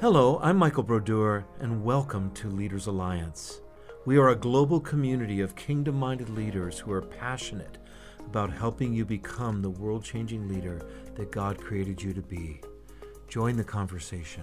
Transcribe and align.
Hello, 0.00 0.40
I'm 0.42 0.56
Michael 0.56 0.82
Brodeur, 0.82 1.46
and 1.60 1.84
welcome 1.84 2.30
to 2.32 2.48
Leaders 2.50 2.88
Alliance. 2.88 3.60
We 4.04 4.18
are 4.18 4.30
a 4.30 4.36
global 4.36 4.80
community 4.80 5.40
of 5.40 5.54
kingdom 5.54 5.94
minded 5.94 6.28
leaders 6.28 6.78
who 6.80 6.92
are 6.92 7.00
passionate 7.00 7.78
about 8.18 8.52
helping 8.52 8.92
you 8.92 9.04
become 9.04 9.62
the 9.62 9.70
world 9.70 10.04
changing 10.04 10.48
leader 10.48 10.84
that 11.14 11.30
God 11.30 11.58
created 11.58 12.02
you 12.02 12.12
to 12.12 12.20
be. 12.22 12.60
Join 13.28 13.56
the 13.56 13.64
conversation. 13.64 14.42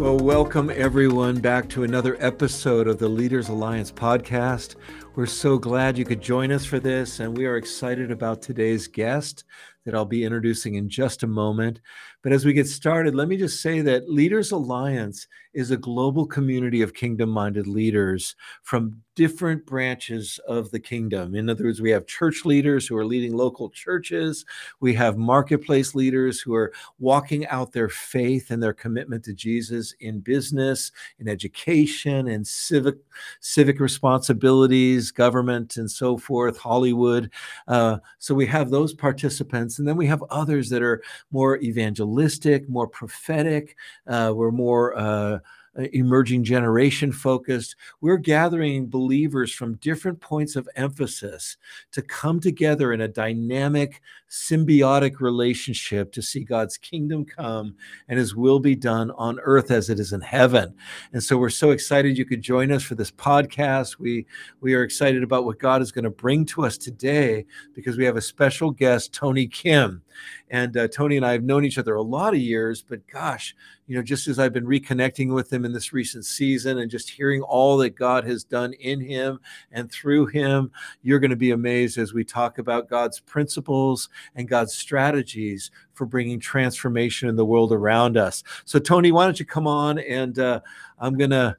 Well, 0.00 0.18
welcome 0.18 0.70
everyone 0.74 1.40
back 1.40 1.68
to 1.68 1.84
another 1.84 2.16
episode 2.20 2.88
of 2.88 2.98
the 2.98 3.08
Leaders 3.08 3.48
Alliance 3.48 3.92
podcast. 3.92 4.74
We're 5.16 5.26
so 5.26 5.58
glad 5.58 5.98
you 5.98 6.04
could 6.04 6.20
join 6.20 6.52
us 6.52 6.64
for 6.64 6.78
this, 6.78 7.18
and 7.18 7.36
we 7.36 7.44
are 7.44 7.56
excited 7.56 8.12
about 8.12 8.42
today's 8.42 8.86
guest 8.86 9.42
that 9.84 9.92
I'll 9.92 10.04
be 10.04 10.24
introducing 10.24 10.76
in 10.76 10.88
just 10.88 11.24
a 11.24 11.26
moment. 11.26 11.80
But 12.22 12.30
as 12.32 12.44
we 12.44 12.52
get 12.52 12.68
started, 12.68 13.16
let 13.16 13.26
me 13.26 13.36
just 13.36 13.60
say 13.60 13.80
that 13.80 14.08
Leaders 14.08 14.52
Alliance 14.52 15.26
is 15.52 15.70
a 15.70 15.76
global 15.76 16.26
community 16.26 16.82
of 16.82 16.94
kingdom 16.94 17.30
minded 17.30 17.66
leaders 17.66 18.36
from 18.62 19.00
different 19.16 19.66
branches 19.66 20.40
of 20.46 20.70
the 20.70 20.80
kingdom. 20.80 21.34
In 21.34 21.50
other 21.50 21.64
words, 21.64 21.82
we 21.82 21.90
have 21.90 22.06
church 22.06 22.44
leaders 22.44 22.86
who 22.86 22.96
are 22.96 23.04
leading 23.04 23.36
local 23.36 23.68
churches, 23.68 24.44
we 24.80 24.94
have 24.94 25.18
marketplace 25.18 25.94
leaders 25.94 26.40
who 26.40 26.54
are 26.54 26.72
walking 26.98 27.46
out 27.48 27.72
their 27.72 27.88
faith 27.88 28.50
and 28.50 28.62
their 28.62 28.72
commitment 28.72 29.24
to 29.24 29.34
Jesus 29.34 29.94
in 30.00 30.20
business, 30.20 30.92
in 31.18 31.28
education, 31.28 32.28
in 32.28 32.44
civic 32.44 32.96
civic 33.40 33.80
responsibilities, 33.80 35.10
government, 35.10 35.76
and 35.76 35.90
so 35.90 36.16
forth, 36.16 36.56
Hollywood. 36.56 37.30
Uh, 37.68 37.98
so 38.18 38.34
we 38.34 38.46
have 38.46 38.70
those 38.70 38.94
participants, 38.94 39.78
and 39.78 39.86
then 39.86 39.96
we 39.96 40.06
have 40.06 40.22
others 40.30 40.70
that 40.70 40.82
are 40.82 41.02
more 41.30 41.58
evangelistic, 41.58 42.68
more 42.68 42.86
prophetic. 42.88 43.76
Uh, 44.06 44.32
we're 44.34 44.50
more 44.50 44.96
uh, 44.96 45.40
Uh, 45.78 45.82
emerging 45.92 46.42
generation 46.42 47.12
focused. 47.12 47.76
We're 48.00 48.16
gathering 48.16 48.88
believers 48.88 49.52
from 49.52 49.76
different 49.76 50.20
points 50.20 50.56
of 50.56 50.68
emphasis 50.74 51.56
to 51.92 52.02
come 52.02 52.40
together 52.40 52.92
in 52.92 53.00
a 53.00 53.06
dynamic, 53.06 54.02
symbiotic 54.30 55.20
relationship 55.20 56.12
to 56.12 56.22
see 56.22 56.44
God's 56.44 56.78
kingdom 56.78 57.24
come 57.24 57.74
and 58.08 58.18
his 58.18 58.36
will 58.36 58.60
be 58.60 58.76
done 58.76 59.10
on 59.12 59.40
earth 59.40 59.72
as 59.72 59.90
it 59.90 59.98
is 59.98 60.12
in 60.12 60.20
heaven. 60.20 60.72
And 61.12 61.22
so 61.22 61.36
we're 61.36 61.50
so 61.50 61.70
excited 61.70 62.16
you 62.16 62.24
could 62.24 62.40
join 62.40 62.70
us 62.70 62.84
for 62.84 62.94
this 62.94 63.10
podcast. 63.10 63.98
We 63.98 64.26
we 64.60 64.74
are 64.74 64.84
excited 64.84 65.22
about 65.22 65.44
what 65.44 65.58
God 65.58 65.82
is 65.82 65.90
going 65.92 66.04
to 66.04 66.10
bring 66.10 66.46
to 66.46 66.64
us 66.64 66.78
today 66.78 67.44
because 67.74 67.98
we 67.98 68.04
have 68.04 68.16
a 68.16 68.22
special 68.22 68.70
guest, 68.70 69.12
Tony 69.12 69.46
Kim. 69.46 70.02
And 70.50 70.76
uh, 70.76 70.88
Tony 70.88 71.16
and 71.16 71.24
I 71.24 71.32
have 71.32 71.44
known 71.44 71.64
each 71.64 71.78
other 71.78 71.94
a 71.94 72.02
lot 72.02 72.34
of 72.34 72.40
years, 72.40 72.82
but 72.82 73.06
gosh, 73.08 73.54
you 73.86 73.96
know, 73.96 74.02
just 74.02 74.28
as 74.28 74.38
I've 74.38 74.52
been 74.52 74.66
reconnecting 74.66 75.34
with 75.34 75.52
him 75.52 75.64
in 75.64 75.72
this 75.72 75.92
recent 75.92 76.24
season 76.24 76.78
and 76.78 76.90
just 76.90 77.10
hearing 77.10 77.42
all 77.42 77.76
that 77.78 77.96
God 77.96 78.24
has 78.24 78.44
done 78.44 78.72
in 78.74 79.00
him 79.00 79.40
and 79.72 79.90
through 79.90 80.26
him, 80.26 80.70
you're 81.02 81.18
going 81.18 81.30
to 81.30 81.36
be 81.36 81.50
amazed 81.50 81.98
as 81.98 82.12
we 82.12 82.24
talk 82.24 82.58
about 82.58 82.88
God's 82.88 83.20
principles 83.20 84.08
and 84.34 84.48
God's 84.48 84.74
strategies 84.74 85.70
for 85.94 86.06
bringing 86.06 86.40
transformation 86.40 87.28
in 87.28 87.36
the 87.36 87.44
world 87.44 87.72
around 87.72 88.16
us. 88.16 88.42
So, 88.64 88.78
Tony, 88.78 89.12
why 89.12 89.24
don't 89.24 89.38
you 89.38 89.46
come 89.46 89.66
on 89.66 89.98
and 89.98 90.38
uh, 90.38 90.60
I'm 90.98 91.16
going 91.16 91.30
to 91.30 91.56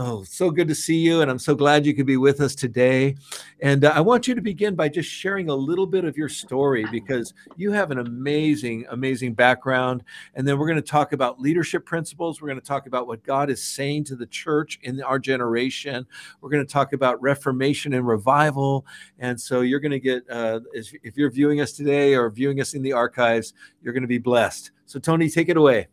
Oh, 0.00 0.22
so 0.22 0.52
good 0.52 0.68
to 0.68 0.76
see 0.76 0.98
you. 0.98 1.22
And 1.22 1.30
I'm 1.30 1.40
so 1.40 1.56
glad 1.56 1.84
you 1.84 1.92
could 1.92 2.06
be 2.06 2.18
with 2.18 2.40
us 2.40 2.54
today. 2.54 3.16
And 3.60 3.84
uh, 3.84 3.90
I 3.96 4.00
want 4.00 4.28
you 4.28 4.36
to 4.36 4.40
begin 4.40 4.76
by 4.76 4.88
just 4.88 5.10
sharing 5.10 5.48
a 5.48 5.54
little 5.56 5.88
bit 5.88 6.04
of 6.04 6.16
your 6.16 6.28
story 6.28 6.86
because 6.92 7.34
you 7.56 7.72
have 7.72 7.90
an 7.90 7.98
amazing, 7.98 8.86
amazing 8.90 9.34
background. 9.34 10.04
And 10.36 10.46
then 10.46 10.56
we're 10.56 10.68
going 10.68 10.80
to 10.80 10.88
talk 10.88 11.14
about 11.14 11.40
leadership 11.40 11.84
principles. 11.84 12.40
We're 12.40 12.46
going 12.46 12.60
to 12.60 12.64
talk 12.64 12.86
about 12.86 13.08
what 13.08 13.24
God 13.24 13.50
is 13.50 13.60
saying 13.60 14.04
to 14.04 14.14
the 14.14 14.26
church 14.26 14.78
in 14.84 15.02
our 15.02 15.18
generation. 15.18 16.06
We're 16.40 16.50
going 16.50 16.64
to 16.64 16.72
talk 16.72 16.92
about 16.92 17.20
reformation 17.20 17.92
and 17.94 18.06
revival. 18.06 18.86
And 19.18 19.40
so 19.40 19.62
you're 19.62 19.80
going 19.80 19.90
to 19.90 19.98
get, 19.98 20.22
uh, 20.30 20.60
if 20.72 21.16
you're 21.16 21.32
viewing 21.32 21.60
us 21.60 21.72
today 21.72 22.14
or 22.14 22.30
viewing 22.30 22.60
us 22.60 22.74
in 22.74 22.82
the 22.82 22.92
archives, 22.92 23.52
you're 23.82 23.92
going 23.92 24.02
to 24.02 24.06
be 24.06 24.18
blessed. 24.18 24.70
So, 24.86 25.00
Tony, 25.00 25.28
take 25.28 25.48
it 25.48 25.56
away. 25.56 25.88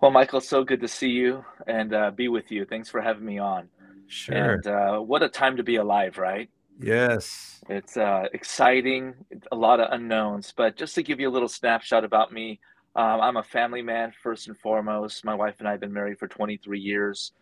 Well, 0.00 0.10
Michael, 0.10 0.40
so 0.40 0.64
good 0.64 0.80
to 0.80 0.88
see 0.88 1.10
you 1.10 1.44
and 1.66 1.92
uh, 1.92 2.10
be 2.10 2.28
with 2.28 2.50
you. 2.50 2.64
Thanks 2.64 2.88
for 2.88 3.02
having 3.02 3.24
me 3.24 3.38
on. 3.38 3.68
Sure. 4.06 4.54
And 4.54 4.66
uh, 4.66 4.98
what 4.98 5.22
a 5.22 5.28
time 5.28 5.58
to 5.58 5.62
be 5.62 5.76
alive, 5.76 6.16
right? 6.16 6.48
Yes. 6.80 7.62
It's 7.68 7.98
uh, 7.98 8.24
exciting, 8.32 9.14
a 9.52 9.56
lot 9.56 9.78
of 9.78 9.92
unknowns. 9.92 10.54
But 10.56 10.76
just 10.76 10.94
to 10.94 11.02
give 11.02 11.20
you 11.20 11.28
a 11.28 11.30
little 11.30 11.48
snapshot 11.48 12.02
about 12.02 12.32
me, 12.32 12.60
um, 12.96 13.20
I'm 13.20 13.36
a 13.36 13.42
family 13.42 13.82
man 13.82 14.14
first 14.22 14.48
and 14.48 14.56
foremost. 14.56 15.22
My 15.22 15.34
wife 15.34 15.56
and 15.58 15.68
I 15.68 15.72
have 15.72 15.80
been 15.80 15.92
married 15.92 16.18
for 16.18 16.28
23 16.28 16.80
years. 16.80 17.32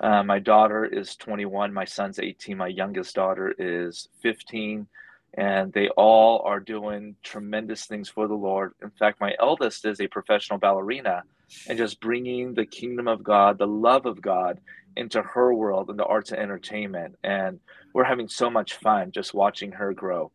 Uh, 0.00 0.24
my 0.24 0.40
daughter 0.40 0.84
is 0.84 1.14
21. 1.14 1.72
My 1.72 1.84
son's 1.84 2.18
18. 2.18 2.56
My 2.56 2.66
youngest 2.66 3.14
daughter 3.14 3.54
is 3.58 4.08
15. 4.22 4.88
And 5.34 5.72
they 5.72 5.88
all 5.90 6.42
are 6.44 6.58
doing 6.58 7.14
tremendous 7.22 7.86
things 7.86 8.08
for 8.08 8.26
the 8.26 8.34
Lord. 8.34 8.72
In 8.82 8.90
fact, 8.98 9.20
my 9.20 9.34
eldest 9.38 9.84
is 9.84 10.00
a 10.00 10.08
professional 10.08 10.58
ballerina 10.58 11.22
and 11.68 11.78
just 11.78 12.00
bringing 12.00 12.54
the 12.54 12.66
kingdom 12.66 13.08
of 13.08 13.22
God, 13.22 13.58
the 13.58 13.66
love 13.66 14.06
of 14.06 14.20
God 14.20 14.60
into 14.96 15.22
her 15.22 15.54
world 15.54 15.90
in 15.90 15.96
the 15.96 16.04
arts 16.04 16.32
and 16.32 16.40
entertainment. 16.40 17.16
And 17.22 17.60
we're 17.94 18.04
having 18.04 18.28
so 18.28 18.50
much 18.50 18.74
fun 18.74 19.12
just 19.12 19.34
watching 19.34 19.72
her 19.72 19.92
grow. 19.92 20.30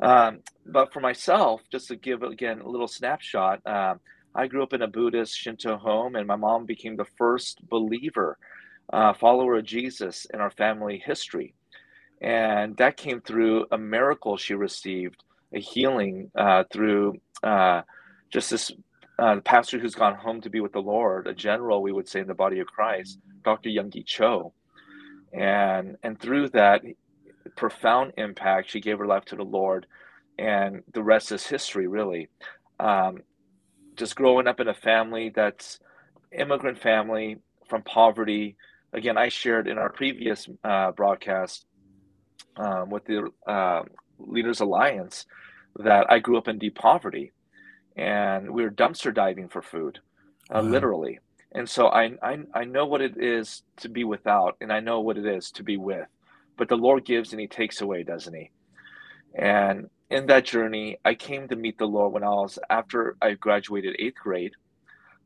Um, 0.00 0.40
but 0.66 0.92
for 0.92 1.00
myself, 1.00 1.62
just 1.70 1.88
to 1.88 1.96
give 1.96 2.22
again 2.22 2.60
a 2.60 2.68
little 2.68 2.88
snapshot, 2.88 3.60
uh, 3.64 3.94
I 4.34 4.48
grew 4.48 4.62
up 4.62 4.72
in 4.72 4.82
a 4.82 4.88
Buddhist 4.88 5.36
Shinto 5.36 5.76
home, 5.76 6.16
and 6.16 6.26
my 6.26 6.34
mom 6.36 6.66
became 6.66 6.96
the 6.96 7.06
first 7.16 7.60
believer, 7.68 8.36
uh, 8.92 9.12
follower 9.14 9.58
of 9.58 9.64
Jesus 9.64 10.26
in 10.34 10.40
our 10.40 10.50
family 10.50 11.00
history. 11.04 11.54
And 12.20 12.76
that 12.78 12.96
came 12.96 13.20
through 13.20 13.66
a 13.70 13.78
miracle 13.78 14.36
she 14.36 14.54
received, 14.54 15.22
a 15.54 15.60
healing 15.60 16.30
uh, 16.36 16.64
through 16.72 17.14
uh, 17.44 17.82
just 18.30 18.50
this 18.50 18.72
uh, 19.18 19.36
the 19.36 19.40
pastor 19.40 19.78
who's 19.78 19.94
gone 19.94 20.16
home 20.16 20.40
to 20.40 20.50
be 20.50 20.60
with 20.60 20.72
the 20.72 20.80
Lord, 20.80 21.26
a 21.26 21.34
general, 21.34 21.82
we 21.82 21.92
would 21.92 22.08
say, 22.08 22.20
in 22.20 22.26
the 22.26 22.34
body 22.34 22.58
of 22.58 22.66
Christ, 22.66 23.18
Dr. 23.44 23.70
Yonggi 23.70 24.04
Cho. 24.04 24.52
And, 25.32 25.96
and 26.02 26.18
through 26.18 26.50
that 26.50 26.82
profound 27.56 28.12
impact, 28.16 28.70
she 28.70 28.80
gave 28.80 28.98
her 28.98 29.06
life 29.06 29.24
to 29.26 29.36
the 29.36 29.44
Lord. 29.44 29.86
And 30.38 30.82
the 30.92 31.02
rest 31.02 31.30
is 31.30 31.46
history, 31.46 31.86
really. 31.86 32.28
Um, 32.80 33.18
just 33.96 34.16
growing 34.16 34.48
up 34.48 34.58
in 34.58 34.66
a 34.66 34.74
family 34.74 35.30
that's 35.34 35.78
immigrant 36.36 36.78
family 36.78 37.38
from 37.68 37.82
poverty. 37.82 38.56
Again, 38.92 39.16
I 39.16 39.28
shared 39.28 39.68
in 39.68 39.78
our 39.78 39.90
previous 39.90 40.48
uh, 40.64 40.90
broadcast 40.90 41.66
um, 42.56 42.90
with 42.90 43.04
the 43.04 43.30
uh, 43.46 43.82
Leaders 44.18 44.60
Alliance 44.60 45.26
that 45.78 46.10
I 46.10 46.18
grew 46.18 46.36
up 46.36 46.48
in 46.48 46.58
deep 46.58 46.74
poverty 46.74 47.32
and 47.96 48.50
we 48.50 48.62
were 48.62 48.70
dumpster 48.70 49.14
diving 49.14 49.48
for 49.48 49.62
food, 49.62 50.00
uh, 50.50 50.60
wow. 50.62 50.70
literally. 50.70 51.18
And 51.52 51.68
so 51.68 51.86
I, 51.88 52.12
I 52.22 52.38
I 52.52 52.64
know 52.64 52.86
what 52.86 53.00
it 53.00 53.16
is 53.16 53.62
to 53.78 53.88
be 53.88 54.04
without, 54.04 54.56
and 54.60 54.72
I 54.72 54.80
know 54.80 55.00
what 55.00 55.18
it 55.18 55.26
is 55.26 55.50
to 55.52 55.62
be 55.62 55.76
with. 55.76 56.08
But 56.56 56.68
the 56.68 56.76
Lord 56.76 57.04
gives 57.04 57.32
and 57.32 57.40
He 57.40 57.46
takes 57.46 57.80
away, 57.80 58.02
doesn't 58.02 58.34
He? 58.34 58.50
And 59.34 59.88
in 60.10 60.26
that 60.26 60.44
journey, 60.44 60.98
I 61.04 61.14
came 61.14 61.48
to 61.48 61.56
meet 61.56 61.78
the 61.78 61.86
Lord 61.86 62.12
when 62.12 62.24
I 62.24 62.28
was 62.28 62.58
after 62.70 63.16
I 63.22 63.32
graduated 63.34 63.96
eighth 63.98 64.18
grade. 64.22 64.52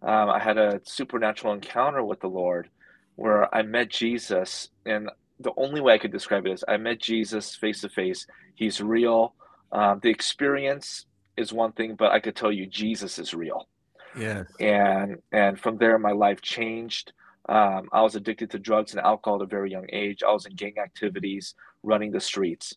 Um, 0.03 0.31
I 0.31 0.39
had 0.39 0.59
a 0.59 0.81
supernatural 0.85 1.55
encounter 1.55 2.05
with 2.05 2.21
the 2.21 2.29
Lord, 2.29 2.71
where 3.17 3.53
I 3.55 3.63
met 3.63 3.91
Jesus, 3.91 4.69
and 4.87 5.11
the 5.41 5.53
only 5.57 5.81
way 5.81 5.95
I 5.95 5.99
could 5.99 6.13
describe 6.13 6.47
it 6.47 6.53
is 6.53 6.65
I 6.69 6.77
met 6.77 7.01
Jesus 7.01 7.55
face 7.55 7.81
to 7.81 7.89
face. 7.89 8.27
He's 8.55 8.81
real. 8.81 9.35
Um, 9.73 10.01
the 10.03 10.11
experience 10.11 11.07
is 11.39 11.53
one 11.53 11.73
thing, 11.73 11.95
but 11.95 12.13
I 12.13 12.21
could 12.21 12.37
tell 12.37 12.53
you 12.53 12.67
Jesus 12.67 13.19
is 13.19 13.33
real. 13.35 13.69
Yeah. 14.17 14.45
And 14.61 15.19
and 15.33 15.59
from 15.59 15.79
there, 15.79 15.99
my 15.99 16.13
life 16.13 16.41
changed. 16.43 17.13
Um, 17.49 17.89
I 17.93 18.03
was 18.03 18.15
addicted 18.15 18.51
to 18.51 18.59
drugs 18.59 18.93
and 18.93 19.01
alcohol 19.01 19.37
at 19.37 19.45
a 19.45 19.47
very 19.47 19.71
young 19.71 19.87
age. 19.91 20.23
I 20.23 20.33
was 20.33 20.45
in 20.45 20.55
gang 20.55 20.75
activities, 20.83 21.55
running 21.83 22.13
the 22.13 22.21
streets. 22.21 22.75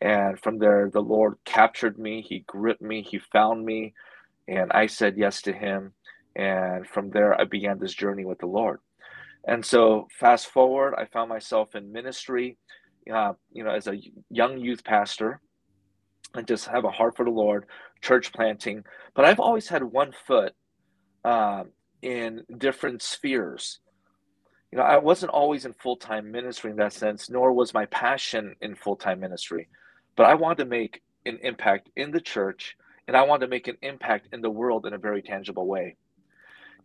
And 0.00 0.38
from 0.38 0.58
there, 0.58 0.90
the 0.90 1.00
Lord 1.00 1.36
captured 1.44 1.98
me. 1.98 2.22
He 2.22 2.40
gripped 2.40 2.82
me. 2.82 3.02
He 3.02 3.18
found 3.18 3.64
me. 3.64 3.94
And 4.46 4.70
I 4.72 4.86
said 4.86 5.16
yes 5.16 5.42
to 5.42 5.52
Him. 5.52 5.92
And 6.36 6.86
from 6.86 7.10
there, 7.10 7.40
I 7.40 7.44
began 7.44 7.78
this 7.78 7.94
journey 7.94 8.24
with 8.24 8.38
the 8.38 8.46
Lord. 8.46 8.80
And 9.46 9.64
so, 9.64 10.08
fast 10.18 10.46
forward, 10.46 10.94
I 10.96 11.06
found 11.06 11.28
myself 11.28 11.74
in 11.74 11.92
ministry, 11.92 12.56
uh, 13.12 13.34
you 13.52 13.64
know, 13.64 13.70
as 13.70 13.86
a 13.86 13.98
young 14.30 14.58
youth 14.58 14.84
pastor 14.84 15.40
and 16.34 16.46
just 16.46 16.66
have 16.66 16.84
a 16.84 16.90
heart 16.90 17.16
for 17.16 17.24
the 17.24 17.30
Lord, 17.30 17.66
church 18.00 18.32
planting. 18.32 18.84
But 19.14 19.24
I've 19.24 19.40
always 19.40 19.68
had 19.68 19.82
one 19.82 20.12
foot 20.26 20.52
uh, 21.24 21.64
in 22.02 22.44
different 22.58 23.02
spheres. 23.02 23.80
You 24.72 24.78
know, 24.78 24.84
I 24.84 24.98
wasn't 24.98 25.32
always 25.32 25.64
in 25.64 25.72
full 25.72 25.96
time 25.96 26.30
ministry 26.30 26.70
in 26.70 26.76
that 26.78 26.92
sense, 26.92 27.30
nor 27.30 27.52
was 27.52 27.72
my 27.72 27.86
passion 27.86 28.56
in 28.60 28.74
full 28.74 28.96
time 28.96 29.20
ministry. 29.20 29.68
But 30.16 30.26
I 30.26 30.34
wanted 30.34 30.64
to 30.64 30.70
make 30.70 31.02
an 31.26 31.38
impact 31.42 31.90
in 31.96 32.10
the 32.10 32.20
church, 32.20 32.76
and 33.06 33.16
I 33.16 33.22
wanted 33.22 33.46
to 33.46 33.50
make 33.50 33.68
an 33.68 33.78
impact 33.82 34.28
in 34.32 34.40
the 34.40 34.50
world 34.50 34.86
in 34.86 34.92
a 34.92 34.98
very 34.98 35.22
tangible 35.22 35.66
way. 35.66 35.96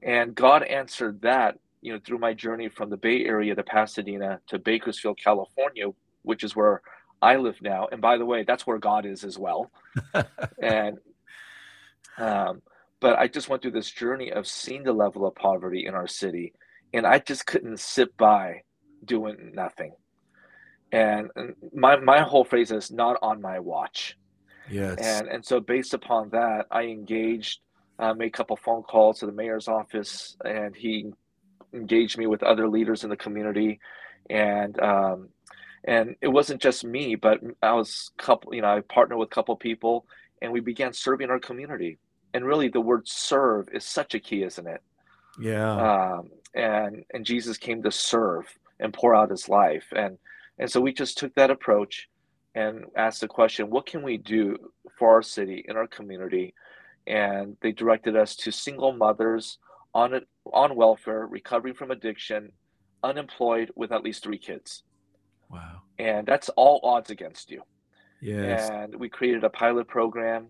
And 0.01 0.34
God 0.34 0.63
answered 0.63 1.22
that, 1.24 1.57
you 1.81 1.92
know, 1.92 2.00
through 2.06 2.19
my 2.19 2.34
journey 2.34 2.69
from 2.69 2.90
the 2.90 2.98
Bay 2.98 3.25
Area 3.25 3.56
to 3.56 3.63
Pasadena 3.63 4.40
to 4.48 4.60
Bakersfield, 4.60 5.19
California, 5.22 5.88
which 6.22 6.44
is 6.44 6.56
where 6.56 6.81
I 7.21 7.36
live 7.36 7.62
now. 7.62 7.88
And 7.92 8.01
by 8.01 8.18
the 8.18 8.25
way, 8.25 8.44
that's 8.44 8.66
where 8.66 8.77
God 8.77 9.06
is 9.06 9.24
as 9.24 9.38
well. 9.38 9.71
and 10.62 10.98
um, 12.18 12.62
but 13.00 13.18
I 13.18 13.27
just 13.27 13.50
went 13.50 13.62
through 13.62 13.71
this 13.71 13.89
journey 13.89 14.31
of 14.31 14.45
seeing 14.48 14.83
the 14.83 14.94
level 14.94 15.25
of 15.25 15.36
poverty 15.36 15.86
in 15.86 15.94
our 15.94 16.07
city, 16.07 16.54
and 16.94 17.06
I 17.06 17.19
just 17.19 17.45
couldn't 17.45 17.80
sit 17.80 18.16
by 18.18 18.63
doing 19.04 19.51
nothing. 19.54 19.94
And, 20.92 21.30
and 21.36 21.56
my 21.74 21.98
my 21.98 22.21
whole 22.21 22.44
phrase 22.44 22.71
is 22.71 22.92
not 22.92 23.18
on 23.22 23.42
my 23.42 23.60
watch. 23.60 24.18
Yes. 24.69 24.98
And 25.00 25.27
and 25.27 25.45
so 25.45 25.60
based 25.60 25.94
upon 25.94 26.30
that, 26.30 26.65
I 26.72 26.83
engaged, 26.83 27.60
uh, 28.00 28.13
made 28.13 28.27
a 28.27 28.31
couple 28.31 28.57
phone 28.57 28.83
calls 28.83 29.19
to 29.19 29.25
the 29.25 29.31
mayor's 29.31 29.68
office, 29.68 30.36
and 30.44 30.75
he 30.75 31.12
engaged 31.74 32.18
me 32.18 32.27
with 32.27 32.44
other 32.44 32.68
leaders 32.68 33.04
in 33.04 33.10
the 33.10 33.18
community, 33.18 33.80
and 34.30 34.80
um, 34.81 35.30
and 35.84 36.16
it 36.22 36.28
wasn't 36.28 36.62
just 36.62 36.84
me, 36.84 37.16
but 37.16 37.40
I 37.62 37.74
was 37.74 38.12
couple, 38.18 38.54
you 38.54 38.62
know, 38.62 38.76
I 38.76 38.81
partnered 38.81 39.20
with 39.20 39.28
a 39.28 39.36
couple 39.36 39.56
people, 39.56 40.06
and 40.42 40.52
we 40.52 40.60
began 40.60 40.94
serving 40.94 41.30
our 41.30 41.40
community. 41.40 41.98
And 42.34 42.46
really, 42.46 42.68
the 42.68 42.81
word 42.81 43.08
"serve" 43.08 43.70
is 43.74 43.86
such 43.86 44.14
a 44.14 44.20
key, 44.20 44.44
isn't 44.44 44.68
it? 44.68 44.81
Yeah. 45.40 45.72
Um, 45.72 46.30
and 46.54 47.06
and 47.14 47.26
Jesus 47.26 47.58
came 47.58 47.81
to 47.84 47.92
serve 47.92 48.46
and 48.80 48.94
pour 48.94 49.16
out 49.16 49.31
His 49.31 49.50
life, 49.50 49.86
and 49.96 50.18
and 50.60 50.70
so 50.70 50.81
we 50.81 50.94
just 50.94 51.18
took 51.18 51.34
that 51.36 51.50
approach 51.50 52.10
and 52.56 52.86
asked 52.96 53.22
the 53.22 53.28
question, 53.28 53.70
what 53.70 53.86
can 53.86 54.04
we 54.04 54.18
do 54.18 54.58
for 54.98 55.14
our 55.14 55.22
city 55.22 55.64
in 55.68 55.78
our 55.78 55.88
community? 55.88 56.54
And 57.08 57.56
they 57.62 57.72
directed 57.72 58.16
us 58.16 58.36
to 58.38 58.52
single 58.52 58.92
mothers 58.92 59.58
on 59.94 60.22
on 60.52 60.75
welfare, 60.75 61.25
recovering 61.25 61.74
from 61.74 61.92
addiction, 61.92 62.52
unemployed 63.04 63.72
with 63.75 63.92
at 63.92 64.04
least 64.04 64.24
three 64.24 64.38
kids. 64.38 64.84
Wow. 65.50 65.81
And 65.98 66.28
that's 66.28 66.50
all 66.50 66.80
odds 66.84 67.10
against 67.10 67.51
you. 67.51 67.63
Yes. 68.22 68.69
And 68.69 68.96
we 68.96 69.10
created 69.10 69.44
a 69.44 69.50
pilot 69.50 69.88
program, 69.88 70.48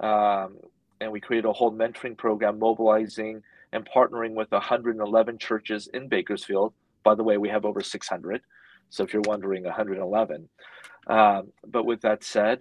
um, 0.00 0.56
and 1.00 1.10
we 1.10 1.20
created 1.20 1.48
a 1.48 1.52
whole 1.52 1.72
mentoring 1.72 2.16
program, 2.16 2.58
mobilizing 2.58 3.42
and 3.72 3.88
partnering 3.88 4.34
with 4.34 4.50
111 4.50 5.38
churches 5.38 5.88
in 5.94 6.08
Bakersfield. 6.08 6.72
By 7.02 7.14
the 7.14 7.22
way, 7.22 7.38
we 7.38 7.48
have 7.48 7.64
over 7.64 7.80
600. 7.80 8.42
So 8.90 9.04
if 9.04 9.12
you're 9.12 9.22
wondering, 9.26 9.64
111. 9.64 10.48
Um, 11.06 11.52
but 11.66 11.84
with 11.84 12.00
that 12.02 12.24
said, 12.24 12.60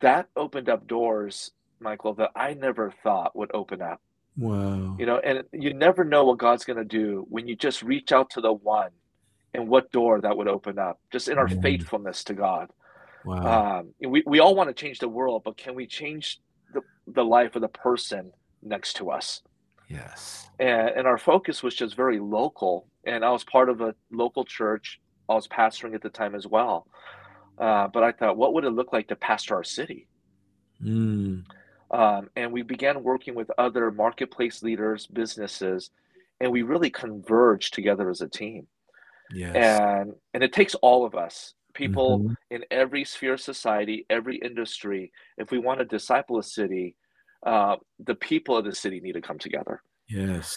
that 0.00 0.28
opened 0.36 0.68
up 0.68 0.86
doors, 0.86 1.52
Michael, 1.80 2.14
that 2.14 2.30
I 2.34 2.54
never 2.54 2.92
thought 3.02 3.36
would 3.36 3.50
open 3.54 3.80
up. 3.80 4.00
Wow. 4.36 4.96
You 4.98 5.06
know, 5.06 5.18
and 5.18 5.44
you 5.52 5.72
never 5.74 6.04
know 6.04 6.24
what 6.24 6.38
God's 6.38 6.64
going 6.64 6.78
to 6.78 6.84
do 6.84 7.26
when 7.28 7.46
you 7.46 7.54
just 7.54 7.82
reach 7.82 8.12
out 8.12 8.30
to 8.30 8.40
the 8.40 8.52
one 8.52 8.90
and 9.54 9.68
what 9.68 9.92
door 9.92 10.20
that 10.20 10.36
would 10.36 10.48
open 10.48 10.78
up, 10.78 10.98
just 11.12 11.28
in 11.28 11.38
our 11.38 11.48
faithfulness 11.48 12.24
to 12.24 12.34
God. 12.34 12.70
Wow. 13.24 13.80
Um, 13.80 14.10
we, 14.10 14.22
we 14.26 14.40
all 14.40 14.54
want 14.54 14.68
to 14.68 14.74
change 14.74 14.98
the 14.98 15.08
world, 15.08 15.42
but 15.44 15.56
can 15.56 15.74
we 15.74 15.86
change 15.86 16.40
the, 16.72 16.80
the 17.06 17.24
life 17.24 17.54
of 17.54 17.62
the 17.62 17.68
person 17.68 18.32
next 18.62 18.94
to 18.94 19.10
us? 19.10 19.42
yes. 19.92 20.48
And, 20.58 20.88
and 20.90 21.06
our 21.06 21.18
focus 21.18 21.62
was 21.62 21.74
just 21.74 21.94
very 21.94 22.18
local. 22.18 22.88
And 23.04 23.24
I 23.24 23.30
was 23.30 23.44
part 23.44 23.68
of 23.68 23.80
a 23.80 23.94
local 24.10 24.44
church. 24.44 25.00
I 25.28 25.34
was 25.34 25.46
pastoring 25.46 25.94
at 25.94 26.02
the 26.02 26.08
time 26.08 26.34
as 26.34 26.46
well. 26.46 26.86
Uh, 27.58 27.88
but 27.88 28.02
I 28.02 28.12
thought, 28.12 28.36
what 28.36 28.54
would 28.54 28.64
it 28.64 28.70
look 28.70 28.92
like 28.92 29.08
to 29.08 29.16
pastor 29.16 29.54
our 29.54 29.64
city? 29.64 30.08
Mm. 30.82 31.44
Um, 31.90 32.30
and 32.36 32.52
we 32.52 32.62
began 32.62 33.02
working 33.02 33.34
with 33.34 33.50
other 33.58 33.90
marketplace 33.90 34.62
leaders, 34.62 35.06
businesses, 35.06 35.90
and 36.40 36.50
we 36.50 36.62
really 36.62 36.90
converged 36.90 37.74
together 37.74 38.08
as 38.08 38.20
a 38.20 38.28
team. 38.28 38.66
Yes. 39.34 39.54
And 39.54 40.12
and 40.34 40.42
it 40.42 40.52
takes 40.52 40.74
all 40.76 41.04
of 41.04 41.14
us, 41.14 41.54
people 41.74 42.20
Mhm. 42.20 42.36
in 42.50 42.64
every 42.70 43.04
sphere 43.04 43.34
of 43.34 43.40
society, 43.40 44.06
every 44.10 44.36
industry. 44.36 45.12
If 45.38 45.50
we 45.50 45.58
want 45.58 45.78
to 45.80 45.84
disciple 45.84 46.38
a 46.38 46.42
city, 46.42 46.96
uh, 47.44 47.76
the 47.98 48.14
people 48.14 48.56
of 48.56 48.64
the 48.64 48.74
city 48.74 49.00
need 49.00 49.12
to 49.12 49.20
come 49.20 49.38
together. 49.38 49.82
Yes. 50.08 50.56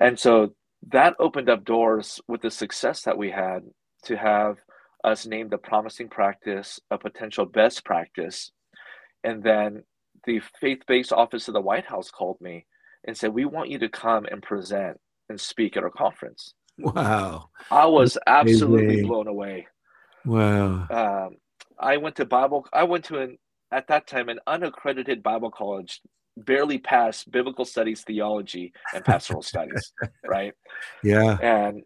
And 0.00 0.18
so 0.18 0.54
that 0.88 1.14
opened 1.18 1.48
up 1.48 1.64
doors 1.64 2.20
with 2.28 2.42
the 2.42 2.50
success 2.50 3.02
that 3.02 3.18
we 3.18 3.30
had 3.30 3.62
to 4.04 4.16
have 4.16 4.58
us 5.04 5.26
named 5.26 5.52
a 5.52 5.58
promising 5.58 6.08
practice, 6.08 6.80
a 6.90 6.98
potential 6.98 7.46
best 7.46 7.84
practice. 7.84 8.50
And 9.24 9.42
then 9.42 9.84
the 10.24 10.40
faith 10.60 10.82
based 10.86 11.12
office 11.12 11.48
of 11.48 11.54
the 11.54 11.60
White 11.60 11.86
House 11.86 12.10
called 12.10 12.40
me 12.40 12.66
and 13.04 13.16
said, 13.16 13.32
We 13.32 13.44
want 13.44 13.70
you 13.70 13.78
to 13.78 13.88
come 13.88 14.26
and 14.26 14.42
present 14.42 15.00
and 15.28 15.40
speak 15.40 15.76
at 15.76 15.82
our 15.84 15.90
conference. 15.90 16.54
Wow. 16.78 17.50
I 17.70 17.86
was 17.86 18.18
absolutely 18.26 19.02
blown 19.02 19.28
away. 19.28 19.66
Wow. 20.24 20.86
Um, 20.90 21.36
I 21.78 21.96
went 21.96 22.16
to 22.16 22.24
Bible, 22.24 22.66
I 22.72 22.84
went 22.84 23.04
to 23.06 23.18
an, 23.20 23.38
at 23.72 23.88
that 23.88 24.06
time, 24.06 24.28
an 24.28 24.40
unaccredited 24.46 25.22
Bible 25.22 25.50
college, 25.50 26.00
barely 26.36 26.78
passed 26.78 27.30
biblical 27.30 27.64
studies, 27.64 28.02
theology, 28.02 28.72
and 28.94 29.04
pastoral 29.04 29.42
studies, 29.52 29.92
right? 30.26 30.52
Yeah. 31.02 31.38
and 31.40 31.82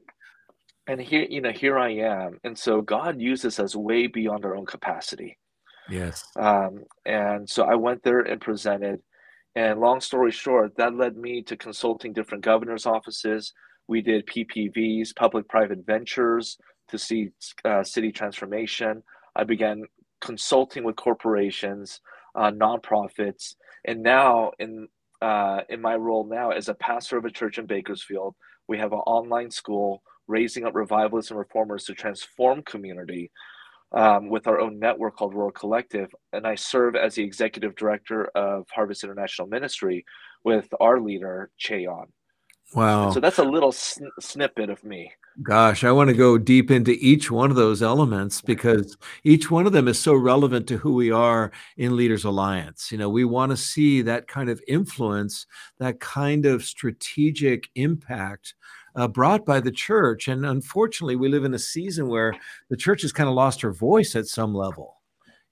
and 0.87 1.01
here 1.01 1.27
you 1.29 1.41
know 1.43 1.53
here 1.53 1.79
i 1.79 1.91
am 1.91 2.39
and 2.43 2.59
so 2.59 2.81
god 2.81 3.21
uses 3.21 3.61
us 3.61 3.77
way 3.77 4.07
beyond 4.07 4.45
our 4.47 4.57
own 4.57 4.65
capacity 4.67 5.39
Yes. 5.91 6.25
um, 6.37 6.85
and 7.05 7.49
so 7.49 7.65
i 7.65 7.75
went 7.75 8.03
there 8.03 8.21
and 8.21 8.41
presented 8.41 9.01
and 9.55 9.79
long 9.79 10.01
story 10.01 10.31
short 10.33 10.77
that 10.79 10.95
led 10.97 11.17
me 11.17 11.43
to 11.43 11.57
consulting 11.57 12.13
different 12.15 12.43
governors 12.43 12.87
offices 12.87 13.53
we 13.91 14.01
did 14.01 14.27
ppvs 14.27 15.15
public 15.15 15.47
private 15.49 15.85
ventures 15.85 16.57
to 16.89 16.97
see 16.97 17.31
uh, 17.65 17.83
city 17.83 18.11
transformation 18.13 19.03
i 19.37 19.45
began 19.45 19.83
consulting 20.21 20.85
with 20.85 20.97
corporations 20.97 22.01
uh, 22.37 22.51
nonprofits 22.51 23.55
and 23.85 24.03
now 24.03 24.53
in 24.59 24.89
uh, 25.21 25.61
in 25.69 25.81
my 25.83 25.97
role 25.97 26.25
now 26.25 26.51
as 26.51 26.69
a 26.69 26.75
pastor 26.75 27.19
of 27.19 27.25
a 27.25 27.31
church 27.31 27.59
in 27.59 27.67
bakersfield 27.67 28.35
we 28.69 28.79
have 28.79 28.93
an 28.93 29.01
online 29.01 29.51
school 29.51 30.03
raising 30.29 30.65
up 30.65 30.75
revivalists 30.75 31.31
and 31.31 31.39
reformers 31.39 31.85
to 31.85 31.93
transform 31.93 32.63
community 32.63 33.31
um, 33.93 34.29
with 34.29 34.47
our 34.47 34.61
own 34.61 34.79
network 34.79 35.17
called 35.17 35.35
Roar 35.35 35.51
Collective. 35.51 36.09
And 36.33 36.47
I 36.47 36.55
serve 36.55 36.95
as 36.95 37.17
the 37.17 37.25
executive 37.25 37.75
director 37.75 38.26
of 38.37 38.67
Harvest 38.71 39.03
International 39.03 39.49
Ministry 39.49 40.05
with 40.45 40.69
our 40.81 41.00
leader, 41.00 41.50
Ché 41.59 41.88
Ahn. 41.88 42.07
Wow. 42.75 43.11
So 43.11 43.21
that's 43.21 43.39
a 43.39 43.45
little 43.45 43.73
sn- 43.73 44.11
snippet 44.21 44.71
of 44.71 44.85
me. 44.85 45.12
Gosh, 45.43 45.85
I 45.85 45.93
want 45.93 46.09
to 46.09 46.17
go 46.17 46.39
deep 46.39 46.71
into 46.71 46.93
each 47.00 47.31
one 47.31 47.50
of 47.50 47.57
those 47.57 47.83
elements 47.83 48.41
because 48.41 48.97
each 49.25 49.50
one 49.50 49.67
of 49.67 49.73
them 49.73 49.89
is 49.89 49.99
so 49.99 50.15
relevant 50.15 50.67
to 50.69 50.77
who 50.77 50.95
we 50.95 51.11
are 51.11 51.50
in 51.77 51.97
Leaders 51.97 52.25
Alliance. 52.25 52.93
You 52.93 52.99
know, 52.99 53.09
we 53.09 53.25
want 53.25 53.50
to 53.50 53.57
see 53.57 54.03
that 54.03 54.29
kind 54.29 54.50
of 54.50 54.61
influence, 54.69 55.47
that 55.79 55.99
kind 55.99 56.47
of 56.47 56.65
strategic 56.65 57.69
impact 57.75 58.55
uh, 58.95 59.09
brought 59.09 59.47
by 59.47 59.61
the 59.61 59.73
church. 59.73 60.29
And 60.29 60.45
unfortunately, 60.45 61.17
we 61.17 61.29
live 61.29 61.45
in 61.45 61.55
a 61.55 61.59
season 61.59 62.09
where 62.09 62.35
the 62.69 62.77
church 62.77 63.03
has 63.03 63.12
kind 63.12 63.29
of 63.29 63.35
lost 63.35 63.61
her 63.62 63.73
voice 63.73 64.15
at 64.15 64.27
some 64.27 64.55
level. 64.55 65.00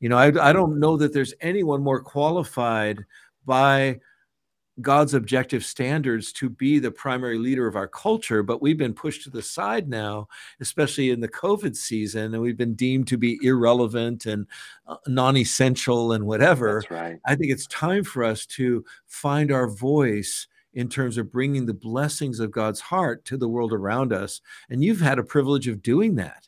You 0.00 0.08
know, 0.08 0.18
I, 0.18 0.50
I 0.50 0.52
don't 0.52 0.78
know 0.78 0.96
that 0.96 1.12
there's 1.12 1.34
anyone 1.40 1.82
more 1.82 2.00
qualified 2.00 3.04
by 3.44 3.98
God's 4.80 5.14
objective 5.14 5.64
standards 5.64 6.32
to 6.34 6.48
be 6.48 6.78
the 6.78 6.90
primary 6.90 7.38
leader 7.38 7.66
of 7.66 7.76
our 7.76 7.88
culture, 7.88 8.42
but 8.42 8.62
we've 8.62 8.78
been 8.78 8.94
pushed 8.94 9.24
to 9.24 9.30
the 9.30 9.42
side 9.42 9.88
now, 9.88 10.28
especially 10.60 11.10
in 11.10 11.20
the 11.20 11.28
COVID 11.28 11.74
season, 11.74 12.34
and 12.34 12.42
we've 12.42 12.56
been 12.56 12.74
deemed 12.74 13.08
to 13.08 13.18
be 13.18 13.38
irrelevant 13.42 14.26
and 14.26 14.46
uh, 14.86 14.96
non 15.06 15.36
essential 15.36 16.12
and 16.12 16.26
whatever. 16.26 16.80
That's 16.80 16.90
right. 16.90 17.18
I 17.26 17.34
think 17.34 17.50
it's 17.50 17.66
time 17.66 18.04
for 18.04 18.22
us 18.22 18.46
to 18.46 18.84
find 19.06 19.50
our 19.50 19.68
voice 19.68 20.46
in 20.74 20.88
terms 20.88 21.18
of 21.18 21.32
bringing 21.32 21.66
the 21.66 21.74
blessings 21.74 22.38
of 22.38 22.52
God's 22.52 22.80
heart 22.80 23.24
to 23.24 23.36
the 23.36 23.48
world 23.48 23.72
around 23.72 24.12
us. 24.12 24.40
And 24.70 24.84
you've 24.84 25.00
had 25.00 25.18
a 25.18 25.24
privilege 25.24 25.66
of 25.66 25.82
doing 25.82 26.14
that. 26.16 26.46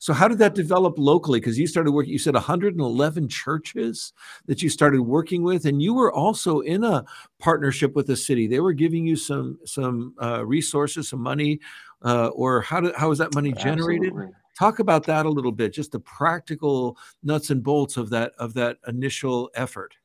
So, 0.00 0.12
how 0.12 0.28
did 0.28 0.38
that 0.38 0.54
develop 0.54 0.94
locally? 0.96 1.40
Because 1.40 1.58
you 1.58 1.66
started 1.66 1.90
working, 1.90 2.12
you 2.12 2.18
said 2.18 2.34
111 2.34 3.28
churches 3.28 4.12
that 4.46 4.62
you 4.62 4.70
started 4.70 5.02
working 5.02 5.42
with, 5.42 5.64
and 5.64 5.82
you 5.82 5.92
were 5.92 6.12
also 6.12 6.60
in 6.60 6.84
a 6.84 7.04
partnership 7.40 7.96
with 7.96 8.06
the 8.06 8.16
city. 8.16 8.46
They 8.46 8.60
were 8.60 8.72
giving 8.72 9.06
you 9.06 9.16
some 9.16 9.58
some 9.64 10.14
uh, 10.22 10.46
resources, 10.46 11.08
some 11.08 11.20
money, 11.20 11.58
uh, 12.04 12.28
or 12.28 12.60
how 12.62 12.80
did 12.80 12.94
how 12.94 13.08
was 13.08 13.18
that 13.18 13.34
money 13.34 13.52
generated? 13.52 14.08
Absolutely. 14.08 14.34
Talk 14.56 14.78
about 14.78 15.04
that 15.04 15.26
a 15.26 15.30
little 15.30 15.52
bit, 15.52 15.72
just 15.72 15.92
the 15.92 16.00
practical 16.00 16.96
nuts 17.22 17.50
and 17.50 17.62
bolts 17.62 17.96
of 17.96 18.10
that 18.10 18.32
of 18.38 18.54
that 18.54 18.78
initial 18.86 19.50
effort. 19.54 19.96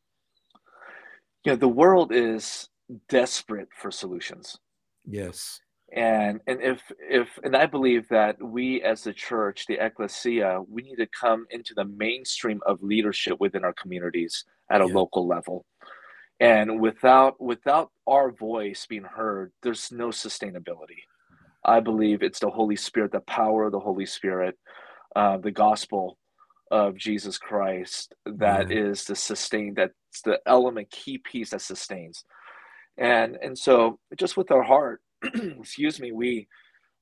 Know, 1.46 1.56
the 1.56 1.68
world 1.68 2.12
is 2.12 2.70
desperate 3.10 3.68
for 3.76 3.92
solutions. 3.92 4.58
Yes. 5.06 5.60
And 5.94 6.42
and 6.48 6.62
if 6.62 6.82
if 7.00 7.30
and 7.44 7.56
i 7.58 7.66
believe 7.66 8.08
that 8.10 8.42
we 8.44 8.82
as 8.84 9.04
the 9.04 9.14
church 9.14 9.66
the 9.68 9.76
ecclesia 9.86 10.62
we 10.70 10.84
need 10.84 10.98
to 10.98 11.08
come 11.20 11.46
into 11.52 11.74
the 11.76 11.86
mainstream 11.86 12.62
of 12.68 12.84
leadership 12.84 13.40
within 13.40 13.66
our 13.66 13.74
communities 13.74 14.46
at 14.72 14.82
a 14.82 14.86
Yeah. 14.86 14.94
local 14.94 15.28
level 15.28 15.66
and 16.40 16.82
without 16.82 17.42
without 17.42 17.92
our 18.08 18.32
voice 18.32 18.86
being 18.90 19.04
heard 19.06 19.52
there's 19.64 19.92
no 19.92 20.10
sustainability 20.10 21.02
i 21.66 21.80
believe 21.80 22.24
it's 22.24 22.40
the 22.40 22.50
holy 22.50 22.76
spirit 22.78 23.12
the 23.12 23.22
power 23.22 23.66
of 23.66 23.72
the 23.74 23.80
holy 23.80 24.06
spirit 24.08 24.58
uh, 25.16 25.38
the 25.38 25.52
gospel 25.52 26.18
of 26.72 26.98
jesus 26.98 27.38
christ 27.38 28.16
that 28.26 28.68
Yeah. 28.68 28.72
is 28.72 29.06
the 29.06 29.16
sustain 29.16 29.74
that's 29.76 30.22
the 30.26 30.40
element 30.48 30.90
key 30.92 31.20
piece 31.20 31.52
that 31.52 31.62
sustains 31.62 32.26
and 32.98 33.38
and 33.44 33.58
so 33.58 34.00
just 34.20 34.38
with 34.38 34.52
our 34.52 34.64
heart 34.64 35.02
excuse 35.60 36.00
me 36.00 36.12
we 36.12 36.48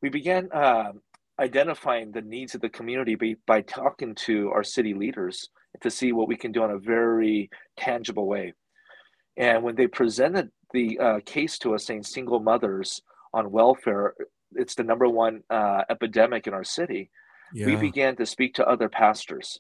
we 0.02 0.10
began 0.10 0.50
um, 0.54 1.02
identifying 1.40 2.12
the 2.12 2.22
needs 2.22 2.56
of 2.56 2.62
the 2.62 2.70
community 2.70 3.16
by, 3.16 3.36
by 3.48 3.62
talking 3.62 4.14
to 4.16 4.50
our 4.52 4.64
city 4.64 4.94
leaders 4.94 5.50
to 5.82 5.90
see 5.90 6.12
what 6.12 6.28
we 6.28 6.36
can 6.36 6.52
do 6.52 6.64
in 6.64 6.72
a 6.72 6.78
very 6.78 7.50
tangible 7.78 8.28
way. 8.28 8.54
And 9.38 9.64
when 9.64 9.76
they 9.76 9.88
presented 9.88 10.52
the 10.74 11.00
uh, 11.00 11.20
case 11.26 11.58
to 11.60 11.74
us 11.74 11.86
saying 11.86 12.04
single 12.04 12.40
mothers 12.40 13.02
on 13.34 13.52
welfare 13.52 14.14
it's 14.54 14.76
the 14.76 14.84
number 14.84 15.08
one 15.08 15.42
uh, 15.50 15.84
epidemic 15.90 16.48
in 16.48 16.54
our 16.54 16.64
city 16.64 17.10
we 17.66 17.76
began 17.76 18.16
to 18.18 18.26
speak 18.26 18.54
to 18.56 18.68
other 18.68 18.90
pastors. 18.90 19.60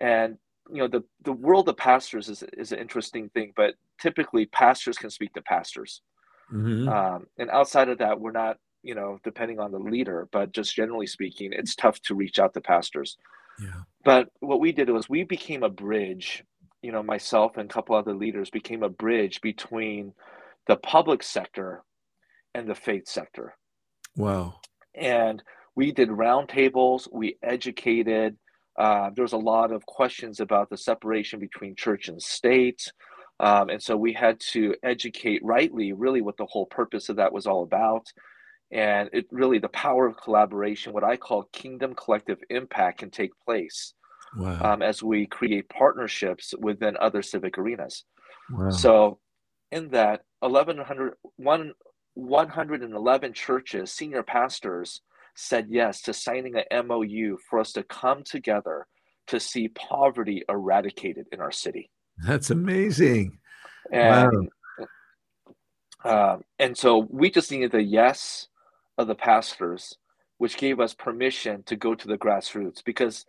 And 0.00 0.36
you 0.70 0.78
know 0.78 0.88
the 0.88 1.02
the 1.24 1.32
world 1.32 1.68
of 1.68 1.76
pastors 1.76 2.28
is 2.28 2.44
is 2.56 2.72
an 2.72 2.78
interesting 2.78 3.28
thing 3.30 3.52
but 3.56 3.74
typically 4.00 4.46
pastors 4.46 4.96
can 4.98 5.10
speak 5.10 5.32
to 5.34 5.42
pastors 5.42 6.02
hmm 6.50 6.88
um, 6.88 7.26
and 7.38 7.50
outside 7.50 7.88
of 7.88 7.98
that 7.98 8.20
we're 8.20 8.32
not 8.32 8.56
you 8.82 8.94
know 8.94 9.18
depending 9.24 9.60
on 9.60 9.72
the 9.72 9.78
leader 9.78 10.28
but 10.32 10.52
just 10.52 10.74
generally 10.74 11.06
speaking 11.06 11.52
it's 11.52 11.74
tough 11.76 12.00
to 12.02 12.14
reach 12.14 12.38
out 12.38 12.54
to 12.54 12.60
pastors 12.60 13.16
Yeah. 13.60 13.82
but 14.04 14.28
what 14.40 14.60
we 14.60 14.72
did 14.72 14.90
was 14.90 15.08
we 15.08 15.24
became 15.24 15.62
a 15.62 15.68
bridge 15.70 16.44
you 16.82 16.92
know 16.92 17.02
myself 17.02 17.56
and 17.58 17.70
a 17.70 17.74
couple 17.74 17.96
other 17.96 18.14
leaders 18.14 18.50
became 18.50 18.82
a 18.82 18.88
bridge 18.88 19.40
between 19.42 20.12
the 20.66 20.76
public 20.76 21.22
sector 21.22 21.82
and 22.54 22.68
the 22.68 22.74
faith 22.74 23.08
sector 23.08 23.54
Wow. 24.16 24.56
and 24.94 25.42
we 25.76 25.92
did 25.92 26.08
roundtables 26.08 27.08
we 27.12 27.36
educated 27.42 28.36
uh, 28.78 29.10
there 29.14 29.24
was 29.24 29.32
a 29.34 29.38
lot 29.38 29.72
of 29.72 29.84
questions 29.86 30.40
about 30.40 30.70
the 30.70 30.76
separation 30.76 31.38
between 31.38 31.74
church 31.76 32.08
and 32.08 32.22
state 32.22 32.92
um, 33.40 33.70
and 33.70 33.82
so 33.82 33.96
we 33.96 34.12
had 34.12 34.38
to 34.38 34.74
educate 34.82 35.40
rightly 35.42 35.92
really 35.92 36.20
what 36.20 36.36
the 36.36 36.46
whole 36.46 36.66
purpose 36.66 37.08
of 37.08 37.16
that 37.16 37.32
was 37.32 37.46
all 37.46 37.62
about 37.62 38.06
and 38.72 39.10
it 39.12 39.26
really 39.32 39.58
the 39.58 39.68
power 39.70 40.06
of 40.06 40.16
collaboration 40.16 40.92
what 40.92 41.02
i 41.04 41.16
call 41.16 41.44
kingdom 41.52 41.94
collective 41.94 42.38
impact 42.50 42.98
can 43.00 43.10
take 43.10 43.30
place 43.44 43.94
Wow. 44.36 44.60
um, 44.74 44.82
as 44.82 45.02
we 45.02 45.26
create 45.26 45.68
partnerships 45.68 46.54
within 46.60 46.96
other 47.00 47.20
civic 47.20 47.58
arenas 47.58 48.04
wow. 48.52 48.70
so 48.70 49.18
in 49.72 49.88
that 49.90 50.20
1100 50.40 51.14
one, 51.36 51.72
111 52.14 53.32
churches 53.32 53.90
senior 53.90 54.22
pastors 54.22 55.00
said 55.34 55.66
yes 55.68 56.00
to 56.02 56.12
signing 56.12 56.54
an 56.56 56.86
mou 56.86 57.38
for 57.48 57.58
us 57.58 57.72
to 57.72 57.82
come 57.84 58.22
together 58.22 58.86
to 59.26 59.40
see 59.40 59.68
poverty 59.68 60.44
eradicated 60.48 61.26
in 61.32 61.40
our 61.40 61.52
city 61.52 61.90
That's 62.24 62.50
amazing. 62.50 63.38
and 63.92 64.48
um, 66.04 66.42
and 66.58 66.76
so 66.76 67.06
we 67.10 67.30
just 67.30 67.50
needed 67.50 67.72
the 67.72 67.82
yes 67.82 68.48
of 68.98 69.06
the 69.06 69.14
pastors 69.14 69.96
which 70.38 70.56
gave 70.56 70.80
us 70.80 70.94
permission 70.94 71.62
to 71.64 71.76
go 71.76 71.94
to 71.94 72.08
the 72.08 72.16
grassroots 72.16 72.82
because 72.84 73.26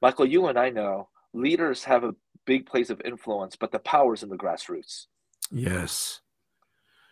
michael 0.00 0.24
you 0.26 0.46
and 0.46 0.58
i 0.58 0.70
know 0.70 1.08
leaders 1.34 1.84
have 1.84 2.04
a 2.04 2.14
big 2.46 2.64
place 2.66 2.90
of 2.90 3.00
influence 3.04 3.56
but 3.56 3.72
the 3.72 3.78
power 3.80 4.14
is 4.14 4.22
in 4.22 4.28
the 4.28 4.36
grassroots 4.36 5.06
Yes. 5.50 6.20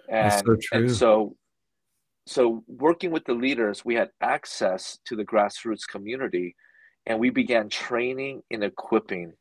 and 0.09 0.31
That's 0.33 0.43
so 0.47 0.57
true. 0.61 0.79
and 0.81 0.91
so 0.91 1.37
so 2.27 2.65
working 2.67 3.11
with 3.11 3.25
the 3.25 3.35
leaders 3.35 3.85
we 3.85 3.95
had 3.95 4.11
access 4.21 4.99
to 5.07 5.17
the 5.17 5.25
grassroots 5.25 5.87
community 5.87 6.55
and 7.07 7.19
we 7.19 7.31
began 7.31 7.69
training 7.69 8.43
and 8.51 8.63
equipping 8.65 9.33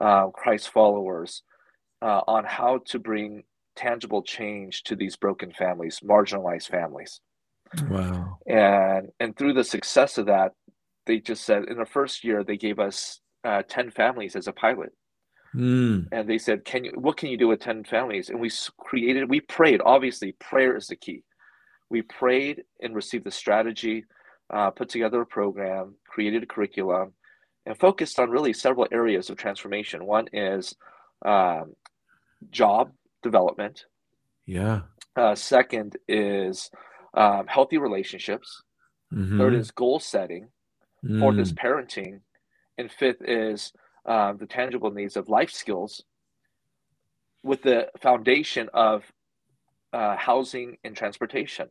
uh, 0.00 0.28
christ 0.28 0.68
followers 0.70 1.42
uh, 2.02 2.20
on 2.26 2.44
how 2.44 2.78
to 2.86 2.98
bring 2.98 3.42
tangible 3.76 4.22
change 4.22 4.82
to 4.84 4.96
these 4.96 5.16
broken 5.16 5.50
families 5.52 6.00
marginalized 6.04 6.68
families 6.68 7.20
Wow. 7.90 8.38
and 8.46 9.08
and 9.20 9.36
through 9.36 9.54
the 9.54 9.64
success 9.64 10.18
of 10.18 10.26
that 10.26 10.52
they 11.06 11.18
just 11.20 11.44
said 11.44 11.64
in 11.64 11.78
the 11.78 11.86
first 11.86 12.24
year 12.24 12.44
they 12.44 12.56
gave 12.56 12.78
us 12.78 13.20
uh, 13.44 13.62
10 13.68 13.90
families 13.90 14.36
as 14.36 14.46
a 14.48 14.52
pilot 14.52 14.92
Mm. 15.54 16.08
and 16.12 16.28
they 16.28 16.36
said 16.36 16.64
can 16.66 16.84
you 16.84 16.92
what 16.96 17.16
can 17.16 17.30
you 17.30 17.38
do 17.38 17.48
with 17.48 17.60
10 17.60 17.84
families 17.84 18.28
and 18.28 18.38
we 18.38 18.50
created 18.78 19.30
we 19.30 19.40
prayed 19.40 19.80
obviously 19.86 20.32
prayer 20.32 20.76
is 20.76 20.88
the 20.88 20.96
key 20.96 21.22
we 21.88 22.02
prayed 22.02 22.64
and 22.82 22.94
received 22.94 23.24
the 23.24 23.30
strategy 23.30 24.04
uh, 24.52 24.70
put 24.70 24.88
together 24.90 25.22
a 25.22 25.26
program 25.26 25.94
created 26.06 26.42
a 26.42 26.46
curriculum 26.46 27.12
and 27.66 27.76
focused 27.78 28.18
on 28.18 28.30
really 28.30 28.52
several 28.52 28.86
areas 28.92 29.28
of 29.30 29.36
transformation. 29.36 30.06
One 30.06 30.26
is 30.32 30.74
um, 31.24 31.74
job 32.50 32.92
development. 33.22 33.84
Yeah. 34.46 34.82
uh, 35.16 35.34
second 35.34 35.96
is 36.08 36.70
um, 37.14 37.46
healthy 37.46 37.78
relationships. 37.78 38.62
Mhm. 39.12 39.38
third 39.38 39.54
is 39.54 39.70
goal 39.70 39.98
setting. 39.98 40.48
Fourth 41.20 41.38
is 41.38 41.52
Mm. 41.52 41.58
parenting. 41.58 42.20
And 42.78 42.90
fifth 42.90 43.22
is 43.22 43.72
uh, 44.04 44.34
the 44.34 44.46
tangible 44.46 44.90
needs 44.90 45.16
of 45.16 45.28
life 45.28 45.50
skills 45.50 46.04
with 47.42 47.62
the 47.62 47.90
foundation 48.00 48.68
of 48.74 49.10
uh, 49.92 50.16
housing 50.16 50.76
and 50.84 50.94
transportation. 50.96 51.68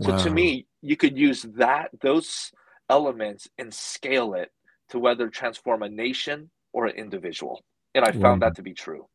So 0.00 0.12
to 0.24 0.30
me 0.30 0.66
you 0.80 0.96
could 0.96 1.18
use 1.18 1.42
that 1.42 1.90
those 2.00 2.52
elements 2.88 3.48
and 3.58 3.72
scale 3.74 4.34
it 4.34 4.50
to 4.90 4.98
whether 4.98 5.28
transform 5.28 5.82
a 5.82 5.88
nation 5.88 6.50
or 6.72 6.86
an 6.86 6.96
individual. 6.96 7.62
And 7.94 8.04
i 8.04 8.12
found 8.12 8.42
that 8.42 8.54
to 8.56 8.62
be 8.62 8.74
true. 8.74 9.06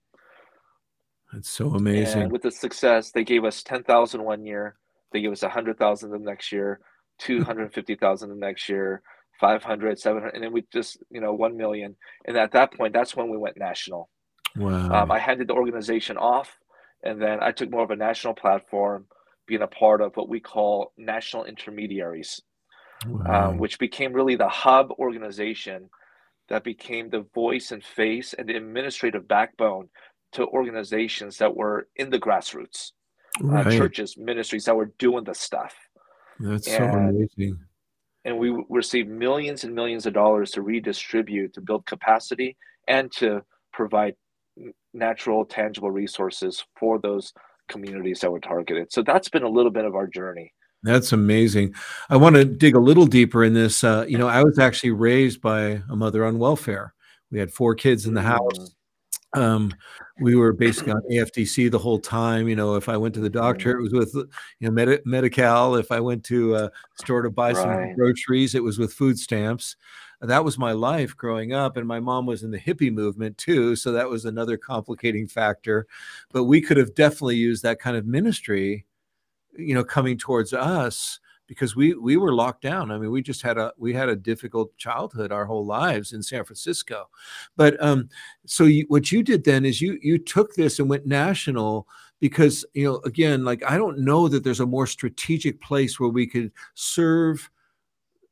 That's 1.31 1.49
so 1.49 1.67
and 1.67 1.77
amazing. 1.77 2.29
with 2.29 2.41
the 2.41 2.51
success 2.51 3.11
they 3.11 3.23
gave 3.23 3.43
us 3.43 3.63
10,000 3.63 4.23
one 4.23 4.45
year 4.45 4.77
they 5.11 5.21
gave 5.21 5.31
us 5.31 5.41
100,000 5.41 6.11
the 6.11 6.19
next 6.19 6.51
year 6.51 6.79
250,000 7.19 8.29
the 8.29 8.35
next 8.35 8.67
year 8.69 9.01
500 9.39 9.99
700 9.99 10.35
and 10.35 10.43
then 10.43 10.53
we 10.53 10.63
just 10.71 10.97
you 11.09 11.21
know 11.21 11.33
1 11.33 11.57
million. 11.57 11.95
And 12.25 12.37
at 12.37 12.51
that 12.51 12.73
point 12.73 12.93
that's 12.93 13.15
when 13.15 13.29
we 13.29 13.37
went 13.37 13.57
national. 13.57 14.09
Wow. 14.55 15.03
um, 15.03 15.11
i 15.11 15.17
handed 15.17 15.47
the 15.47 15.55
organization 15.55 16.15
off 16.17 16.59
and 17.03 17.19
then 17.19 17.39
i 17.41 17.51
took 17.51 17.71
more 17.71 17.83
of 17.83 17.89
a 17.89 17.95
national 17.95 18.35
platform 18.35 19.07
being 19.47 19.63
a 19.63 19.67
part 19.67 19.99
of 19.99 20.15
what 20.15 20.29
we 20.29 20.39
call 20.39 20.93
national 20.95 21.45
intermediaries 21.45 22.39
um, 23.25 23.57
which 23.57 23.79
became 23.79 24.13
really 24.13 24.35
the 24.35 24.47
hub 24.47 24.91
organization 24.91 25.89
that 26.49 26.63
became 26.63 27.09
the 27.09 27.25
voice 27.33 27.71
and 27.71 27.83
face 27.83 28.33
and 28.33 28.47
the 28.47 28.55
administrative 28.55 29.27
backbone 29.27 29.89
to 30.33 30.45
organizations 30.47 31.37
that 31.37 31.55
were 31.55 31.87
in 31.95 32.09
the 32.09 32.19
grassroots, 32.19 32.91
uh, 33.49 33.63
churches, 33.71 34.17
ministries 34.17 34.65
that 34.65 34.75
were 34.75 34.91
doing 34.97 35.23
the 35.23 35.33
stuff. 35.33 35.75
That's 36.39 36.67
so 36.67 36.83
and- 36.83 37.09
amazing. 37.09 37.59
And 38.25 38.37
we 38.37 38.63
received 38.69 39.09
millions 39.09 39.65
and 39.65 39.75
millions 39.75 40.05
of 40.05 40.13
dollars 40.13 40.51
to 40.51 40.61
redistribute, 40.61 41.53
to 41.55 41.61
build 41.61 41.85
capacity, 41.85 42.55
and 42.87 43.11
to 43.13 43.43
provide 43.73 44.15
natural, 44.93 45.43
tangible 45.43 45.91
resources 45.91 46.63
for 46.79 46.99
those 46.99 47.33
communities 47.67 48.19
that 48.21 48.31
were 48.31 48.39
targeted. 48.39 48.93
So 48.93 49.01
that's 49.01 49.27
been 49.27 49.43
a 49.43 49.49
little 49.49 49.71
bit 49.71 49.83
of 49.83 49.95
our 49.95 50.07
journey. 50.07 50.53
That's 50.83 51.13
amazing. 51.13 51.73
I 52.09 52.17
want 52.17 52.35
to 52.35 52.43
dig 52.45 52.75
a 52.75 52.79
little 52.79 53.05
deeper 53.05 53.43
in 53.43 53.53
this. 53.53 53.83
Uh, 53.83 54.05
you 54.07 54.17
know, 54.17 54.27
I 54.27 54.43
was 54.43 54.59
actually 54.59 54.91
raised 54.91 55.41
by 55.41 55.81
a 55.89 55.95
mother 55.95 56.25
on 56.25 56.39
welfare. 56.39 56.93
We 57.31 57.39
had 57.39 57.51
four 57.51 57.73
kids 57.73 58.05
in 58.05 58.13
the 58.13 58.21
house. 58.21 58.75
Um, 59.33 59.73
we 60.19 60.35
were 60.35 60.53
basically 60.53 60.91
on 60.91 61.01
AFDC 61.11 61.71
the 61.71 61.79
whole 61.79 61.99
time. 61.99 62.47
You 62.47 62.55
know, 62.55 62.75
if 62.75 62.87
I 62.87 62.97
went 62.97 63.15
to 63.15 63.19
the 63.21 63.29
doctor, 63.29 63.71
it 63.71 63.81
was 63.81 63.93
with 63.93 64.13
you 64.13 64.27
know 64.67 64.71
Medi- 64.71 65.01
Medi-Cal. 65.05 65.75
If 65.75 65.91
I 65.91 65.99
went 65.99 66.23
to 66.25 66.55
a 66.55 66.71
store 66.95 67.23
to 67.23 67.31
buy 67.31 67.53
some 67.53 67.69
Right. 67.69 67.95
groceries, 67.95 68.53
it 68.53 68.63
was 68.63 68.77
with 68.77 68.93
food 68.93 69.17
stamps. 69.17 69.75
That 70.21 70.45
was 70.45 70.57
my 70.57 70.71
life 70.71 71.17
growing 71.17 71.51
up, 71.53 71.75
and 71.75 71.87
my 71.87 71.99
mom 71.99 72.25
was 72.25 72.43
in 72.43 72.51
the 72.51 72.59
hippie 72.59 72.93
movement 72.93 73.37
too, 73.37 73.75
so 73.75 73.91
that 73.91 74.09
was 74.09 74.23
another 74.23 74.55
complicating 74.55 75.27
factor. 75.27 75.87
But 76.31 76.43
we 76.45 76.61
could 76.61 76.77
have 76.77 76.93
definitely 76.95 77.35
used 77.37 77.63
that 77.63 77.79
kind 77.79 77.97
of 77.97 78.05
ministry, 78.05 78.85
you 79.57 79.73
know, 79.73 79.83
coming 79.83 80.17
towards 80.17 80.53
us 80.53 81.19
because 81.47 81.75
we 81.75 81.93
we 81.93 82.17
were 82.17 82.33
locked 82.33 82.61
down. 82.61 82.91
I 82.91 82.97
mean, 82.97 83.11
we 83.11 83.21
just 83.21 83.41
had 83.41 83.57
a 83.57 83.73
we 83.77 83.93
had 83.93 84.09
a 84.09 84.15
difficult 84.15 84.75
childhood 84.77 85.31
our 85.31 85.45
whole 85.45 85.65
lives 85.65 86.13
in 86.13 86.23
San 86.23 86.43
Francisco. 86.43 87.09
But 87.55 87.81
um, 87.83 88.09
so 88.45 88.65
you, 88.65 88.85
what 88.87 89.11
you 89.11 89.23
did 89.23 89.43
then 89.43 89.65
is 89.65 89.81
you 89.81 89.99
you 90.01 90.17
took 90.17 90.55
this 90.55 90.79
and 90.79 90.89
went 90.89 91.05
national 91.05 91.87
because 92.19 92.65
you 92.73 92.85
know 92.85 93.01
again 93.05 93.43
like 93.43 93.63
I 93.63 93.77
don't 93.77 93.99
know 93.99 94.27
that 94.27 94.43
there's 94.43 94.61
a 94.61 94.65
more 94.65 94.87
strategic 94.87 95.61
place 95.61 95.99
where 95.99 96.09
we 96.09 96.27
could 96.27 96.51
serve 96.73 97.49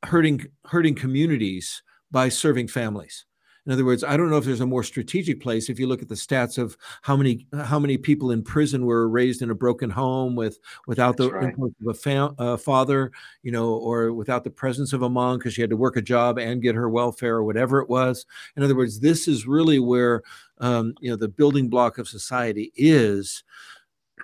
hurting 0.04 0.48
hurting 0.66 0.96
communities 0.96 1.84
by 2.10 2.30
serving 2.30 2.68
families 2.68 3.26
in 3.66 3.72
other 3.72 3.86
words, 3.86 4.04
I 4.04 4.18
don't 4.18 4.32
know 4.32 4.38
if 4.38 4.46
there's 4.46 4.62
a 4.62 4.66
more 4.66 4.84
strategic 4.84 5.40
place. 5.40 5.70
If 5.70 5.80
you 5.80 5.86
look 5.86 6.02
at 6.02 6.10
the 6.10 6.16
stats 6.16 6.58
of 6.58 6.76
how 7.04 7.16
many 7.16 7.46
how 7.54 7.78
many 7.78 7.96
people 7.96 8.32
in 8.32 8.42
prison 8.42 8.86
were 8.86 9.08
raised 9.08 9.44
in 9.44 9.52
a 9.52 9.56
broken 9.56 9.90
home 9.90 10.36
with 10.36 10.60
without 10.88 11.18
That's 11.18 11.30
the 11.30 11.36
right. 11.36 11.44
influence 11.50 11.76
of 11.82 11.88
a 11.88 11.94
fa- 11.94 12.36
uh, 12.40 12.58
father, 12.58 13.12
you 13.44 13.52
know, 13.52 13.74
or 13.76 14.14
without 14.14 14.44
the 14.44 14.50
presence 14.50 14.94
of 14.94 15.04
a 15.04 15.10
mom 15.10 15.38
because 15.38 15.54
she 15.54 15.62
had 15.62 15.70
to 15.70 15.78
work 15.78 15.96
a 15.96 16.02
job 16.02 16.40
and 16.40 16.62
get 16.62 16.74
her 16.74 16.90
welfare 16.90 17.36
or 17.36 17.44
whatever 17.44 17.80
it 17.82 17.90
was. 17.90 18.26
In 18.56 18.64
other 18.64 18.76
words, 18.76 19.00
this 19.00 19.28
is 19.28 19.46
really 19.46 19.78
where 19.78 20.24
um, 20.58 20.96
you 21.00 21.12
know 21.12 21.18
the 21.18 21.28
building 21.28 21.70
block 21.70 22.00
of 22.00 22.08
society 22.08 22.72
is 22.76 23.44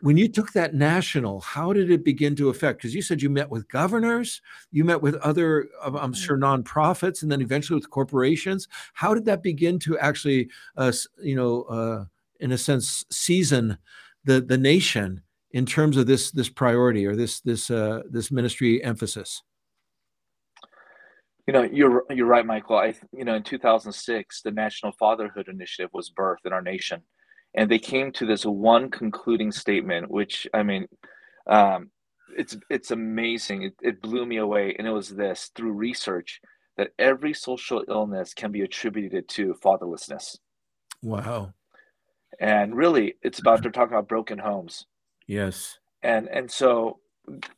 when 0.02 0.18
you 0.18 0.28
took 0.28 0.52
that 0.54 0.74
national, 0.74 1.42
how 1.42 1.74
did 1.74 1.90
it 1.92 2.04
begin 2.04 2.36
to 2.36 2.50
affect? 2.50 2.80
Because 2.80 2.96
you 2.96 3.02
said 3.02 3.22
you 3.22 3.30
met 3.30 3.50
with 3.50 3.68
governors, 3.68 4.42
you 4.72 4.84
met 4.84 5.02
with 5.02 5.16
other, 5.16 5.68
I'm 5.84 5.94
mm-hmm. 5.94 6.14
sure, 6.14 6.38
nonprofits, 6.38 7.22
and 7.22 7.32
then 7.32 7.42
eventually 7.42 7.76
with 7.76 7.90
corporations. 7.90 8.68
How 8.94 9.14
did 9.14 9.26
that 9.26 9.44
begin 9.44 9.80
to 9.80 9.98
actually, 10.00 10.50
uh, 10.76 10.92
you 11.22 11.36
know, 11.36 11.64
uh, 11.64 12.06
in 12.40 12.52
a 12.52 12.58
sense, 12.58 13.06
season 13.10 13.78
the 14.24 14.42
the 14.42 14.58
nation 14.58 15.22
in 15.52 15.66
terms 15.66 15.98
of 15.98 16.06
this 16.06 16.32
this 16.32 16.50
priority 16.50 17.06
or 17.06 17.16
this 17.16 17.40
this 17.42 17.72
uh, 17.72 18.02
this 18.10 18.32
ministry 18.32 18.84
emphasis? 18.84 19.42
You 21.48 21.54
know, 21.54 21.64
you're 21.64 22.04
you're 22.10 22.28
right, 22.28 22.46
Michael. 22.46 22.78
I 22.78 22.94
you 23.14 23.26
know, 23.26 23.36
in 23.36 23.44
2006, 23.44 24.42
the 24.42 24.52
National 24.52 24.92
Fatherhood 24.92 25.48
Initiative 25.48 25.90
was 25.94 26.12
birthed 26.12 26.46
in 26.46 26.54
our 26.54 26.62
nation 26.62 27.02
and 27.58 27.72
they 27.72 27.80
came 27.80 28.12
to 28.14 28.26
this 28.26 28.46
one 28.46 28.90
concluding 28.90 29.52
statement, 29.52 30.12
which 30.12 30.48
I 30.54 30.62
mean, 30.62 30.88
um, 31.48 31.90
it's 32.38 32.56
it's 32.70 32.92
amazing. 32.92 33.64
It, 33.64 33.74
it 33.82 34.02
blew 34.02 34.26
me 34.28 34.38
away, 34.38 34.76
and 34.78 34.88
it 34.88 34.92
was 34.92 35.10
this: 35.10 35.50
through 35.56 35.72
research, 35.72 36.40
that 36.78 36.92
every 37.00 37.34
social 37.34 37.84
illness 37.90 38.36
can 38.36 38.52
be 38.52 38.62
attributed 38.62 39.28
to 39.30 39.56
fatherlessness. 39.56 40.38
Wow. 41.02 41.54
And 42.40 42.76
really, 42.76 43.16
it's 43.24 43.40
about 43.40 43.62
they're 43.64 43.72
talking 43.72 43.94
about 43.94 44.08
broken 44.08 44.38
homes. 44.38 44.86
Yes. 45.26 45.80
And 46.04 46.30
and 46.30 46.50
so, 46.52 47.00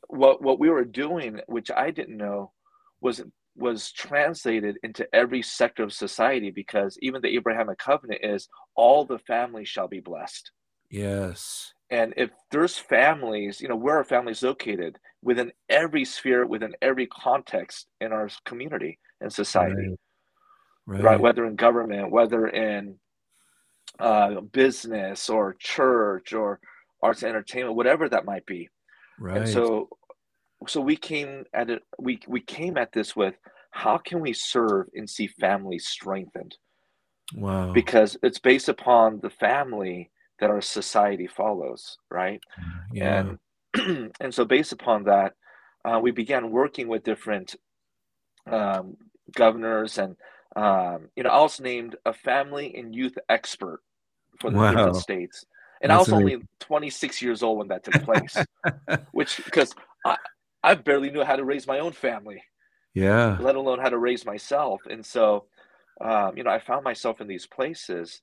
what 0.08 0.42
what 0.42 0.60
we 0.60 0.70
were 0.70 0.86
doing, 0.86 1.42
which 1.48 1.70
I 1.76 1.92
didn't 1.92 2.18
know, 2.18 2.54
was 3.02 3.22
was 3.60 3.92
translated 3.92 4.78
into 4.84 5.08
every 5.14 5.42
sector 5.42 5.84
of 5.84 5.94
society 5.94 6.52
because 6.52 6.98
even 7.02 7.22
the 7.22 7.36
Abrahamic 7.36 7.78
covenant 7.78 8.22
is 8.24 8.48
all 8.76 9.06
the 9.06 9.20
families 9.20 9.68
shall 9.68 9.88
be 9.88 10.00
blessed. 10.00 10.52
Yes. 10.90 11.74
And 11.92 12.14
if 12.18 12.30
there's 12.52 12.78
families, 12.78 13.62
you 13.62 13.68
know, 13.68 13.76
where 13.76 13.98
are 13.98 14.04
families 14.04 14.44
located? 14.44 14.98
Within 15.22 15.52
every 15.70 16.06
sphere, 16.06 16.46
within 16.46 16.76
every 16.82 17.08
context 17.08 17.88
in 18.00 18.12
our 18.14 18.30
community 18.46 19.00
and 19.22 19.32
society. 19.32 19.96
Right. 20.86 21.04
right. 21.04 21.04
right? 21.04 21.20
Whether 21.20 21.46
in 21.46 21.56
government, 21.56 22.12
whether 22.12 22.48
in 22.48 23.00
uh, 24.00 24.42
business 24.42 25.30
or 25.30 25.56
church 25.60 26.34
or 26.34 26.60
arts 27.02 27.24
and 27.24 27.30
entertainment, 27.30 27.76
whatever 27.76 28.08
that 28.08 28.26
might 28.26 28.46
be. 28.46 28.70
Right. 29.20 29.38
And 29.38 29.50
so 29.50 29.90
so 30.68 30.82
we 30.82 30.96
came 30.96 31.46
at 31.54 31.70
it 31.70 31.84
we 31.98 32.20
we 32.28 32.42
came 32.42 32.78
at 32.78 32.92
this 32.92 33.16
with 33.16 33.36
how 33.72 33.98
can 33.98 34.20
we 34.20 34.34
serve 34.34 34.88
and 34.94 35.10
see 35.10 35.28
families 35.28 35.88
strengthened 35.88 36.58
wow 37.36 37.72
because 37.72 38.18
it's 38.24 38.40
based 38.40 38.70
upon 38.70 39.20
the 39.22 39.30
family 39.30 40.10
that 40.40 40.50
our 40.50 40.62
society 40.62 41.28
follows 41.28 41.98
right 42.10 42.42
yeah. 42.92 43.26
and 43.76 44.12
and 44.20 44.34
so 44.34 44.44
based 44.44 44.72
upon 44.72 45.04
that 45.04 45.34
uh, 45.86 46.00
we 46.02 46.12
began 46.12 46.52
working 46.52 46.88
with 46.88 47.04
different 47.04 47.56
um, 48.52 48.98
governors 49.36 49.98
and 49.98 50.16
um, 50.56 51.08
you 51.16 51.24
know 51.24 51.30
i 51.30 51.42
was 51.42 51.60
named 51.62 51.96
a 52.06 52.14
family 52.14 52.76
and 52.76 52.96
youth 52.96 53.18
expert 53.30 53.82
for 54.40 54.50
the 54.50 54.58
wow. 54.58 54.72
different 54.72 54.96
states 54.96 55.46
and 55.82 55.92
That's 55.92 56.10
I 56.10 56.14
was 56.14 56.22
amazing. 56.22 56.36
only 56.36 56.48
26 56.60 57.22
years 57.22 57.44
old 57.44 57.60
when 57.60 57.68
that 57.70 57.84
took 57.84 58.04
place, 58.04 58.38
which 59.12 59.38
because 59.46 59.74
I, 60.06 60.18
I 60.64 60.76
barely 60.76 61.10
knew 61.10 61.24
how 61.24 61.36
to 61.36 61.46
raise 61.46 61.68
my 61.68 61.80
own 61.80 61.94
family. 61.94 62.44
Yeah. 62.94 63.38
Let 63.40 63.56
alone 63.56 63.80
how 63.80 63.90
to 63.90 63.98
raise 63.98 64.26
myself. 64.26 64.82
And 64.90 65.06
so, 65.06 65.46
um, 66.02 66.38
you 66.38 66.44
know, 66.44 66.52
I 66.52 66.60
found 66.60 66.84
myself 66.84 67.22
in 67.22 67.28
these 67.28 67.46
places, 67.46 68.22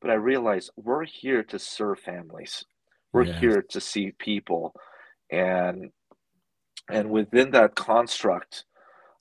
but 0.00 0.10
I 0.10 0.14
realized 0.14 0.70
we're 0.76 1.04
here 1.04 1.42
to 1.44 1.58
serve 1.58 2.00
families. 2.00 2.64
We're 3.12 3.24
yes. 3.24 3.40
here 3.40 3.64
to 3.70 3.80
see 3.80 4.12
people. 4.18 4.74
And 5.30 5.90
and 6.90 7.10
within 7.10 7.50
that 7.50 7.74
construct, 7.74 8.64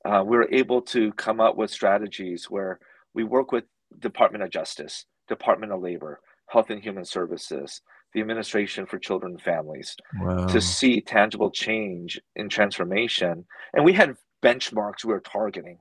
uh, 0.06 0.24
we 0.26 0.38
we're 0.38 0.50
able 0.52 0.82
to 0.82 1.12
come 1.14 1.42
up 1.42 1.58
with 1.58 1.70
strategies 1.70 2.50
where 2.50 2.80
we 3.14 3.24
work 3.24 3.52
with 3.52 3.66
Department 4.00 4.44
of 4.44 4.50
Justice, 4.52 5.06
Department 5.28 5.74
of 5.74 5.82
Labor, 5.82 6.22
Health 6.48 6.70
and 6.70 6.82
Human 6.82 7.04
Services, 7.04 7.82
the 8.14 8.22
Administration 8.22 8.86
for 8.86 8.98
Children 8.98 9.34
and 9.34 9.42
Families 9.42 9.96
wow. 10.20 10.48
to 10.48 10.62
see 10.62 11.02
tangible 11.02 11.52
change 11.52 12.20
in 12.36 12.50
transformation. 12.50 13.46
And 13.74 13.86
we 13.86 13.94
had 13.94 14.16
benchmarks 14.44 15.04
we 15.04 15.14
were 15.14 15.20
targeting 15.20 15.80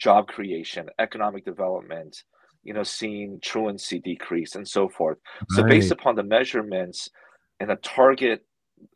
job 0.00 0.28
creation, 0.28 0.88
economic 0.98 1.44
development, 1.44 2.22
you 2.62 2.72
know, 2.72 2.82
seeing 2.82 3.38
truancy 3.42 3.98
decrease 4.00 4.54
and 4.54 4.66
so 4.66 4.88
forth. 4.88 5.18
Right. 5.40 5.46
So 5.50 5.62
based 5.64 5.90
upon 5.90 6.14
the 6.14 6.22
measurements 6.22 7.08
and 7.60 7.70
the 7.70 7.76
target 7.76 8.44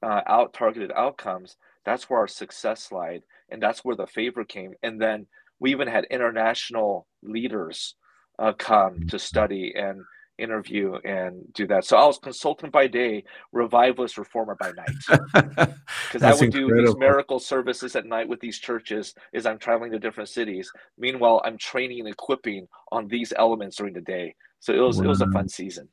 uh, 0.02 0.20
out 0.26 0.52
targeted 0.52 0.92
outcomes, 0.92 1.56
that's 1.84 2.08
where 2.08 2.20
our 2.20 2.28
success 2.28 2.92
lied, 2.92 3.22
and 3.50 3.60
that's 3.60 3.84
where 3.84 3.96
the 3.96 4.06
favor 4.06 4.44
came. 4.44 4.72
And 4.82 5.00
then 5.00 5.26
we 5.58 5.70
even 5.72 5.88
had 5.88 6.04
international 6.10 7.06
leaders 7.22 7.96
uh, 8.38 8.52
come 8.52 9.06
to 9.08 9.18
study 9.18 9.72
and 9.76 10.00
interview 10.42 10.94
and 11.04 11.52
do 11.54 11.66
that. 11.68 11.84
So 11.84 11.96
I 11.96 12.06
was 12.06 12.18
consultant 12.18 12.72
by 12.72 12.86
day, 12.86 13.24
revivalist 13.52 14.18
reformer 14.18 14.56
by 14.56 14.72
night. 14.72 15.72
Because 16.12 16.22
I 16.22 16.34
would 16.34 16.54
incredible. 16.54 16.76
do 16.76 16.86
these 16.86 16.96
miracle 16.96 17.38
services 17.38 17.96
at 17.96 18.04
night 18.04 18.28
with 18.28 18.40
these 18.40 18.58
churches 18.58 19.14
as 19.32 19.46
I'm 19.46 19.58
traveling 19.58 19.92
to 19.92 19.98
different 19.98 20.28
cities. 20.28 20.70
Meanwhile, 20.98 21.40
I'm 21.44 21.56
training 21.56 22.00
and 22.00 22.08
equipping 22.08 22.68
on 22.90 23.08
these 23.08 23.32
elements 23.36 23.76
during 23.76 23.94
the 23.94 24.00
day. 24.00 24.34
So 24.60 24.72
it 24.74 24.78
was 24.80 24.98
wow. 24.98 25.04
it 25.04 25.08
was 25.08 25.20
a 25.22 25.30
fun 25.30 25.48
season. 25.48 25.88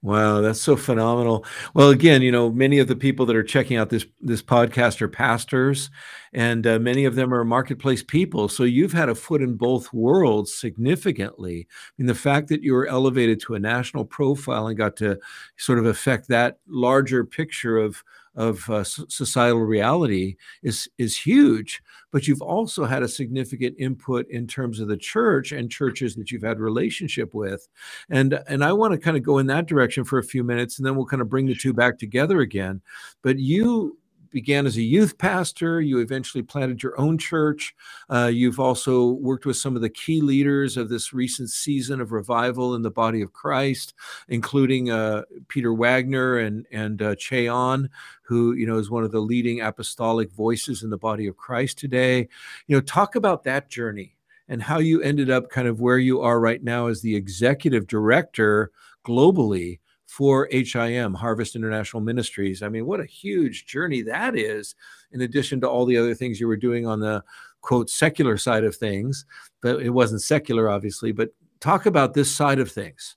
Wow, 0.00 0.40
that's 0.40 0.60
so 0.60 0.76
phenomenal. 0.76 1.44
Well, 1.74 1.90
again, 1.90 2.22
you 2.22 2.30
know, 2.30 2.50
many 2.52 2.78
of 2.78 2.86
the 2.86 2.94
people 2.94 3.26
that 3.26 3.34
are 3.34 3.42
checking 3.42 3.76
out 3.76 3.90
this 3.90 4.06
this 4.20 4.40
podcast 4.42 5.00
are 5.02 5.08
pastors, 5.08 5.90
and 6.32 6.64
uh, 6.68 6.78
many 6.78 7.04
of 7.04 7.16
them 7.16 7.34
are 7.34 7.44
marketplace 7.44 8.00
people. 8.04 8.48
So 8.48 8.62
you've 8.62 8.92
had 8.92 9.08
a 9.08 9.14
foot 9.16 9.42
in 9.42 9.56
both 9.56 9.92
worlds 9.92 10.54
significantly. 10.54 11.66
I 11.68 11.92
mean, 11.98 12.06
the 12.06 12.14
fact 12.14 12.46
that 12.48 12.62
you 12.62 12.74
were 12.74 12.86
elevated 12.86 13.40
to 13.42 13.54
a 13.56 13.58
national 13.58 14.04
profile 14.04 14.68
and 14.68 14.78
got 14.78 14.96
to 14.98 15.18
sort 15.56 15.80
of 15.80 15.86
affect 15.86 16.28
that 16.28 16.58
larger 16.68 17.24
picture 17.24 17.76
of 17.76 18.04
of 18.38 18.70
uh, 18.70 18.84
societal 18.84 19.60
reality 19.60 20.36
is 20.62 20.88
is 20.96 21.18
huge 21.18 21.82
but 22.10 22.26
you've 22.26 22.42
also 22.42 22.84
had 22.84 23.02
a 23.02 23.08
significant 23.08 23.74
input 23.78 24.26
in 24.30 24.46
terms 24.46 24.80
of 24.80 24.88
the 24.88 24.96
church 24.96 25.52
and 25.52 25.70
churches 25.70 26.14
that 26.14 26.30
you've 26.30 26.42
had 26.42 26.58
relationship 26.58 27.34
with. 27.34 27.68
And 28.08 28.40
and 28.48 28.64
i 28.64 28.72
want 28.72 28.92
to 28.92 28.98
kind 28.98 29.16
of 29.16 29.22
go 29.22 29.38
in 29.38 29.46
that 29.48 29.66
direction 29.66 30.04
for 30.04 30.18
a 30.18 30.24
few 30.24 30.42
minutes 30.44 30.78
and 30.78 30.86
then 30.86 30.96
we'll 30.96 31.06
kind 31.06 31.22
of 31.22 31.28
bring 31.28 31.46
the 31.46 31.54
two 31.54 31.72
back 31.72 31.98
together 31.98 32.40
again. 32.40 32.80
But 33.22 33.38
you 33.38 33.98
began 34.30 34.66
as 34.66 34.76
a 34.76 34.82
youth 34.82 35.18
pastor. 35.18 35.80
You 35.80 35.98
eventually 35.98 36.42
planted 36.42 36.82
your 36.82 36.98
own 37.00 37.18
church. 37.18 37.74
Uh, 38.10 38.30
you've 38.32 38.60
also 38.60 39.12
worked 39.12 39.46
with 39.46 39.56
some 39.56 39.76
of 39.76 39.82
the 39.82 39.88
key 39.88 40.20
leaders 40.20 40.76
of 40.76 40.88
this 40.88 41.12
recent 41.12 41.50
season 41.50 42.00
of 42.00 42.12
revival 42.12 42.74
in 42.74 42.82
the 42.82 42.90
body 42.90 43.22
of 43.22 43.32
Christ, 43.32 43.94
including 44.28 44.90
uh, 44.90 45.22
Peter 45.48 45.72
Wagner 45.72 46.38
and 46.38 46.66
and 46.70 47.00
uh, 47.02 47.14
Ché 47.14 47.52
Ahn, 47.52 47.88
who 48.22 48.52
you 48.54 48.66
know 48.66 48.78
is 48.78 48.90
one 48.90 49.04
of 49.04 49.12
the 49.12 49.20
leading 49.20 49.60
apostolic 49.60 50.32
voices 50.32 50.82
in 50.82 50.90
the 50.90 50.98
body 50.98 51.26
of 51.26 51.36
Christ 51.36 51.78
today. 51.78 52.28
You 52.66 52.76
know, 52.76 52.80
talk 52.80 53.14
about 53.14 53.44
that 53.44 53.68
journey 53.68 54.16
and 54.48 54.62
how 54.62 54.78
you 54.78 55.02
ended 55.02 55.30
up 55.30 55.50
kind 55.50 55.68
of 55.68 55.80
where 55.80 55.98
you 55.98 56.20
are 56.20 56.40
right 56.40 56.62
now 56.62 56.86
as 56.86 57.02
the 57.02 57.14
executive 57.14 57.86
director 57.86 58.70
globally 59.04 59.78
for 60.08 60.48
HIM, 60.50 61.14
Harvest 61.14 61.54
International 61.54 62.02
Ministries. 62.02 62.62
I 62.62 62.68
mean, 62.68 62.86
what 62.86 62.98
a 62.98 63.04
huge 63.06 63.66
journey 63.66 64.02
that 64.02 64.36
is, 64.36 64.74
in 65.12 65.20
addition 65.20 65.60
to 65.60 65.68
all 65.68 65.84
the 65.84 65.98
other 65.98 66.14
things 66.14 66.40
you 66.40 66.48
were 66.48 66.56
doing 66.56 66.86
on 66.86 66.98
the 66.98 67.22
quote 67.60 67.90
secular 67.90 68.36
side 68.38 68.64
of 68.64 68.74
things. 68.74 69.26
But 69.60 69.82
it 69.82 69.90
wasn't 69.90 70.22
secular, 70.22 70.70
obviously, 70.70 71.12
but 71.12 71.30
talk 71.60 71.86
about 71.86 72.14
this 72.14 72.34
side 72.34 72.58
of 72.58 72.72
things. 72.72 73.16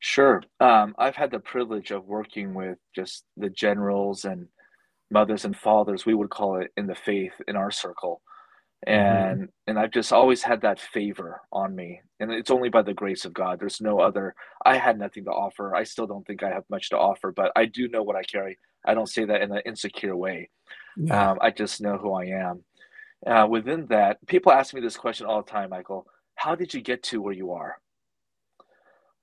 Sure. 0.00 0.42
Um, 0.60 0.94
I've 0.98 1.16
had 1.16 1.30
the 1.30 1.40
privilege 1.40 1.90
of 1.90 2.04
working 2.04 2.54
with 2.54 2.78
just 2.94 3.24
the 3.36 3.50
generals 3.50 4.26
and 4.26 4.46
mothers 5.10 5.44
and 5.44 5.56
fathers, 5.56 6.06
we 6.06 6.14
would 6.14 6.30
call 6.30 6.60
it 6.60 6.70
in 6.76 6.86
the 6.86 6.94
faith 6.94 7.32
in 7.48 7.56
our 7.56 7.70
circle. 7.70 8.20
Mhm. 8.86 9.40
And 9.40 9.48
and 9.66 9.78
I've 9.78 9.90
just 9.90 10.12
always 10.12 10.42
had 10.42 10.62
that 10.62 10.80
favor 10.80 11.42
on 11.52 11.74
me. 11.74 12.00
And 12.20 12.32
it's 12.32 12.50
only 12.50 12.68
by 12.70 12.82
the 12.82 12.94
grace 12.94 13.24
of 13.24 13.32
God. 13.34 13.60
There's 13.60 13.80
no 13.80 14.00
other 14.00 14.34
I 14.64 14.76
had 14.78 14.98
nothing 14.98 15.24
to 15.24 15.30
offer. 15.30 15.74
I 15.74 15.84
still 15.84 16.06
don't 16.06 16.26
think 16.26 16.42
I 16.42 16.50
have 16.50 16.64
much 16.70 16.90
to 16.90 16.98
offer, 16.98 17.32
but 17.32 17.52
I 17.56 17.66
do 17.66 17.88
know 17.88 18.02
what 18.02 18.16
I 18.16 18.22
carry. 18.22 18.58
I 18.86 18.94
don't 18.94 19.08
say 19.08 19.24
that 19.26 19.42
in 19.42 19.52
an 19.52 19.62
insecure 19.66 20.16
way. 20.16 20.50
Yeah. 20.96 21.32
Um, 21.32 21.38
I 21.40 21.50
just 21.50 21.80
know 21.80 21.98
who 21.98 22.12
I 22.12 22.26
am. 22.26 22.64
Uh, 23.26 23.46
within 23.48 23.86
that, 23.88 24.24
people 24.26 24.52
ask 24.52 24.74
me 24.74 24.80
this 24.80 24.96
question 24.96 25.26
all 25.26 25.42
the 25.42 25.50
time, 25.50 25.70
Michael. 25.70 26.06
How 26.36 26.54
did 26.54 26.74
you 26.74 26.80
get 26.80 27.02
to 27.04 27.20
where 27.22 27.34
you 27.34 27.52
are? 27.52 27.76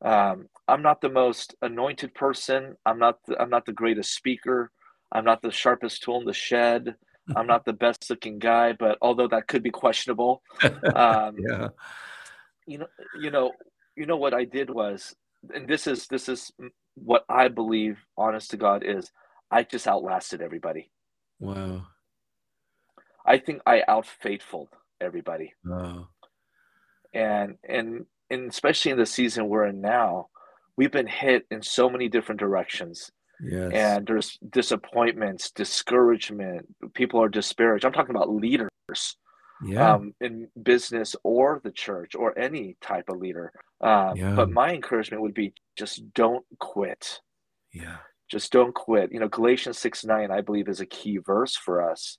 Um, 0.04 0.50
I'm 0.68 0.82
not 0.82 1.02
the 1.02 1.10
most 1.10 1.56
anointed 1.62 2.13
person. 2.13 2.76
I'm 2.86 3.00
not. 3.00 3.20
The, 3.28 3.41
I'm 3.41 3.50
not 3.50 3.65
the 3.65 3.74
greatest 3.74 4.13
speaker. 4.15 4.72
I'm 5.12 5.26
not 5.26 5.41
the 5.41 5.52
sharpest 5.52 6.04
tool 6.04 6.20
in 6.20 6.26
the 6.26 6.34
shed. 6.34 6.96
I'm 7.35 7.47
not 7.47 7.65
the 7.65 7.73
best 7.73 8.09
looking 8.09 8.39
guy. 8.39 8.73
But 8.73 8.97
although 9.01 9.27
that 9.29 9.47
could 9.47 9.63
be 9.63 9.71
questionable, 9.71 10.41
um, 10.95 11.35
Yeah. 11.39 11.69
you 12.67 12.77
know, 12.79 12.88
you 13.19 13.31
know, 13.31 13.51
you 13.95 14.05
know 14.05 14.17
what 14.17 14.33
I 14.33 14.43
did 14.45 14.69
was, 14.69 15.15
and 15.53 15.67
this 15.67 15.88
is 15.88 16.07
this 16.07 16.27
is 16.29 16.51
what 16.95 17.23
I 17.29 17.47
believe, 17.47 17.97
honest 18.17 18.51
to 18.51 18.57
God, 18.57 18.83
is 18.83 19.11
I 19.51 19.63
just 19.63 19.88
outlasted 19.88 20.41
everybody. 20.41 20.91
Wow. 21.39 21.88
I 23.25 23.38
think 23.39 23.61
I 23.65 23.83
out 23.88 24.05
faithfuled 24.05 24.69
everybody. 25.01 25.53
Wow. 25.63 26.09
and 27.13 27.57
and 27.67 28.05
and 28.29 28.49
especially 28.49 28.91
in 28.91 28.97
the 28.97 29.05
season 29.05 29.47
we're 29.47 29.65
in 29.65 29.79
now 29.81 30.27
we've 30.77 30.91
been 30.91 31.07
hit 31.07 31.45
in 31.51 31.61
so 31.61 31.89
many 31.89 32.09
different 32.09 32.39
directions 32.39 33.11
Yes. 33.41 33.71
and 33.74 34.08
there's 34.08 34.38
disappointments 34.50 35.52
discouragement 35.52 36.65
people 36.93 37.21
are 37.21 37.30
disparaged 37.30 37.86
i'm 37.86 37.93
talking 37.93 38.15
about 38.15 38.30
leaders 38.34 38.69
Yeah. 39.63 39.93
um, 39.93 40.13
in 40.21 40.48
business 40.62 41.15
or 41.24 41.62
the 41.63 41.71
church 41.71 42.15
or 42.15 42.38
any 42.38 42.78
type 42.82 43.06
of 43.10 43.17
leader 43.17 43.52
um, 43.82 44.15
Yeah. 44.17 44.36
but 44.36 44.52
my 44.52 44.74
encouragement 44.74 45.21
would 45.21 45.34
be 45.34 45.54
just 45.78 46.13
don't 46.13 46.45
quit 46.60 47.19
Yeah. 47.74 47.98
just 48.32 48.52
don't 48.52 48.74
quit 48.74 49.12
you 49.12 49.19
know 49.19 49.28
galatians 49.30 49.78
6 49.80 50.06
9 50.06 50.32
i 50.32 50.41
believe 50.41 50.67
is 50.69 50.82
a 50.82 50.86
key 50.86 51.17
verse 51.17 51.56
for 51.56 51.82
us 51.91 52.17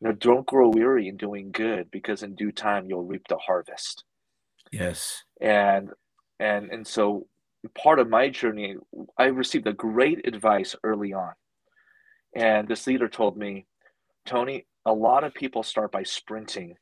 you 0.00 0.08
know 0.08 0.14
don't 0.14 0.46
grow 0.46 0.68
weary 0.68 1.08
in 1.08 1.16
doing 1.16 1.50
good 1.50 1.90
because 1.90 2.22
in 2.22 2.34
due 2.34 2.52
time 2.52 2.86
you'll 2.88 3.04
reap 3.04 3.26
the 3.28 3.38
harvest 3.38 4.04
Yes. 4.70 5.22
and 5.40 5.90
and 6.40 6.70
and 6.70 6.86
so 6.86 7.26
part 7.74 7.98
of 7.98 8.08
my 8.08 8.28
journey 8.28 8.76
i 9.18 9.24
received 9.24 9.66
a 9.66 9.72
great 9.72 10.26
advice 10.26 10.74
early 10.84 11.12
on 11.12 11.32
and 12.34 12.68
this 12.68 12.86
leader 12.86 13.08
told 13.08 13.36
me 13.36 13.66
tony 14.26 14.66
a 14.86 14.92
lot 14.92 15.24
of 15.24 15.34
people 15.34 15.62
start 15.62 15.90
by 15.92 16.02
sprinting 16.02 16.74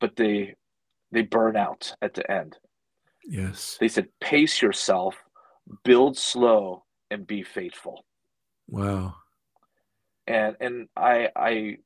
but 0.00 0.16
they 0.16 0.54
they 1.10 1.22
burn 1.22 1.56
out 1.56 1.94
at 2.02 2.14
the 2.14 2.30
end 2.30 2.56
Yes. 3.24 3.76
they 3.80 3.88
said 3.88 4.08
pace 4.20 4.60
yourself 4.60 5.16
build 5.84 6.18
slow 6.18 6.84
and 7.10 7.26
be 7.26 7.42
faithful 7.42 8.04
Wow. 8.68 9.14
and 10.26 10.56
and 10.60 10.88
i 10.96 11.28
i 11.36 11.76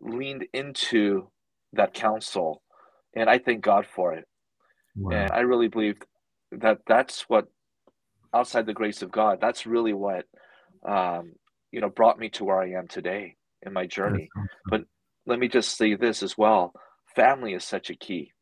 leaned 0.00 0.46
into 0.52 1.28
that 1.74 1.94
counsel 1.94 2.62
and 3.14 3.28
i 3.30 3.38
thank 3.38 3.60
god 3.62 3.86
for 3.86 4.14
it 4.14 4.26
Wow. 4.96 5.16
And 5.16 5.30
I 5.30 5.40
really 5.40 5.68
believe 5.68 5.96
that 6.50 6.80
that's 6.86 7.22
what, 7.28 7.46
outside 8.34 8.66
the 8.66 8.74
grace 8.74 9.02
of 9.02 9.10
God, 9.10 9.38
that's 9.40 9.66
really 9.66 9.92
what, 9.92 10.26
um, 10.86 11.32
you 11.72 11.80
know, 11.80 11.88
brought 11.88 12.18
me 12.18 12.28
to 12.30 12.44
where 12.44 12.60
I 12.60 12.72
am 12.72 12.88
today 12.88 13.36
in 13.62 13.72
my 13.72 13.86
journey. 13.86 14.28
But 14.68 14.82
let 15.26 15.38
me 15.38 15.48
just 15.48 15.76
say 15.76 15.94
this 15.94 16.22
as 16.22 16.36
well: 16.36 16.72
family 17.14 17.54
is 17.54 17.64
such 17.64 17.90
a 17.90 17.96
key. 17.96 18.32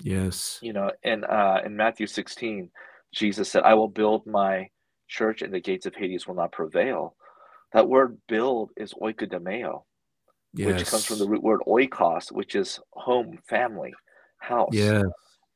Yes. 0.00 0.58
You 0.62 0.72
know, 0.72 0.90
in 1.02 1.24
uh, 1.24 1.60
in 1.64 1.76
Matthew 1.76 2.06
16, 2.06 2.70
Jesus 3.14 3.50
said, 3.50 3.62
"I 3.62 3.74
will 3.74 3.88
build 3.88 4.26
my 4.26 4.68
church, 5.08 5.42
and 5.42 5.52
the 5.52 5.60
gates 5.60 5.86
of 5.86 5.94
Hades 5.94 6.26
will 6.26 6.34
not 6.34 6.52
prevail." 6.52 7.16
That 7.72 7.88
word 7.88 8.18
"build" 8.28 8.70
is 8.76 8.94
oikodomeo, 8.94 9.84
which 10.54 10.86
comes 10.86 11.04
from 11.04 11.18
the 11.18 11.28
root 11.28 11.42
word 11.42 11.60
oikos, 11.66 12.32
which 12.32 12.54
is 12.54 12.80
home, 12.92 13.38
family, 13.48 13.94
house. 14.38 14.72
Yeah. 14.72 15.02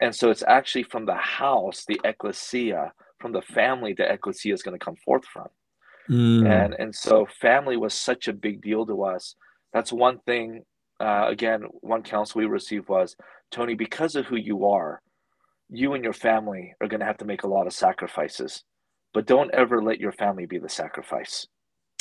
And 0.01 0.15
so 0.15 0.31
it's 0.31 0.45
actually 0.47 0.85
from 0.85 1.07
the 1.07 1.15
house, 1.15 1.85
the 1.87 2.01
ecclesia, 2.05 2.93
from 3.19 3.33
the 3.33 3.43
family, 3.43 3.93
that 3.95 4.11
ecclesia 4.11 4.53
is 4.53 4.63
going 4.63 4.79
to 4.79 4.85
come 4.85 4.97
forth 4.97 5.25
from. 5.25 5.49
Mm. 6.09 6.47
And 6.49 6.75
and 6.79 6.95
so 6.95 7.27
family 7.41 7.77
was 7.77 7.95
such 7.95 8.29
a 8.29 8.33
big 8.33 8.63
deal 8.63 8.87
to 8.87 9.05
us. 9.05 9.35
That's 9.73 9.93
one 9.93 10.19
thing. 10.21 10.63
Uh, 11.01 11.27
again, 11.29 11.63
one 11.81 12.03
counsel 12.03 12.41
we 12.41 12.47
received 12.47 12.89
was 12.89 13.17
Tony, 13.51 13.75
because 13.75 14.15
of 14.17 14.27
who 14.27 14.37
you 14.37 14.67
are, 14.67 15.03
you 15.69 15.95
and 15.95 16.05
your 16.05 16.13
family 16.13 16.75
are 16.81 16.89
going 16.89 17.01
to 17.01 17.07
have 17.07 17.19
to 17.19 17.25
make 17.25 17.43
a 17.43 17.49
lot 17.49 17.67
of 17.67 17.73
sacrifices, 17.73 18.65
but 19.13 19.27
don't 19.27 19.53
ever 19.53 19.83
let 19.83 20.01
your 20.01 20.13
family 20.13 20.47
be 20.47 20.59
the 20.59 20.69
sacrifice. 20.69 21.47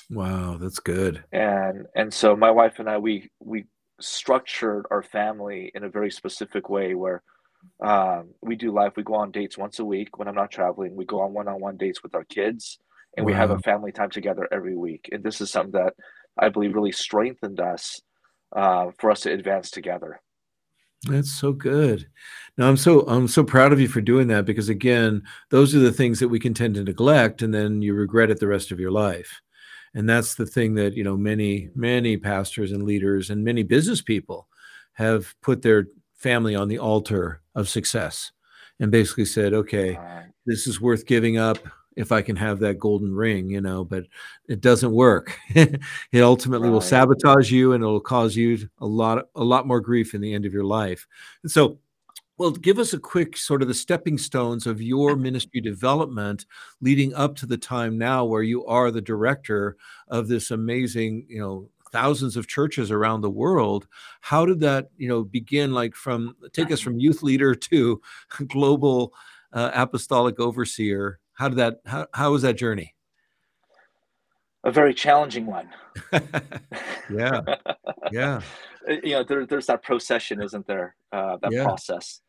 Wow. 0.10 0.58
That's 0.58 0.80
good. 0.80 1.24
And 1.32 1.88
and 1.96 2.14
so 2.14 2.36
my 2.36 2.52
wife 2.52 2.80
and 2.80 2.90
I, 2.90 2.98
we 2.98 3.30
we 3.40 3.66
structured 4.00 4.86
our 4.92 5.02
family 5.02 5.72
in 5.74 5.84
a 5.84 5.90
very 5.90 6.12
specific 6.12 6.70
way 6.70 6.94
where 6.94 7.24
um, 7.82 8.30
we 8.42 8.56
do 8.56 8.72
life. 8.72 8.94
We 8.96 9.04
go 9.04 9.16
on 9.16 9.32
dates 9.32 9.58
once 9.58 9.80
a 9.80 9.86
week 9.86 10.18
when 10.18 10.28
I'm 10.28 10.36
not 10.36 10.52
traveling. 10.52 10.96
We 10.96 11.06
go 11.06 11.22
on 11.22 11.34
one-on-one 11.34 11.78
dates 11.78 12.04
with 12.04 12.16
our 12.16 12.26
kids, 12.26 12.80
and 13.18 13.26
we 13.26 13.34
have 13.34 13.52
a 13.52 13.60
family 13.60 13.92
time 13.92 14.10
together 14.10 14.48
every 14.52 14.76
week. 14.76 15.10
And 15.12 15.24
this 15.24 15.42
is 15.42 15.52
something 15.52 15.74
that 15.74 15.94
I 16.38 16.50
believe 16.50 16.76
really 16.76 16.92
strengthened 16.92 17.60
us 17.60 18.02
uh, 18.56 18.92
for 19.00 19.12
us 19.12 19.22
to 19.22 19.32
advance 19.32 19.72
together. 19.72 20.22
That's 21.04 21.32
so 21.32 21.52
good. 21.52 22.08
Now 22.58 22.68
I'm 22.68 22.78
so 22.78 23.02
I'm 23.02 23.28
so 23.28 23.44
proud 23.44 23.72
of 23.72 23.80
you 23.80 23.88
for 23.88 24.02
doing 24.02 24.28
that 24.30 24.46
because 24.46 24.70
again, 24.70 25.22
those 25.50 25.76
are 25.76 25.80
the 25.80 25.92
things 25.92 26.20
that 26.20 26.30
we 26.30 26.40
can 26.40 26.54
tend 26.54 26.76
to 26.76 26.84
neglect 26.84 27.42
and 27.42 27.54
then 27.54 27.82
you 27.82 27.94
regret 27.94 28.32
it 28.32 28.40
the 28.40 28.48
rest 28.48 28.72
of 28.72 28.80
your 28.80 28.92
life. 28.92 29.42
And 29.94 30.10
that's 30.10 30.36
the 30.36 30.46
thing 30.46 30.74
that, 30.76 30.96
you 30.96 31.04
know, 31.04 31.16
many 31.16 31.70
many 31.76 32.18
pastors 32.18 32.72
and 32.72 32.84
leaders 32.84 33.30
and 33.30 33.44
many 33.44 33.62
business 33.62 34.02
people 34.02 34.48
have 34.94 35.36
put 35.42 35.62
their 35.62 35.88
family 36.16 36.56
on 36.56 36.70
the 36.70 36.80
altar 36.80 37.42
of 37.56 37.70
success 37.70 38.32
and 38.80 38.92
basically 38.92 39.26
said, 39.26 39.54
"Okay, 39.54 39.98
this 40.46 40.68
is 40.68 40.82
worth 40.82 41.06
giving 41.06 41.38
up 41.38 41.58
if 41.96 42.12
I 42.12 42.22
can 42.22 42.36
have 42.36 42.60
that 42.60 42.80
golden 42.80 43.14
ring," 43.14 43.50
you 43.50 43.62
know, 43.62 43.84
but 43.86 44.06
it 44.48 44.62
doesn't 44.62 44.92
work. 44.92 45.38
it 45.50 45.82
ultimately 46.14 46.70
will 46.70 46.82
sabotage 46.82 47.52
you 47.52 47.74
and 47.74 47.84
it'll 47.84 48.00
cause 48.00 48.36
you 48.36 48.70
a 48.80 48.86
lot 48.86 49.26
a 49.36 49.44
lot 49.44 49.68
more 49.68 49.82
grief 49.82 50.14
in 50.14 50.22
the 50.22 50.34
end 50.34 50.46
of 50.46 50.54
your 50.54 50.66
life. 50.66 51.08
And 51.44 51.52
so, 51.52 51.80
well, 52.38 52.52
give 52.52 52.80
us 52.80 52.94
a 52.94 53.00
quick 53.00 53.38
sort 53.38 53.62
of 53.62 53.70
the 53.70 53.74
stepping 53.74 54.18
stones 54.18 54.68
of 54.68 54.82
your 54.82 55.16
ministry 55.28 55.62
development 55.62 56.46
leading 56.82 57.14
up 57.14 57.36
to 57.38 57.46
the 57.46 57.58
time 57.58 57.98
now 57.98 58.26
where 58.26 58.44
you 58.44 58.66
are 58.66 58.92
the 58.92 59.02
director 59.02 59.78
of 60.10 60.28
this 60.28 60.52
amazing, 60.52 61.26
you 61.30 61.40
know, 61.40 61.70
thousands 61.96 62.36
of 62.36 62.46
churches 62.46 62.92
around 62.92 63.22
the 63.22 63.30
world. 63.30 63.88
How 64.20 64.46
did 64.46 64.60
that, 64.60 64.90
you 64.98 65.08
know, 65.08 65.24
begin 65.24 65.74
like 65.74 65.96
from 65.96 66.36
take 66.52 66.70
us 66.72 66.82
from 66.82 67.00
youth 67.00 67.24
leader 67.24 67.56
to 67.56 68.02
global 68.48 69.14
uh, 69.54 69.72
apostolic 69.74 70.38
overseer? 70.38 71.20
How 71.34 71.48
did 71.48 71.58
that 71.58 71.80
how 71.86 72.08
how 72.14 72.32
was 72.34 72.42
that 72.42 72.58
journey? 72.58 72.96
A 74.66 74.72
very 74.72 74.94
challenging 74.94 75.46
one. 75.46 75.70
yeah. 77.10 77.42
Yeah. 78.12 78.42
you 79.04 79.12
know, 79.14 79.24
there, 79.24 79.46
there's 79.46 79.68
that 79.68 79.84
procession, 79.84 80.42
isn't 80.42 80.68
there? 80.68 80.96
Uh, 81.12 81.38
that 81.42 81.52
Yeah. 81.52 81.64
process. 81.64 82.22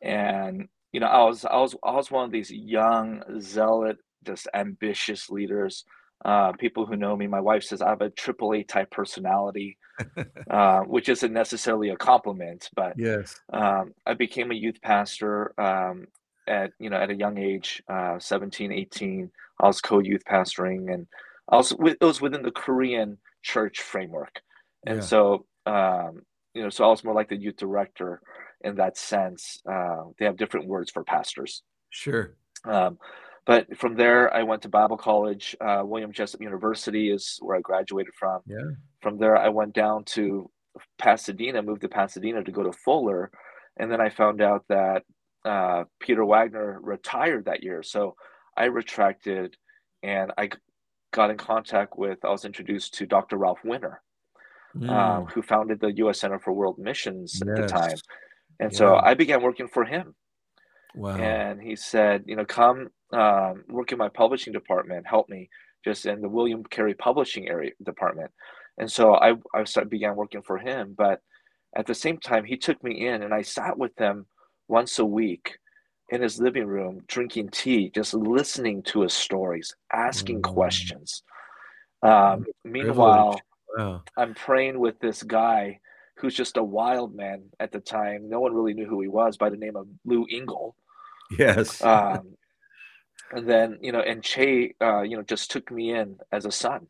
And 0.00 0.68
you 0.92 1.00
know, 1.00 1.06
I 1.06 1.24
was 1.24 1.44
I 1.44 1.56
was 1.56 1.76
I 1.84 1.92
was 1.92 2.10
one 2.10 2.24
of 2.24 2.32
these 2.32 2.50
young 2.50 3.22
zealot, 3.40 3.98
just 4.24 4.48
ambitious 4.54 5.28
leaders. 5.28 5.84
Uh, 6.24 6.52
people 6.52 6.86
who 6.86 6.96
know 6.96 7.16
me, 7.16 7.26
my 7.26 7.40
wife 7.40 7.64
says 7.64 7.82
I 7.82 7.90
have 7.90 8.00
a 8.00 8.10
triple 8.10 8.54
A 8.54 8.62
type 8.62 8.90
personality, 8.90 9.78
uh, 10.50 10.80
which 10.80 11.08
isn't 11.08 11.32
necessarily 11.32 11.90
a 11.90 11.96
compliment, 11.96 12.70
but 12.74 12.96
Yes. 12.96 13.40
um, 13.52 13.94
I 14.06 14.14
became 14.14 14.50
a 14.50 14.54
youth 14.54 14.80
pastor 14.82 15.58
um, 15.60 16.06
at 16.48 16.72
you 16.78 16.90
know 16.90 16.96
at 16.96 17.10
a 17.10 17.14
young 17.14 17.38
age, 17.38 17.82
uh, 17.88 18.18
17, 18.18 18.72
18. 18.72 19.30
I 19.60 19.66
was 19.66 19.80
co-youth 19.80 20.24
pastoring, 20.24 20.92
and 20.92 21.06
I 21.48 21.56
was 21.56 21.70
wi- 21.70 21.96
it 22.00 22.04
was 22.04 22.20
within 22.20 22.42
the 22.42 22.50
Korean 22.50 23.18
church 23.42 23.80
framework, 23.80 24.40
and 24.86 24.98
Yeah. 24.98 25.04
so 25.04 25.46
um, 25.66 26.22
you 26.54 26.62
know, 26.62 26.70
so 26.70 26.84
I 26.84 26.88
was 26.88 27.04
more 27.04 27.14
like 27.14 27.28
the 27.28 27.36
youth 27.36 27.56
director 27.56 28.20
in 28.62 28.76
that 28.76 28.96
sense. 28.96 29.60
Uh, 29.70 30.04
they 30.18 30.24
have 30.24 30.36
different 30.36 30.66
words 30.66 30.90
for 30.90 31.04
pastors. 31.04 31.62
Sure. 31.90 32.36
Um, 32.64 32.98
but 33.44 33.76
from 33.76 33.96
there, 33.96 34.32
I 34.32 34.42
went 34.44 34.62
to 34.62 34.68
Bible 34.68 34.96
college. 34.96 35.56
Uh, 35.60 35.82
William 35.84 36.12
Jessup 36.12 36.40
University 36.40 37.10
is 37.10 37.38
where 37.40 37.56
I 37.56 37.60
graduated 37.60 38.14
from. 38.14 38.40
Yeah. 38.46 38.58
From 39.00 39.18
there, 39.18 39.36
I 39.36 39.48
went 39.48 39.74
down 39.74 40.04
to 40.04 40.48
Pasadena, 40.98 41.62
moved 41.62 41.80
to 41.82 41.88
Pasadena 41.88 42.44
to 42.44 42.52
go 42.52 42.62
to 42.62 42.72
Fuller, 42.72 43.30
and 43.78 43.90
then 43.90 44.00
I 44.00 44.10
found 44.10 44.40
out 44.40 44.64
that 44.68 45.02
uh, 45.44 45.84
Peter 45.98 46.24
Wagner 46.24 46.78
retired 46.82 47.46
that 47.46 47.64
year. 47.64 47.82
So 47.82 48.14
I 48.56 48.66
retracted, 48.66 49.56
and 50.04 50.32
I 50.38 50.50
got 51.12 51.30
in 51.30 51.36
contact 51.36 51.98
with, 51.98 52.24
I 52.24 52.30
was 52.30 52.44
introduced 52.44 52.94
to 52.94 53.06
Dr. 53.06 53.38
Ralph 53.38 53.60
Winter, 53.64 54.02
mm. 54.76 54.88
um, 54.88 55.26
who 55.26 55.42
founded 55.42 55.80
the 55.80 55.92
U.S. 55.96 56.20
Center 56.20 56.38
for 56.38 56.52
World 56.52 56.78
Missions 56.78 57.40
yes. 57.44 57.58
at 57.58 57.62
the 57.62 57.68
time. 57.68 57.96
And 58.60 58.72
yeah. 58.72 58.78
so 58.78 58.96
I 58.96 59.14
began 59.14 59.42
working 59.42 59.66
for 59.66 59.84
him. 59.84 60.14
Wow. 60.94 61.16
And 61.16 61.60
he 61.60 61.74
said, 61.74 62.24
you 62.26 62.36
know, 62.36 62.44
come 62.44 62.88
um, 63.12 63.64
work 63.68 63.92
in 63.92 63.98
my 63.98 64.08
publishing 64.08 64.52
department, 64.52 65.06
help 65.06 65.28
me 65.28 65.48
just 65.84 66.06
in 66.06 66.20
the 66.20 66.28
William 66.28 66.62
Carey 66.64 66.94
publishing 66.94 67.48
area 67.48 67.72
department. 67.84 68.30
And 68.78 68.90
so 68.90 69.14
I, 69.14 69.34
I 69.54 69.64
started, 69.64 69.90
began 69.90 70.16
working 70.16 70.42
for 70.42 70.58
him. 70.58 70.94
But 70.96 71.20
at 71.76 71.86
the 71.86 71.94
same 71.94 72.18
time, 72.18 72.44
he 72.44 72.56
took 72.56 72.82
me 72.82 73.06
in 73.06 73.22
and 73.22 73.34
I 73.34 73.42
sat 73.42 73.76
with 73.76 73.96
him 73.98 74.26
once 74.68 74.98
a 74.98 75.04
week 75.04 75.58
in 76.10 76.22
his 76.22 76.40
living 76.40 76.66
room 76.66 77.00
drinking 77.06 77.50
tea, 77.50 77.90
just 77.90 78.14
listening 78.14 78.82
to 78.84 79.02
his 79.02 79.12
stories, 79.12 79.74
asking 79.92 80.42
mm. 80.42 80.52
questions. 80.54 81.22
Um, 82.02 82.46
meanwhile, 82.64 83.40
wow. 83.76 84.02
I'm 84.16 84.34
praying 84.34 84.78
with 84.78 84.98
this 85.00 85.22
guy 85.22 85.80
who's 86.16 86.34
just 86.34 86.56
a 86.56 86.62
wild 86.62 87.14
man 87.14 87.44
at 87.60 87.72
the 87.72 87.80
time. 87.80 88.28
No 88.28 88.40
one 88.40 88.54
really 88.54 88.74
knew 88.74 88.86
who 88.86 89.00
he 89.00 89.08
was 89.08 89.36
by 89.36 89.50
the 89.50 89.56
name 89.56 89.76
of 89.76 89.86
Lou 90.04 90.26
Engle. 90.30 90.76
Yes. 91.38 91.82
um, 91.82 92.34
and 93.32 93.48
then, 93.48 93.78
you 93.80 93.92
know, 93.92 94.00
and 94.00 94.22
Che, 94.22 94.74
uh, 94.80 95.02
you 95.02 95.16
know, 95.16 95.22
just 95.22 95.50
took 95.50 95.70
me 95.70 95.94
in 95.94 96.18
as 96.30 96.44
a 96.44 96.52
son. 96.52 96.86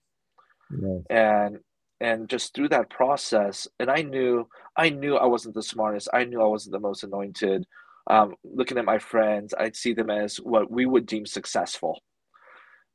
Yes. 0.70 1.02
And 1.10 1.58
and 2.00 2.28
just 2.28 2.54
through 2.54 2.70
that 2.70 2.90
process, 2.90 3.68
and 3.78 3.90
I 3.90 4.02
knew 4.02 4.48
I 4.76 4.90
knew 4.90 5.16
I 5.16 5.26
wasn't 5.26 5.54
the 5.54 5.62
smartest. 5.62 6.08
I 6.12 6.24
knew 6.24 6.42
I 6.42 6.46
wasn't 6.46 6.72
the 6.72 6.80
most 6.80 7.04
anointed 7.04 7.66
um, 8.08 8.34
looking 8.44 8.78
at 8.78 8.84
my 8.84 8.98
friends, 8.98 9.54
I'd 9.58 9.76
see 9.76 9.92
them 9.92 10.10
as 10.10 10.36
what 10.36 10.70
we 10.70 10.86
would 10.86 11.06
deem 11.06 11.26
successful. 11.26 12.00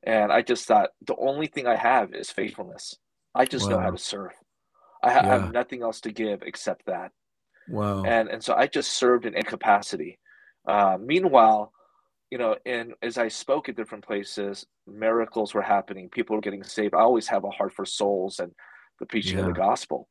And 0.04 0.32
I 0.32 0.42
just 0.42 0.66
thought 0.66 0.90
the 1.06 1.16
only 1.18 1.48
thing 1.48 1.68
I 1.68 1.76
have 1.76 2.14
is 2.14 2.30
faithfulness. 2.30 2.96
I 3.34 3.46
just 3.46 3.66
wow. 3.66 3.78
know 3.78 3.82
how 3.82 3.92
to 3.92 3.98
serve. 3.98 4.32
I, 5.04 5.12
ha- 5.12 5.22
yeah. 5.24 5.36
I, 5.36 5.40
have 5.40 5.54
nothing 5.54 5.82
else 5.82 6.02
to 6.02 6.12
give 6.12 6.42
except 6.44 6.86
that. 6.88 7.12
Wow. 7.70 8.04
And 8.04 8.30
and 8.30 8.44
so 8.44 8.54
I 8.56 8.68
just 8.68 8.94
served 8.94 9.26
in 9.26 9.36
incapacity. 9.36 10.20
Uh, 10.68 10.98
meanwhile, 11.00 11.72
you 12.32 12.38
know, 12.38 12.56
and 12.66 12.94
as 13.02 13.18
I 13.18 13.30
spoke 13.30 13.70
at 13.70 13.78
different 13.78 14.06
places, 14.06 14.66
miracles 14.86 15.54
were 15.54 15.62
happening. 15.62 16.10
People 16.10 16.36
were 16.36 16.42
getting 16.42 16.64
saved. 16.64 16.94
I 16.94 17.00
always 17.00 17.28
have 17.28 17.44
a 17.44 17.50
heart 17.50 17.74
for 17.74 17.86
souls 17.86 18.40
and 18.40 18.52
the 19.00 19.06
preaching 19.06 19.38
yeah. 19.38 19.46
of 19.46 19.48
the 19.48 19.54
gospel. 19.54 20.10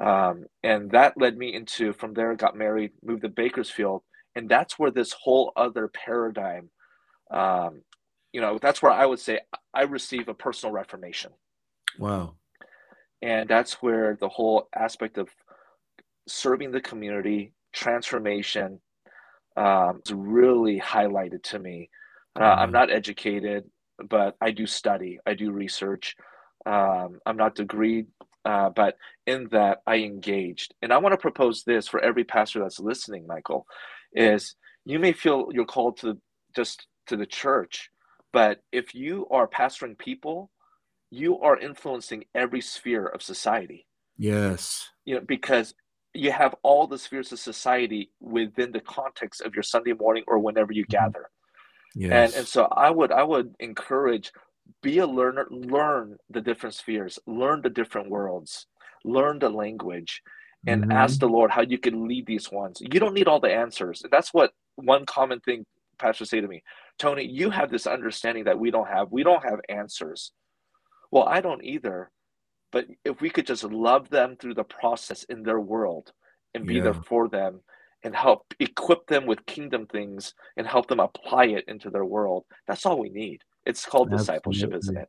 Um, 0.00 0.46
and 0.62 0.90
that 0.90 1.14
led 1.16 1.36
me 1.36 1.54
into 1.54 1.92
from 1.92 2.14
there, 2.14 2.34
got 2.34 2.56
married, 2.56 2.92
moved 3.02 3.22
to 3.22 3.28
Bakersfield, 3.28 4.02
and 4.34 4.48
that's 4.48 4.78
where 4.78 4.90
this 4.90 5.12
whole 5.12 5.52
other 5.56 5.88
paradigm 5.88 6.70
um, 7.30 7.82
you 8.32 8.40
know 8.40 8.58
that's 8.58 8.82
where 8.82 8.92
i 8.92 9.04
would 9.04 9.18
say 9.18 9.40
i 9.74 9.82
receive 9.82 10.28
a 10.28 10.34
personal 10.34 10.72
reformation 10.72 11.32
wow 11.98 12.34
and 13.22 13.48
that's 13.48 13.82
where 13.82 14.16
the 14.20 14.28
whole 14.28 14.68
aspect 14.74 15.18
of 15.18 15.28
serving 16.26 16.70
the 16.70 16.80
community 16.80 17.52
transformation 17.72 18.80
um, 19.60 20.00
is 20.04 20.12
really 20.12 20.80
highlighted 20.80 21.42
to 21.42 21.58
me 21.58 21.90
uh, 22.36 22.40
mm-hmm. 22.40 22.60
i'm 22.60 22.72
not 22.72 22.90
educated 22.90 23.64
but 24.08 24.36
i 24.40 24.50
do 24.50 24.66
study 24.66 25.18
i 25.26 25.34
do 25.34 25.50
research 25.50 26.16
um, 26.66 27.18
i'm 27.26 27.36
not 27.36 27.54
degreed 27.56 28.06
uh, 28.44 28.70
but 28.70 28.96
in 29.26 29.48
that 29.50 29.78
i 29.86 29.96
engaged 29.96 30.74
and 30.82 30.92
i 30.92 30.98
want 30.98 31.12
to 31.12 31.18
propose 31.18 31.62
this 31.64 31.86
for 31.86 32.00
every 32.00 32.24
pastor 32.24 32.60
that's 32.60 32.80
listening 32.80 33.26
michael 33.26 33.66
is 34.14 34.56
you 34.84 34.98
may 34.98 35.12
feel 35.12 35.48
you're 35.52 35.64
called 35.64 35.98
to 35.98 36.18
just 36.54 36.86
to 37.06 37.16
the 37.16 37.26
church, 37.26 37.90
but 38.32 38.60
if 38.72 38.94
you 38.94 39.26
are 39.30 39.48
pastoring 39.48 39.98
people, 39.98 40.50
you 41.10 41.38
are 41.40 41.58
influencing 41.58 42.24
every 42.34 42.60
sphere 42.60 43.06
of 43.06 43.22
society. 43.22 43.86
Yes. 44.16 44.88
You 45.04 45.16
know, 45.16 45.22
because 45.26 45.74
you 46.14 46.32
have 46.32 46.54
all 46.62 46.86
the 46.86 46.98
spheres 46.98 47.32
of 47.32 47.38
society 47.38 48.10
within 48.20 48.72
the 48.72 48.80
context 48.80 49.42
of 49.42 49.54
your 49.54 49.62
Sunday 49.62 49.92
morning 49.92 50.24
or 50.26 50.38
whenever 50.38 50.72
you 50.72 50.84
mm-hmm. 50.84 51.04
gather. 51.04 51.30
Yes. 51.94 52.32
And 52.32 52.40
and 52.40 52.48
so 52.48 52.64
I 52.64 52.90
would 52.90 53.12
I 53.12 53.22
would 53.22 53.54
encourage 53.60 54.32
be 54.82 54.98
a 54.98 55.06
learner, 55.06 55.48
learn 55.50 56.16
the 56.28 56.40
different 56.40 56.74
spheres, 56.74 57.18
learn 57.26 57.60
the 57.62 57.70
different 57.70 58.08
worlds, 58.08 58.66
learn 59.04 59.38
the 59.38 59.48
language, 59.48 60.22
and 60.66 60.82
mm-hmm. 60.82 60.92
ask 60.92 61.18
the 61.18 61.28
Lord 61.28 61.50
how 61.50 61.62
you 61.62 61.78
can 61.78 62.06
lead 62.06 62.26
these 62.26 62.50
ones. 62.50 62.80
You 62.80 63.00
don't 63.00 63.14
need 63.14 63.28
all 63.28 63.40
the 63.40 63.52
answers. 63.52 64.02
That's 64.10 64.32
what 64.32 64.52
one 64.76 65.06
common 65.06 65.40
thing 65.40 65.66
pastors 65.98 66.30
say 66.30 66.40
to 66.40 66.48
me 66.48 66.62
Tony, 66.98 67.24
you 67.26 67.50
have 67.50 67.70
this 67.70 67.86
understanding 67.86 68.44
that 68.44 68.58
we 68.58 68.70
don't 68.70 68.88
have. 68.88 69.10
We 69.10 69.22
don't 69.22 69.42
have 69.42 69.60
answers. 69.68 70.32
Well, 71.10 71.24
I 71.24 71.40
don't 71.40 71.64
either. 71.64 72.10
But 72.72 72.86
if 73.04 73.20
we 73.20 73.30
could 73.30 73.46
just 73.46 73.64
love 73.64 74.08
them 74.10 74.36
through 74.36 74.54
the 74.54 74.64
process 74.64 75.24
in 75.24 75.42
their 75.42 75.60
world 75.60 76.12
and 76.54 76.66
be 76.66 76.74
yeah. 76.74 76.82
there 76.82 76.94
for 76.94 77.28
them 77.28 77.60
and 78.02 78.14
help 78.14 78.54
equip 78.60 79.06
them 79.06 79.26
with 79.26 79.44
kingdom 79.46 79.86
things 79.86 80.34
and 80.56 80.66
help 80.66 80.88
them 80.88 81.00
apply 81.00 81.46
it 81.46 81.64
into 81.68 81.90
their 81.90 82.04
world, 82.04 82.44
that's 82.66 82.86
all 82.86 82.98
we 82.98 83.10
need. 83.10 83.42
It's 83.66 83.84
called 83.84 84.12
Absolutely. 84.12 84.34
discipleship, 84.34 84.74
isn't 84.74 84.96
it? 84.96 85.08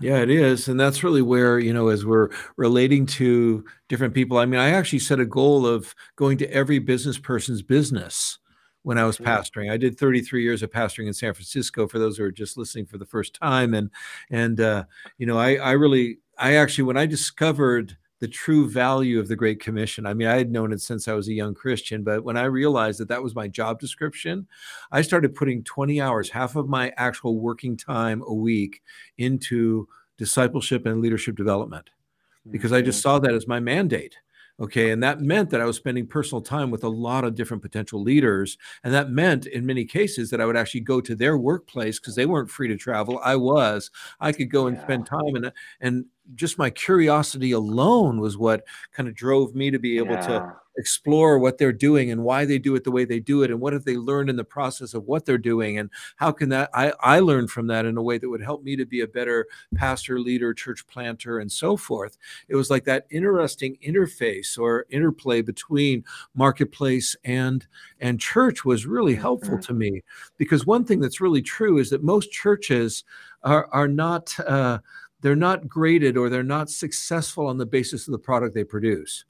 Yeah, 0.00 0.18
it 0.18 0.30
is. 0.30 0.68
And 0.68 0.78
that's 0.78 1.02
really 1.02 1.22
where, 1.22 1.58
you 1.58 1.72
know, 1.72 1.88
as 1.88 2.04
we're 2.04 2.30
relating 2.56 3.04
to 3.06 3.64
different 3.88 4.14
people, 4.14 4.38
I 4.38 4.46
mean, 4.46 4.60
I 4.60 4.70
actually 4.70 5.00
set 5.00 5.18
a 5.18 5.26
goal 5.26 5.66
of 5.66 5.94
going 6.14 6.38
to 6.38 6.52
every 6.52 6.78
business 6.78 7.18
person's 7.18 7.62
business 7.62 8.38
when 8.82 8.96
I 8.96 9.04
was 9.04 9.18
pastoring. 9.18 9.72
I 9.72 9.76
did 9.76 9.98
33 9.98 10.42
years 10.42 10.62
of 10.62 10.70
pastoring 10.70 11.08
in 11.08 11.14
San 11.14 11.34
Francisco 11.34 11.88
for 11.88 11.98
those 11.98 12.16
who 12.16 12.24
are 12.24 12.30
just 12.30 12.56
listening 12.56 12.86
for 12.86 12.96
the 12.96 13.06
first 13.06 13.34
time. 13.34 13.74
And, 13.74 13.90
and, 14.30 14.60
uh, 14.60 14.84
you 15.18 15.26
know, 15.26 15.36
I, 15.36 15.56
I 15.56 15.72
really, 15.72 16.18
I 16.38 16.54
actually, 16.54 16.84
when 16.84 16.96
I 16.96 17.06
discovered 17.06 17.96
the 18.20 18.28
true 18.28 18.68
value 18.68 19.20
of 19.20 19.28
the 19.28 19.36
Great 19.36 19.60
Commission. 19.60 20.04
I 20.04 20.12
mean, 20.14 20.26
I 20.26 20.36
had 20.36 20.50
known 20.50 20.72
it 20.72 20.80
since 20.80 21.06
I 21.06 21.12
was 21.12 21.28
a 21.28 21.32
young 21.32 21.54
Christian, 21.54 22.02
but 22.02 22.24
when 22.24 22.36
I 22.36 22.44
realized 22.44 22.98
that 22.98 23.08
that 23.08 23.22
was 23.22 23.34
my 23.34 23.46
job 23.46 23.78
description, 23.78 24.48
I 24.90 25.02
started 25.02 25.34
putting 25.36 25.62
20 25.62 26.00
hours, 26.00 26.30
half 26.30 26.56
of 26.56 26.68
my 26.68 26.92
actual 26.96 27.38
working 27.38 27.76
time 27.76 28.22
a 28.26 28.34
week, 28.34 28.82
into 29.18 29.86
discipleship 30.16 30.84
and 30.84 31.00
leadership 31.00 31.36
development 31.36 31.90
because 32.50 32.72
I 32.72 32.82
just 32.82 33.02
saw 33.02 33.18
that 33.18 33.34
as 33.34 33.46
my 33.46 33.60
mandate. 33.60 34.16
Okay. 34.60 34.90
And 34.90 35.00
that 35.04 35.20
meant 35.20 35.50
that 35.50 35.60
I 35.60 35.64
was 35.64 35.76
spending 35.76 36.06
personal 36.06 36.42
time 36.42 36.72
with 36.72 36.82
a 36.82 36.88
lot 36.88 37.22
of 37.22 37.36
different 37.36 37.62
potential 37.62 38.02
leaders. 38.02 38.58
And 38.82 38.92
that 38.92 39.10
meant 39.10 39.46
in 39.46 39.64
many 39.64 39.84
cases 39.84 40.30
that 40.30 40.40
I 40.40 40.46
would 40.46 40.56
actually 40.56 40.80
go 40.80 41.00
to 41.00 41.14
their 41.14 41.38
workplace 41.38 42.00
because 42.00 42.16
they 42.16 42.26
weren't 42.26 42.50
free 42.50 42.66
to 42.66 42.76
travel. 42.76 43.20
I 43.22 43.36
was. 43.36 43.92
I 44.18 44.32
could 44.32 44.50
go 44.50 44.66
and 44.66 44.76
yeah. 44.76 44.82
spend 44.82 45.06
time 45.06 45.36
and 45.36 45.52
and 45.80 46.06
just 46.34 46.58
my 46.58 46.70
curiosity 46.70 47.52
alone 47.52 48.20
was 48.20 48.36
what 48.36 48.64
kind 48.92 49.08
of 49.08 49.14
drove 49.14 49.54
me 49.54 49.70
to 49.70 49.78
be 49.78 49.98
able 49.98 50.14
yeah. 50.14 50.26
to 50.26 50.52
explore 50.78 51.38
what 51.40 51.58
they're 51.58 51.72
doing 51.72 52.10
and 52.10 52.22
why 52.22 52.44
they 52.44 52.58
do 52.58 52.74
it 52.76 52.84
the 52.84 52.90
way 52.90 53.04
they 53.04 53.18
do 53.18 53.42
it 53.42 53.50
and 53.50 53.60
what 53.60 53.72
have 53.72 53.84
they 53.84 53.96
learned 53.96 54.30
in 54.30 54.36
the 54.36 54.44
process 54.44 54.94
of 54.94 55.04
what 55.04 55.26
they're 55.26 55.36
doing 55.36 55.76
and 55.76 55.90
how 56.16 56.30
can 56.30 56.48
that 56.48 56.70
I, 56.72 56.92
I 57.00 57.18
learned 57.18 57.50
from 57.50 57.66
that 57.66 57.84
in 57.84 57.96
a 57.96 58.02
way 58.02 58.16
that 58.16 58.28
would 58.28 58.42
help 58.42 58.62
me 58.62 58.76
to 58.76 58.86
be 58.86 59.00
a 59.00 59.08
better 59.08 59.46
pastor 59.74 60.20
leader 60.20 60.54
church 60.54 60.86
planter 60.86 61.40
and 61.40 61.50
so 61.50 61.76
forth 61.76 62.16
it 62.46 62.54
was 62.54 62.70
like 62.70 62.84
that 62.84 63.06
interesting 63.10 63.76
interface 63.84 64.56
or 64.56 64.86
interplay 64.88 65.42
between 65.42 66.04
marketplace 66.34 67.16
and 67.24 67.66
and 68.00 68.20
church 68.20 68.64
was 68.64 68.86
really 68.86 69.16
helpful 69.16 69.54
mm-hmm. 69.54 69.62
to 69.62 69.74
me 69.74 70.02
because 70.36 70.64
one 70.64 70.84
thing 70.84 71.00
that's 71.00 71.20
really 71.20 71.42
true 71.42 71.78
is 71.78 71.90
that 71.90 72.04
most 72.04 72.30
churches 72.30 73.02
are 73.42 73.68
are 73.72 73.88
not 73.88 74.38
uh, 74.40 74.78
they're 75.20 75.36
not 75.36 75.68
graded 75.68 76.16
or 76.16 76.28
they're 76.28 76.42
not 76.42 76.70
successful 76.70 77.46
on 77.46 77.58
the 77.58 77.66
basis 77.66 78.06
of 78.06 78.12
the 78.12 78.18
product 78.18 78.54
they 78.54 78.64
produce 78.64 79.24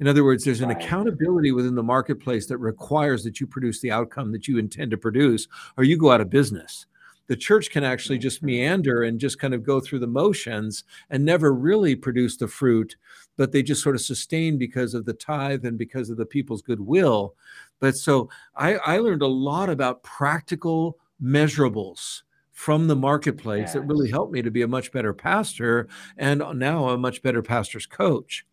in 0.00 0.08
other 0.08 0.24
words, 0.24 0.44
there's 0.44 0.62
an 0.62 0.70
accountability 0.70 1.52
within 1.52 1.74
the 1.74 1.82
marketplace 1.82 2.46
that 2.46 2.56
requires 2.56 3.22
that 3.24 3.38
you 3.38 3.46
produce 3.46 3.80
the 3.80 3.90
outcome 3.90 4.32
that 4.32 4.48
you 4.48 4.56
intend 4.56 4.90
to 4.92 4.96
produce, 4.96 5.46
or 5.76 5.84
you 5.84 5.98
go 5.98 6.10
out 6.10 6.22
of 6.22 6.30
business. 6.30 6.86
The 7.26 7.36
church 7.36 7.70
can 7.70 7.84
actually 7.84 8.18
just 8.18 8.42
meander 8.42 9.02
and 9.02 9.20
just 9.20 9.38
kind 9.38 9.52
of 9.52 9.62
go 9.62 9.78
through 9.78 9.98
the 9.98 10.06
motions 10.06 10.84
and 11.10 11.22
never 11.22 11.52
really 11.52 11.94
produce 11.94 12.38
the 12.38 12.48
fruit, 12.48 12.96
but 13.36 13.52
they 13.52 13.62
just 13.62 13.82
sort 13.82 13.94
of 13.94 14.00
sustain 14.00 14.56
because 14.56 14.94
of 14.94 15.04
the 15.04 15.12
tithe 15.12 15.66
and 15.66 15.76
because 15.76 16.08
of 16.08 16.16
the 16.16 16.26
people's 16.26 16.62
goodwill. 16.62 17.34
But 17.78 17.94
so 17.94 18.30
I, 18.56 18.76
I 18.76 18.98
learned 18.98 19.22
a 19.22 19.28
lot 19.28 19.68
about 19.68 20.02
practical 20.02 20.98
measurables 21.22 22.22
from 22.60 22.88
the 22.88 22.94
marketplace 22.94 23.68
yes. 23.68 23.72
that 23.72 23.80
really 23.80 24.10
helped 24.10 24.34
me 24.34 24.42
to 24.42 24.50
be 24.50 24.60
a 24.60 24.68
much 24.68 24.92
better 24.92 25.14
pastor 25.14 25.88
and 26.18 26.42
now 26.56 26.90
a 26.90 26.98
much 26.98 27.22
better 27.22 27.40
pastor's 27.40 27.86
coach 27.86 28.44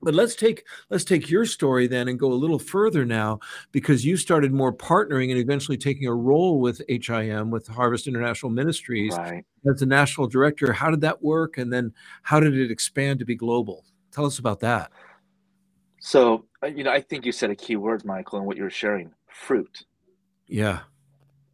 but 0.00 0.14
let's 0.14 0.36
take 0.36 0.64
let's 0.90 1.02
take 1.02 1.28
your 1.28 1.44
story 1.44 1.88
then 1.88 2.06
and 2.06 2.20
go 2.20 2.32
a 2.32 2.34
little 2.34 2.60
further 2.60 3.04
now 3.04 3.40
because 3.72 4.04
you 4.04 4.16
started 4.16 4.52
more 4.52 4.72
partnering 4.72 5.32
and 5.32 5.40
eventually 5.40 5.76
taking 5.76 6.06
a 6.06 6.14
role 6.14 6.60
with 6.60 6.82
HIM 6.88 7.50
with 7.50 7.66
Harvest 7.66 8.06
International 8.06 8.50
Ministries 8.50 9.16
right. 9.16 9.44
as 9.68 9.80
the 9.80 9.86
national 9.86 10.28
director. 10.28 10.72
How 10.72 10.92
did 10.92 11.00
that 11.00 11.20
work 11.20 11.58
and 11.58 11.72
then 11.72 11.92
how 12.22 12.38
did 12.38 12.56
it 12.56 12.70
expand 12.70 13.18
to 13.18 13.24
be 13.24 13.34
global? 13.34 13.84
Tell 14.12 14.24
us 14.24 14.38
about 14.38 14.60
that. 14.60 14.92
So, 15.98 16.44
uh, 16.62 16.68
you 16.68 16.84
know, 16.84 16.92
I 16.92 17.00
think 17.00 17.26
you 17.26 17.32
said 17.32 17.50
a 17.50 17.56
key 17.56 17.74
word 17.74 18.04
Michael 18.04 18.38
in 18.38 18.44
what 18.44 18.56
you 18.56 18.62
were 18.62 18.70
sharing, 18.70 19.12
fruit. 19.28 19.84
Yeah. 20.46 20.80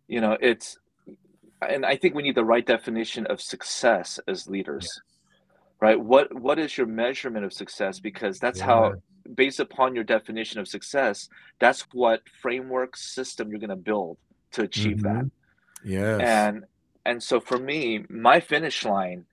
You 0.07 0.21
know, 0.21 0.37
it's 0.41 0.79
and 1.61 1.85
I 1.85 1.97
think 1.97 2.15
we 2.15 2.23
need 2.23 2.35
the 2.35 2.45
right 2.45 2.65
definition 2.65 3.27
of 3.27 3.41
success 3.41 4.21
as 4.29 4.49
leaders. 4.49 4.87
Yeah. 4.87 5.03
Right? 5.81 6.01
What 6.01 6.35
what 6.35 6.59
is 6.59 6.77
your 6.77 6.87
measurement 6.87 7.45
of 7.45 7.53
success? 7.53 8.01
Because 8.01 8.39
that's 8.39 8.59
yeah. 8.59 8.67
how 8.67 8.95
based 9.35 9.61
upon 9.61 9.95
your 9.95 10.05
definition 10.05 10.61
of 10.61 10.69
success, 10.69 11.29
that's 11.59 11.83
what 11.93 12.23
framework 12.41 12.97
system 12.97 13.51
you're 13.51 13.61
going 13.61 13.71
to 13.71 13.77
build 13.77 14.19
to 14.53 14.63
achieve 14.63 14.99
mm-hmm. 14.99 15.19
that. 15.19 15.31
Yeah. 15.85 16.19
And 16.19 16.65
and 17.05 17.23
so 17.23 17.41
for 17.41 17.59
me, 17.59 18.05
my 18.09 18.41
finish 18.41 18.85
line 18.85 19.25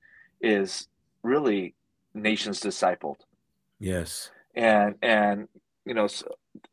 is 0.41 0.87
really 1.23 1.73
nations 2.13 2.59
discipled. 2.59 3.17
Yes. 3.79 4.31
And 4.55 4.95
and 5.01 5.47
you 5.85 5.93
know, 5.93 6.07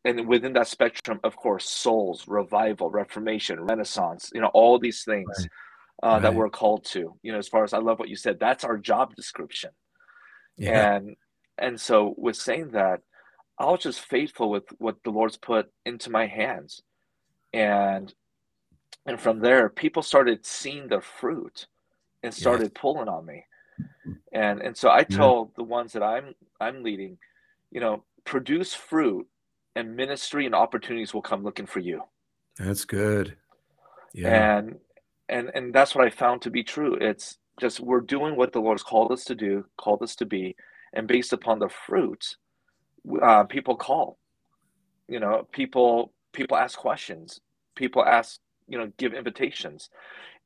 and 0.05 0.27
within 0.27 0.55
that 0.55 0.69
spectrum, 0.69 1.21
of 1.23 1.37
course, 1.37 1.69
souls, 1.69 2.27
revival, 2.27 2.91
reformation, 2.91 3.61
renaissance, 3.61 4.31
you 4.35 4.41
know, 4.41 4.51
all 4.55 4.79
these 4.79 5.05
things 5.05 5.29
right. 5.39 5.49
Uh, 6.03 6.15
right. 6.15 6.23
that 6.23 6.35
we're 6.35 6.49
called 6.49 6.85
to. 6.87 7.15
You 7.23 7.33
know, 7.33 7.39
as 7.39 7.49
far 7.49 7.63
as 7.63 7.73
I 7.73 7.79
love 7.79 7.99
what 7.99 8.09
you 8.09 8.17
said, 8.17 8.41
that's 8.41 8.65
our 8.65 8.79
job 8.79 9.15
description. 9.15 9.71
Yeah. 10.57 10.97
And 10.97 11.17
and 11.59 11.81
so 11.81 12.15
with 12.17 12.37
saying 12.37 12.71
that, 12.71 13.01
I 13.59 13.67
was 13.67 13.81
just 13.81 14.01
faithful 14.01 14.51
with 14.51 14.65
what 14.79 14.97
the 15.05 15.11
Lord's 15.11 15.37
put 15.37 15.71
into 15.85 16.11
my 16.11 16.27
hands, 16.27 16.83
and 17.53 18.13
and 19.07 19.21
from 19.21 19.41
there, 19.41 19.69
people 19.69 20.03
started 20.03 20.47
seeing 20.47 20.89
the 20.89 21.01
fruit 21.01 21.67
and 22.23 22.33
started 22.33 22.75
pulling 22.75 23.09
on 23.09 23.27
me. 23.27 23.45
And 24.33 24.61
and 24.63 24.77
so 24.77 24.91
I 24.91 25.05
told 25.05 25.49
yeah. 25.49 25.53
the 25.59 25.65
ones 25.65 25.93
that 25.93 26.03
I'm 26.03 26.35
I'm 26.61 26.83
leading, 26.83 27.19
you 27.71 27.81
know, 27.81 28.05
produce 28.25 28.75
fruit 28.75 29.27
and 29.75 29.97
ministry 29.97 30.47
and 30.47 30.55
opportunities 30.55 31.15
will 31.15 31.23
come 31.23 31.43
looking 31.43 31.67
for 31.67 31.81
you. 31.81 32.03
That's 32.59 32.85
good. 32.85 33.37
Yeah. 34.13 34.59
And 34.59 34.77
and 35.29 35.51
and 35.55 35.75
that's 35.75 35.95
what 35.95 36.05
I 36.05 36.11
found 36.11 36.43
to 36.43 36.51
be 36.51 36.63
true. 36.63 36.95
It's 37.01 37.39
just 37.61 37.81
we're 37.81 38.01
doing 38.01 38.37
what 38.37 38.53
the 38.53 38.61
Lord 38.61 38.75
has 38.75 38.83
called 38.83 39.13
us 39.13 39.25
to 39.25 39.35
do, 39.35 39.65
called 39.79 40.03
us 40.03 40.15
to 40.17 40.27
be, 40.27 40.57
and 40.93 41.09
based 41.09 41.33
upon 41.33 41.59
the 41.59 41.69
fruit, 41.69 42.37
uh, 43.23 43.45
people 43.45 43.77
call. 43.77 44.19
You 45.09 45.21
know, 45.21 45.49
people 45.53 46.13
people 46.33 46.57
ask 46.57 46.79
questions. 46.79 47.41
People 47.75 48.05
ask, 48.05 48.39
you 48.69 48.79
know, 48.79 48.93
give 48.99 49.15
invitations, 49.15 49.89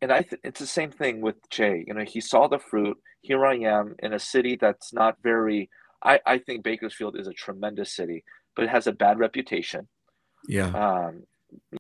and 0.01 0.13
I 0.13 0.23
th- 0.23 0.41
it's 0.45 0.61
the 0.61 0.67
same 0.67 0.93
thing 0.93 1.21
with 1.21 1.37
Ché. 1.51 1.85
You 1.87 1.95
know, 1.95 2.05
he 2.05 2.21
saw 2.21 2.47
the 2.47 2.59
fruit. 2.59 2.97
Here 3.23 3.45
I 3.45 3.57
am 3.57 3.97
in 3.99 4.13
a 4.13 4.19
city 4.19 4.57
that's 4.57 4.93
not 4.93 5.17
very. 5.23 5.69
I 6.07 6.21
I 6.25 6.39
think 6.39 6.65
Bakersfield 6.65 7.19
is 7.19 7.27
a 7.27 7.33
tremendous 7.33 7.95
city 7.95 8.25
but 8.57 8.65
it 8.65 8.71
has 8.71 8.87
a 8.89 8.93
bad 8.93 9.19
reputation. 9.19 9.87
Yeah. 10.49 10.71
Um, 10.71 11.23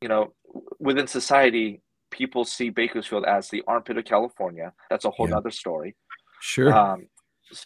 you 0.00 0.08
know, 0.08 0.34
within 0.78 1.06
society, 1.06 1.80
people 2.10 2.44
see 2.44 2.70
Bakersfield 2.70 3.24
as 3.24 3.48
the 3.48 3.64
armpit 3.66 3.96
of 3.96 4.04
California. 4.04 4.72
That's 4.90 5.06
a 5.06 5.10
whole 5.10 5.28
yeah. 5.28 5.38
other 5.38 5.50
story. 5.50 5.96
Sure. 6.40 6.72
Um, 6.72 7.08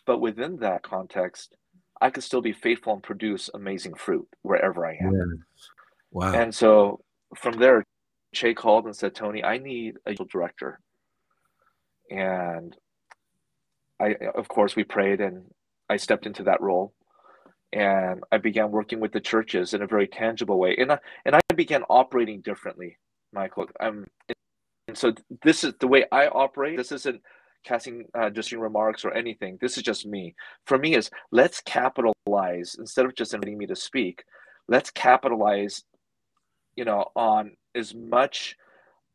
but 0.07 0.21
within 0.21 0.57
that 0.59 0.83
context, 0.83 1.57
I 2.01 2.11
could 2.11 2.23
still 2.23 2.41
be 2.41 2.53
faithful 2.53 2.95
and 2.95 3.03
produce 3.03 3.51
amazing 3.53 3.95
fruit 3.95 4.27
wherever 4.43 4.87
I 4.87 4.97
am. 5.01 5.13
Yeah. 5.13 5.25
Wow. 6.13 6.33
And 6.33 6.55
so 6.55 7.01
from 7.37 7.59
there, 7.59 7.85
Ché 8.35 8.55
called 8.55 8.87
and 8.87 8.97
said, 8.97 9.15
Tony, 9.15 9.43
I 9.43 9.59
need 9.59 9.97
a 10.07 10.15
director. 10.15 10.81
And 12.11 12.77
I, 14.01 14.15
of 14.35 14.49
course, 14.49 14.77
we 14.77 14.85
prayed 14.85 15.21
and 15.21 15.45
I 15.91 15.97
stepped 15.97 16.27
into 16.27 16.45
that 16.45 16.61
role 16.61 16.95
and 17.73 18.23
I 18.33 18.39
began 18.39 18.71
working 18.71 19.01
with 19.01 19.13
the 19.13 19.21
churches 19.21 19.75
in 19.75 19.83
a 19.83 19.87
very 19.87 20.09
tangible 20.09 20.59
way, 20.59 20.75
and 20.77 20.93
I, 20.93 20.99
and 21.25 21.37
I 21.37 21.41
began 21.55 21.85
operating 21.89 22.41
differently, 22.41 22.99
Michael. 23.33 23.67
I'm, 23.81 24.07
and 24.89 24.99
so 24.99 25.13
this 25.43 25.63
is 25.63 25.75
the 25.79 25.87
way 25.87 26.05
I 26.11 26.27
operate. 26.27 26.77
This 26.77 26.91
isn't 26.91 27.23
casting 27.63 28.07
uh, 28.19 28.31
just 28.31 28.51
remarks 28.51 29.05
or 29.05 29.13
anything. 29.13 29.57
This 29.61 29.77
is 29.77 29.85
just 29.85 30.05
me. 30.07 30.35
For 30.67 30.79
me, 30.79 30.97
is 30.97 31.11
let's 31.31 31.61
capitalize 31.61 32.77
instead 32.79 33.07
of 33.07 33.15
just 33.15 33.35
inviting 33.35 33.59
me 33.59 33.67
to 33.67 33.77
speak. 33.77 34.25
Let's 34.67 34.91
capitalize, 34.91 35.85
you 36.75 36.85
know, 36.85 37.07
on 37.15 37.53
as 37.77 37.95
much 37.95 38.57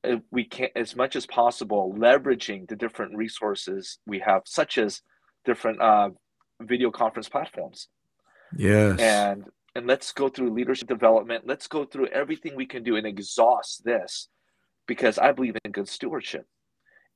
uh, 0.05 0.17
we 0.31 0.45
can, 0.45 0.69
as 0.77 0.95
much 0.95 1.17
as 1.17 1.25
possible, 1.25 1.93
leveraging 1.97 2.69
the 2.69 2.75
different 2.77 3.17
resources 3.17 3.97
we 4.05 4.19
have, 4.19 4.43
such 4.45 4.77
as 4.77 5.01
different 5.43 5.81
uh, 5.81 6.09
video 6.65 6.91
conference 6.91 7.29
platforms 7.29 7.87
Yes. 8.55 8.99
And 8.99 9.45
and 9.75 9.87
let's 9.87 10.13
go 10.13 10.29
through 10.29 10.53
leadership 10.53 10.87
development. 10.87 11.45
Let's 11.45 11.67
go 11.67 11.83
through 11.83 12.07
everything 12.07 12.55
we 12.55 12.65
can 12.65 12.83
do 12.83 12.95
and 12.95 13.05
exhaust 13.05 13.83
this 13.83 14.29
because 14.87 15.17
I 15.17 15.33
believe 15.33 15.57
in 15.65 15.71
good 15.71 15.89
stewardship. 15.89 16.47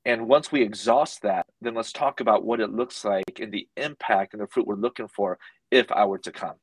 And 0.04 0.28
once 0.28 0.52
we 0.52 0.62
exhaust 0.62 1.22
that, 1.22 1.46
then 1.62 1.74
let's 1.74 1.92
talk 1.92 2.20
about 2.20 2.44
what 2.44 2.60
it 2.60 2.70
looks 2.70 3.02
like 3.04 3.40
and 3.40 3.50
the 3.50 3.66
impact 3.78 4.34
and 4.34 4.42
the 4.42 4.46
fruit 4.46 4.66
we're 4.66 4.74
looking 4.74 5.08
for 5.08 5.38
if 5.70 5.90
I 5.90 6.04
were 6.04 6.18
to 6.18 6.32
come. 6.32 6.56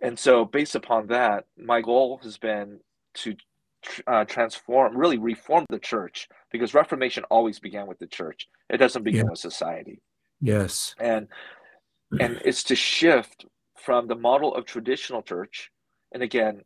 And 0.00 0.18
so, 0.18 0.44
based 0.44 0.74
upon 0.74 1.08
that, 1.08 1.44
my 1.56 1.80
goal 1.80 2.18
has 2.24 2.36
been 2.36 2.80
to 3.14 3.36
uh, 4.08 4.24
transform, 4.24 4.96
really 4.96 5.18
reform 5.18 5.66
the 5.68 5.78
church, 5.78 6.28
because 6.50 6.74
Reformation 6.74 7.22
always 7.30 7.60
began 7.60 7.86
with 7.86 8.00
the 8.00 8.08
church. 8.08 8.48
It 8.68 8.78
doesn't 8.78 9.04
begin 9.04 9.26
yeah. 9.26 9.30
with 9.30 9.38
society. 9.38 10.00
Yes. 10.42 10.94
And 11.00 11.28
and 12.20 12.42
it's 12.44 12.64
to 12.64 12.76
shift 12.76 13.46
from 13.78 14.06
the 14.06 14.14
model 14.14 14.54
of 14.54 14.66
traditional 14.66 15.22
church. 15.22 15.70
And 16.12 16.22
again 16.22 16.60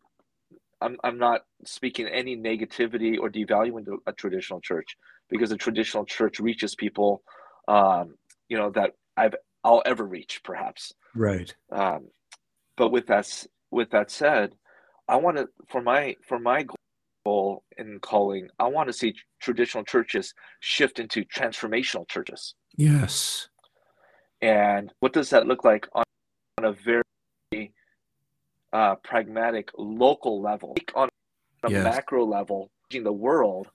i'm, 0.81 0.97
I'm 1.05 1.19
not 1.19 1.43
speaking 1.65 2.07
any 2.07 2.37
negativity 2.37 3.19
or 3.19 3.31
devaluing 3.31 3.85
a 4.07 4.13
traditional 4.13 4.61
church 4.61 4.97
because 5.31 5.53
a 5.53 5.57
traditional 5.57 6.05
church 6.05 6.39
reaches 6.39 6.75
people 6.75 7.23
um, 7.69 8.15
you 8.49 8.57
know 8.57 8.71
that 8.71 8.93
i've 9.17 9.35
i'll 9.65 9.83
ever 9.85 10.05
reach 10.05 10.41
perhaps. 10.45 10.93
Right. 11.15 11.55
Um, 11.73 12.09
but 12.77 12.91
with 12.91 13.07
that 13.07 13.47
with 13.71 13.91
that 13.91 14.11
said 14.11 14.55
i 15.09 15.17
want 15.17 15.37
to 15.39 15.49
for 15.69 15.83
my 15.83 16.17
for 16.27 16.39
my 16.39 16.67
goal 17.25 17.65
in 17.77 17.99
calling 18.01 18.49
i 18.59 18.69
want 18.69 18.89
to 18.89 18.93
see 18.93 19.15
traditional 19.41 19.85
churches 19.85 20.35
shift 20.61 20.99
into 20.99 21.25
transformational 21.25 22.09
churches. 22.09 22.55
Yes 22.77 23.49
and 24.47 24.93
what 25.01 25.13
does 25.13 25.31
that 25.31 25.49
look 25.49 25.65
like 25.65 25.89
on, 25.93 26.05
on 26.59 26.67
a 26.67 26.73
very 26.73 27.73
uh, 28.73 28.95
pragmatic 29.03 29.71
local 29.77 30.41
level, 30.41 30.77
on 30.95 31.09
a 31.65 31.71
yes. 31.71 31.83
macro 31.83 32.25
level, 32.25 32.71
in 32.93 33.03
the 33.03 33.13
world? 33.13 33.67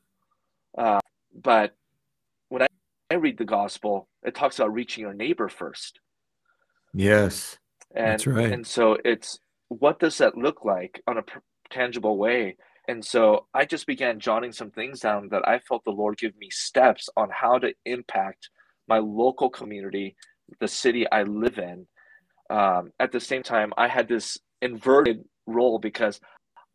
Uh, 0.78 1.02
but 1.36 1.76
when 2.48 2.62
I, 2.62 2.68
I 3.10 3.16
read 3.16 3.38
the 3.38 3.44
gospel, 3.44 4.08
it 4.24 4.34
talks 4.34 4.60
about 4.60 4.74
reaching 4.74 5.02
your 5.02 5.14
neighbor 5.14 5.50
first. 5.50 6.00
Yes, 6.94 7.58
and, 7.94 8.14
that's 8.14 8.26
right. 8.26 8.54
And 8.54 8.66
so 8.66 8.98
it's 9.04 9.40
what 9.68 10.00
does 10.00 10.18
that 10.20 10.38
look 10.38 10.64
like 10.64 11.02
on 11.06 11.18
a 11.18 11.22
pr- 11.24 11.40
tangible 11.70 12.18
way? 12.18 12.56
And 12.88 13.04
so 13.04 13.48
I 13.54 13.66
just 13.66 13.88
began 13.88 14.22
jotting 14.22 14.54
some 14.54 14.72
things 14.72 15.02
down 15.02 15.28
that 15.32 15.46
I 15.46 15.60
felt 15.60 15.84
the 15.84 15.92
Lord 15.92 16.18
give 16.18 16.36
me 16.38 16.50
steps 16.50 17.10
on 17.18 17.30
how 17.30 17.58
to 17.58 17.74
impact 17.86 18.50
my 18.88 19.00
local 19.00 19.50
community 19.50 20.16
the 20.60 20.68
city 20.68 21.10
I 21.12 21.24
live 21.24 21.58
in. 21.58 21.88
Um, 22.50 22.92
at 23.00 23.12
the 23.12 23.20
same 23.20 23.44
time, 23.44 23.74
I 23.78 23.88
had 23.88 24.08
this 24.08 24.38
inverted 24.62 25.24
role 25.48 25.80
because 25.80 26.20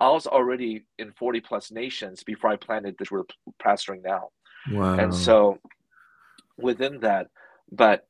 I 0.00 0.10
was 0.10 0.26
already 0.26 0.84
in 0.98 1.12
40 1.12 1.40
plus 1.40 1.70
nations 1.70 2.22
before 2.22 2.50
I 2.50 2.56
planted 2.56 2.96
this 2.98 3.10
we're 3.10 3.24
pastoring 3.62 4.02
now. 4.02 4.28
Wow. 4.70 4.98
And 4.98 5.14
so 5.14 5.58
within 6.58 7.00
that, 7.00 7.28
but 7.70 8.06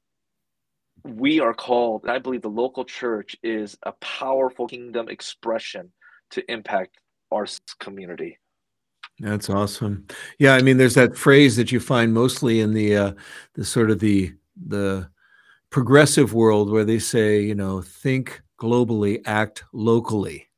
we 1.05 1.41
are 1.41 1.55
called, 1.55 2.03
and 2.03 2.11
I 2.11 2.19
believe 2.19 2.43
the 2.43 2.49
local 2.49 2.85
church 2.85 3.37
is 3.43 3.77
a 3.85 3.93
powerful 3.93 4.67
kingdom 4.67 5.09
expression 5.09 5.93
to 6.31 6.51
impact 6.51 6.99
our 7.31 7.47
community. 7.79 8.39
That's 9.19 9.49
awesome. 9.49 10.07
Yeah, 10.39 10.55
I 10.55 10.63
mean, 10.63 10.77
there's 10.77 10.95
that 10.95 11.17
phrase 11.17 11.57
that 11.57 11.73
you 11.73 11.81
find 11.81 12.13
mostly 12.13 12.61
in 12.61 12.75
the 12.75 12.97
uh, 12.97 13.13
the 13.55 13.65
sort 13.65 13.91
of 13.91 13.99
the 13.99 14.35
the 14.67 15.09
progressive 15.77 16.33
world 16.33 16.71
where 16.71 16.87
they 16.87 16.99
say, 16.99 17.39
you 17.39 17.55
know, 17.55 17.83
think 17.83 18.41
globally, 18.59 19.21
act 19.27 19.63
locally. 19.75 20.49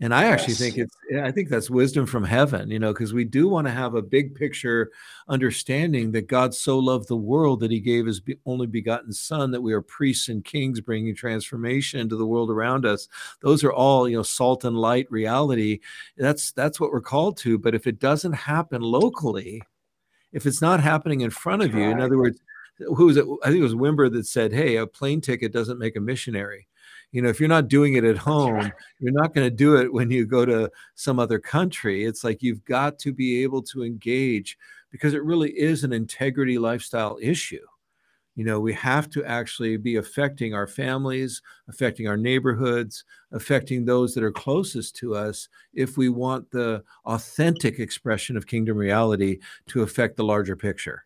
And 0.00 0.14
I 0.14 0.24
actually 0.24 0.52
yes. 0.52 0.58
think 0.58 0.76
it's, 0.76 0.96
I 1.18 1.30
think 1.30 1.48
that's 1.48 1.70
wisdom 1.70 2.04
from 2.04 2.24
heaven, 2.24 2.70
you 2.70 2.78
know, 2.78 2.92
because 2.92 3.14
we 3.14 3.24
do 3.24 3.48
want 3.48 3.68
to 3.68 3.70
have 3.70 3.94
a 3.94 4.02
big 4.02 4.34
picture 4.34 4.90
understanding 5.28 6.12
that 6.12 6.28
God 6.28 6.54
so 6.54 6.78
loved 6.78 7.08
the 7.08 7.16
world 7.16 7.60
that 7.60 7.70
he 7.70 7.80
gave 7.80 8.04
his 8.04 8.20
only 8.44 8.66
begotten 8.66 9.14
son, 9.14 9.50
that 9.50 9.62
we 9.62 9.72
are 9.72 9.80
priests 9.80 10.28
and 10.28 10.44
kings 10.44 10.82
bringing 10.82 11.14
transformation 11.14 11.98
into 11.98 12.16
the 12.16 12.26
world 12.26 12.50
around 12.50 12.84
us. 12.84 13.08
Those 13.40 13.64
are 13.64 13.72
all, 13.72 14.10
you 14.10 14.18
know, 14.18 14.22
salt 14.22 14.64
and 14.64 14.76
light 14.76 15.10
reality. 15.10 15.80
That's, 16.18 16.52
that's 16.52 16.78
what 16.78 16.92
we're 16.92 17.00
called 17.00 17.38
to. 17.38 17.56
But 17.56 17.74
if 17.74 17.86
it 17.86 17.98
doesn't 17.98 18.34
happen 18.34 18.82
locally, 18.82 19.62
if 20.34 20.44
it's 20.44 20.60
not 20.60 20.80
happening 20.80 21.22
in 21.22 21.30
front 21.30 21.62
of 21.62 21.74
you, 21.74 21.84
in 21.84 21.98
other 21.98 22.18
words, 22.18 22.38
who 22.80 23.06
was 23.06 23.16
it? 23.16 23.26
I 23.42 23.48
think 23.48 23.60
it 23.60 23.62
was 23.62 23.74
Wimber 23.74 24.12
that 24.12 24.26
said, 24.26 24.52
"Hey, 24.52 24.76
a 24.76 24.86
plane 24.86 25.20
ticket 25.20 25.52
doesn't 25.52 25.78
make 25.78 25.96
a 25.96 26.00
missionary." 26.00 26.68
you 27.12 27.20
know 27.20 27.28
if 27.28 27.40
you're 27.40 27.48
not 27.48 27.68
doing 27.68 27.94
it 27.94 28.04
at 28.04 28.16
home 28.16 28.54
right. 28.54 28.72
you're 29.00 29.12
not 29.12 29.34
going 29.34 29.46
to 29.46 29.54
do 29.54 29.76
it 29.76 29.92
when 29.92 30.10
you 30.10 30.26
go 30.26 30.44
to 30.44 30.70
some 30.94 31.18
other 31.18 31.38
country 31.38 32.04
it's 32.04 32.24
like 32.24 32.42
you've 32.42 32.64
got 32.64 32.98
to 32.98 33.12
be 33.12 33.42
able 33.42 33.62
to 33.62 33.84
engage 33.84 34.58
because 34.90 35.14
it 35.14 35.22
really 35.24 35.50
is 35.50 35.84
an 35.84 35.92
integrity 35.92 36.58
lifestyle 36.58 37.18
issue 37.20 37.64
you 38.36 38.44
know 38.44 38.60
we 38.60 38.72
have 38.72 39.10
to 39.10 39.24
actually 39.24 39.76
be 39.76 39.96
affecting 39.96 40.54
our 40.54 40.66
families 40.66 41.42
affecting 41.68 42.06
our 42.06 42.16
neighborhoods 42.16 43.04
affecting 43.32 43.84
those 43.84 44.14
that 44.14 44.24
are 44.24 44.32
closest 44.32 44.94
to 44.96 45.14
us 45.14 45.48
if 45.74 45.96
we 45.96 46.08
want 46.08 46.48
the 46.50 46.82
authentic 47.06 47.78
expression 47.78 48.36
of 48.36 48.46
kingdom 48.46 48.76
reality 48.76 49.38
to 49.66 49.82
affect 49.82 50.16
the 50.16 50.24
larger 50.24 50.56
picture 50.56 51.04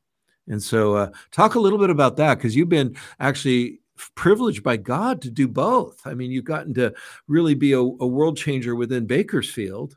and 0.48 0.62
so 0.62 0.94
uh, 0.94 1.10
talk 1.30 1.54
a 1.54 1.60
little 1.60 1.78
bit 1.78 1.90
about 1.90 2.16
that 2.16 2.36
because 2.36 2.54
you've 2.54 2.68
been 2.68 2.96
actually 3.20 3.80
privileged 4.14 4.62
by 4.62 4.76
god 4.76 5.22
to 5.22 5.30
do 5.30 5.46
both. 5.46 6.00
I 6.04 6.14
mean 6.14 6.30
you've 6.30 6.44
gotten 6.44 6.74
to 6.74 6.92
really 7.28 7.54
be 7.54 7.72
a, 7.72 7.78
a 7.78 8.06
world 8.06 8.36
changer 8.36 8.74
within 8.74 9.06
bakersfield 9.06 9.96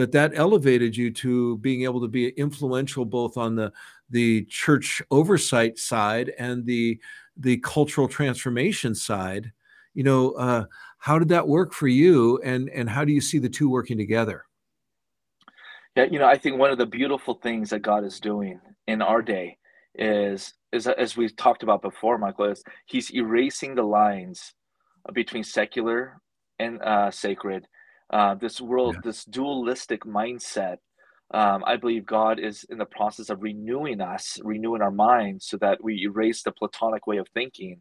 but 0.00 0.12
that 0.12 0.32
elevated 0.34 0.96
you 0.96 1.10
to 1.10 1.58
being 1.58 1.82
able 1.82 2.00
to 2.00 2.08
be 2.08 2.28
influential 2.30 3.04
both 3.04 3.36
on 3.36 3.54
the 3.54 3.70
the 4.08 4.44
church 4.46 5.02
oversight 5.10 5.78
side 5.78 6.32
and 6.38 6.64
the 6.64 6.98
the 7.36 7.58
cultural 7.58 8.08
transformation 8.08 8.94
side. 8.94 9.52
You 9.92 10.04
know 10.04 10.30
uh, 10.32 10.64
how 10.96 11.18
did 11.18 11.28
that 11.28 11.46
work 11.46 11.74
for 11.74 11.86
you 11.86 12.40
and 12.42 12.70
and 12.70 12.88
how 12.88 13.04
do 13.04 13.12
you 13.12 13.20
see 13.20 13.38
the 13.38 13.48
two 13.48 13.68
working 13.68 13.98
together? 13.98 14.46
Yeah 15.96 16.04
you 16.04 16.18
know 16.18 16.26
i 16.26 16.38
think 16.38 16.56
one 16.56 16.70
of 16.70 16.78
the 16.78 16.86
beautiful 16.86 17.34
things 17.34 17.68
that 17.70 17.80
god 17.80 18.04
is 18.04 18.20
doing 18.20 18.60
in 18.86 19.02
our 19.02 19.20
day 19.20 19.58
is 19.94 20.54
is 20.72 20.86
as 20.86 21.16
we 21.16 21.28
talked 21.28 21.62
about 21.62 21.82
before 21.82 22.16
michael 22.16 22.46
is 22.46 22.62
he's 22.86 23.12
erasing 23.12 23.74
the 23.74 23.82
lines 23.82 24.54
between 25.12 25.42
secular 25.42 26.20
and 26.58 26.80
uh, 26.82 27.10
sacred 27.10 27.66
uh, 28.10 28.34
this 28.34 28.60
world 28.60 28.94
yeah. 28.96 29.00
this 29.04 29.24
dualistic 29.24 30.04
mindset 30.04 30.76
um, 31.32 31.62
I 31.64 31.76
believe 31.76 32.06
God 32.06 32.40
is 32.40 32.64
in 32.70 32.78
the 32.78 32.84
process 32.84 33.30
of 33.30 33.42
renewing 33.42 34.00
us, 34.00 34.40
renewing 34.42 34.82
our 34.82 34.90
minds, 34.90 35.46
so 35.46 35.56
that 35.58 35.82
we 35.82 36.02
erase 36.02 36.42
the 36.42 36.50
Platonic 36.50 37.06
way 37.06 37.18
of 37.18 37.28
thinking, 37.28 37.80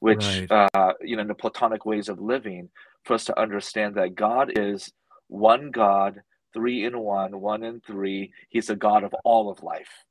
which 0.00 0.24
right. 0.50 0.68
uh, 0.74 0.92
you 1.02 1.16
know, 1.16 1.24
the 1.24 1.34
Platonic 1.34 1.84
ways 1.84 2.08
of 2.08 2.20
living, 2.20 2.70
for 3.04 3.14
us 3.14 3.26
to 3.26 3.38
understand 3.38 3.96
that 3.96 4.14
God 4.14 4.52
is 4.56 4.90
one 5.28 5.70
God, 5.70 6.22
three 6.54 6.84
in 6.84 6.98
one, 6.98 7.38
one 7.40 7.64
in 7.64 7.80
three. 7.80 8.32
He's 8.48 8.70
a 8.70 8.76
God 8.76 9.04
of 9.04 9.14
all 9.24 9.50
of 9.50 9.62
life. 9.62 10.04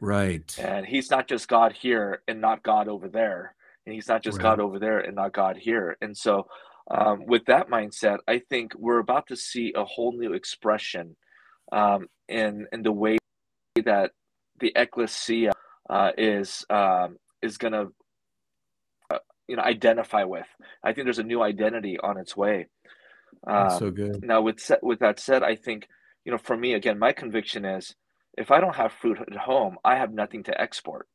Right. 0.00 0.56
And 0.58 0.86
He's 0.86 1.10
not 1.10 1.28
just 1.28 1.48
God 1.48 1.72
here 1.72 2.22
and 2.28 2.40
not 2.40 2.62
God 2.62 2.88
over 2.88 3.08
there, 3.08 3.54
and 3.84 3.94
He's 3.94 4.08
not 4.08 4.22
just 4.22 4.38
right. 4.38 4.42
God 4.42 4.60
over 4.60 4.78
there 4.78 5.00
and 5.00 5.16
not 5.16 5.32
God 5.32 5.56
here. 5.56 5.96
And 6.00 6.16
so, 6.16 6.46
um, 6.90 7.26
with 7.26 7.46
that 7.46 7.68
mindset, 7.68 8.18
I 8.28 8.40
think 8.50 8.72
we're 8.76 8.98
about 8.98 9.26
to 9.28 9.36
see 9.36 9.72
a 9.74 9.84
whole 9.84 10.12
new 10.12 10.32
expression 10.32 11.16
um, 11.72 12.06
in 12.28 12.66
in 12.72 12.82
the 12.82 12.92
way 12.92 13.18
that 13.84 14.12
the 14.60 14.72
ecclesia 14.74 15.52
uh, 15.88 16.12
is 16.16 16.64
um, 16.70 17.16
is 17.42 17.58
going 17.58 17.72
to 17.72 17.88
uh, 19.10 19.18
you 19.48 19.56
know 19.56 19.62
identify 19.62 20.24
with. 20.24 20.46
I 20.82 20.92
think 20.92 21.06
there's 21.06 21.18
a 21.18 21.24
new 21.24 21.42
identity 21.42 21.98
on 21.98 22.18
its 22.18 22.36
way. 22.36 22.68
Um, 23.46 23.78
so 23.78 23.90
good. 23.90 24.24
Now, 24.24 24.40
with 24.40 24.70
with 24.82 25.00
that 25.00 25.20
said, 25.20 25.42
I 25.42 25.56
think 25.56 25.88
you 26.24 26.32
know 26.32 26.38
for 26.38 26.56
me 26.56 26.74
again, 26.74 26.98
my 26.98 27.12
conviction 27.12 27.64
is 27.64 27.94
if 28.36 28.50
I 28.50 28.60
don't 28.60 28.76
have 28.76 28.92
fruit 28.92 29.18
at 29.20 29.36
home, 29.36 29.78
I 29.84 29.96
have 29.96 30.12
nothing 30.12 30.42
to 30.44 30.60
export. 30.60 31.08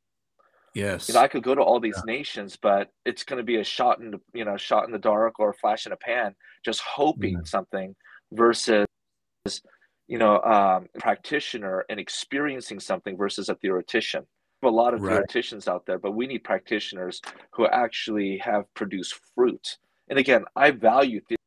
Yes. 0.74 1.08
You 1.08 1.16
know, 1.16 1.20
I 1.20 1.28
could 1.28 1.44
go 1.44 1.54
to 1.54 1.62
all 1.62 1.80
these 1.80 2.02
yeah. 2.06 2.14
nations, 2.16 2.58
but 2.62 2.90
it's 3.06 3.24
going 3.24 3.38
to 3.38 3.44
be 3.44 3.58
a 3.58 3.64
shot 3.64 4.00
in 4.00 4.12
the 4.12 4.22
you 4.34 4.46
know 4.46 4.58
shot 4.58 4.86
in 4.86 4.92
the 4.92 5.00
dark 5.00 5.40
or 5.40 5.50
a 5.50 5.54
flash 5.54 5.86
in 5.86 5.92
a 5.92 5.98
pan, 5.98 6.34
just 6.64 6.82
hoping 6.82 7.34
yeah. 7.34 7.44
something 7.44 7.96
versus 8.32 8.86
you 10.12 10.18
know, 10.18 10.42
um, 10.42 10.88
practitioner 11.00 11.86
and 11.90 11.98
experiencing 11.98 12.82
something 12.82 13.16
versus 13.16 13.48
a 13.48 13.56
theoretician. 13.56 14.26
a 14.62 14.68
lot 14.68 14.94
of 14.94 15.02
right. 15.02 15.14
theoreticians 15.14 15.70
out 15.70 15.86
there, 15.86 15.98
but 15.98 16.12
we 16.12 16.28
need 16.28 16.44
practitioners 16.44 17.22
who 17.54 17.66
actually 17.68 18.38
have 18.40 18.66
produced 18.74 19.18
fruit. 19.34 19.78
And 20.10 20.20
again, 20.20 20.44
I 20.54 20.72
value 20.72 21.22
theory 21.22 21.38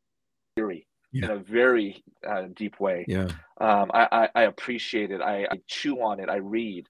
yeah. 1.14 1.26
in 1.26 1.30
a 1.30 1.36
very 1.38 2.04
uh, 2.26 2.44
deep 2.54 2.78
way. 2.80 3.04
Yeah, 3.08 3.28
um, 3.60 3.90
I, 3.94 4.08
I, 4.12 4.28
I, 4.34 4.42
appreciate 4.42 5.10
it. 5.10 5.22
I, 5.22 5.46
I, 5.50 5.60
chew 5.66 6.02
on 6.02 6.20
it. 6.20 6.28
I 6.28 6.36
read, 6.36 6.88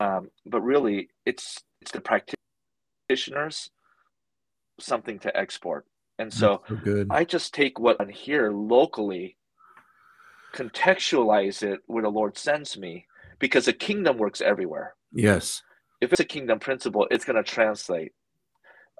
um, 0.00 0.28
but 0.44 0.60
really, 0.60 1.08
it's 1.24 1.58
it's 1.80 1.92
the 1.92 2.00
practitioners 2.00 3.70
something 4.80 5.18
to 5.20 5.36
export. 5.36 5.86
And 6.18 6.32
so, 6.32 6.62
so 6.84 7.06
I 7.10 7.24
just 7.24 7.54
take 7.54 7.78
what 7.78 8.00
I 8.00 8.10
hear 8.10 8.52
locally 8.52 9.36
contextualize 10.52 11.62
it 11.62 11.80
where 11.86 12.02
the 12.02 12.10
Lord 12.10 12.36
sends 12.36 12.76
me 12.76 13.06
because 13.38 13.64
the 13.64 13.72
kingdom 13.72 14.18
works 14.18 14.40
everywhere. 14.40 14.94
Yes. 15.12 15.62
If 16.00 16.12
it's 16.12 16.20
a 16.20 16.24
kingdom 16.24 16.58
principle, 16.58 17.06
it's 17.10 17.24
going 17.24 17.42
to 17.42 17.50
translate 17.50 18.12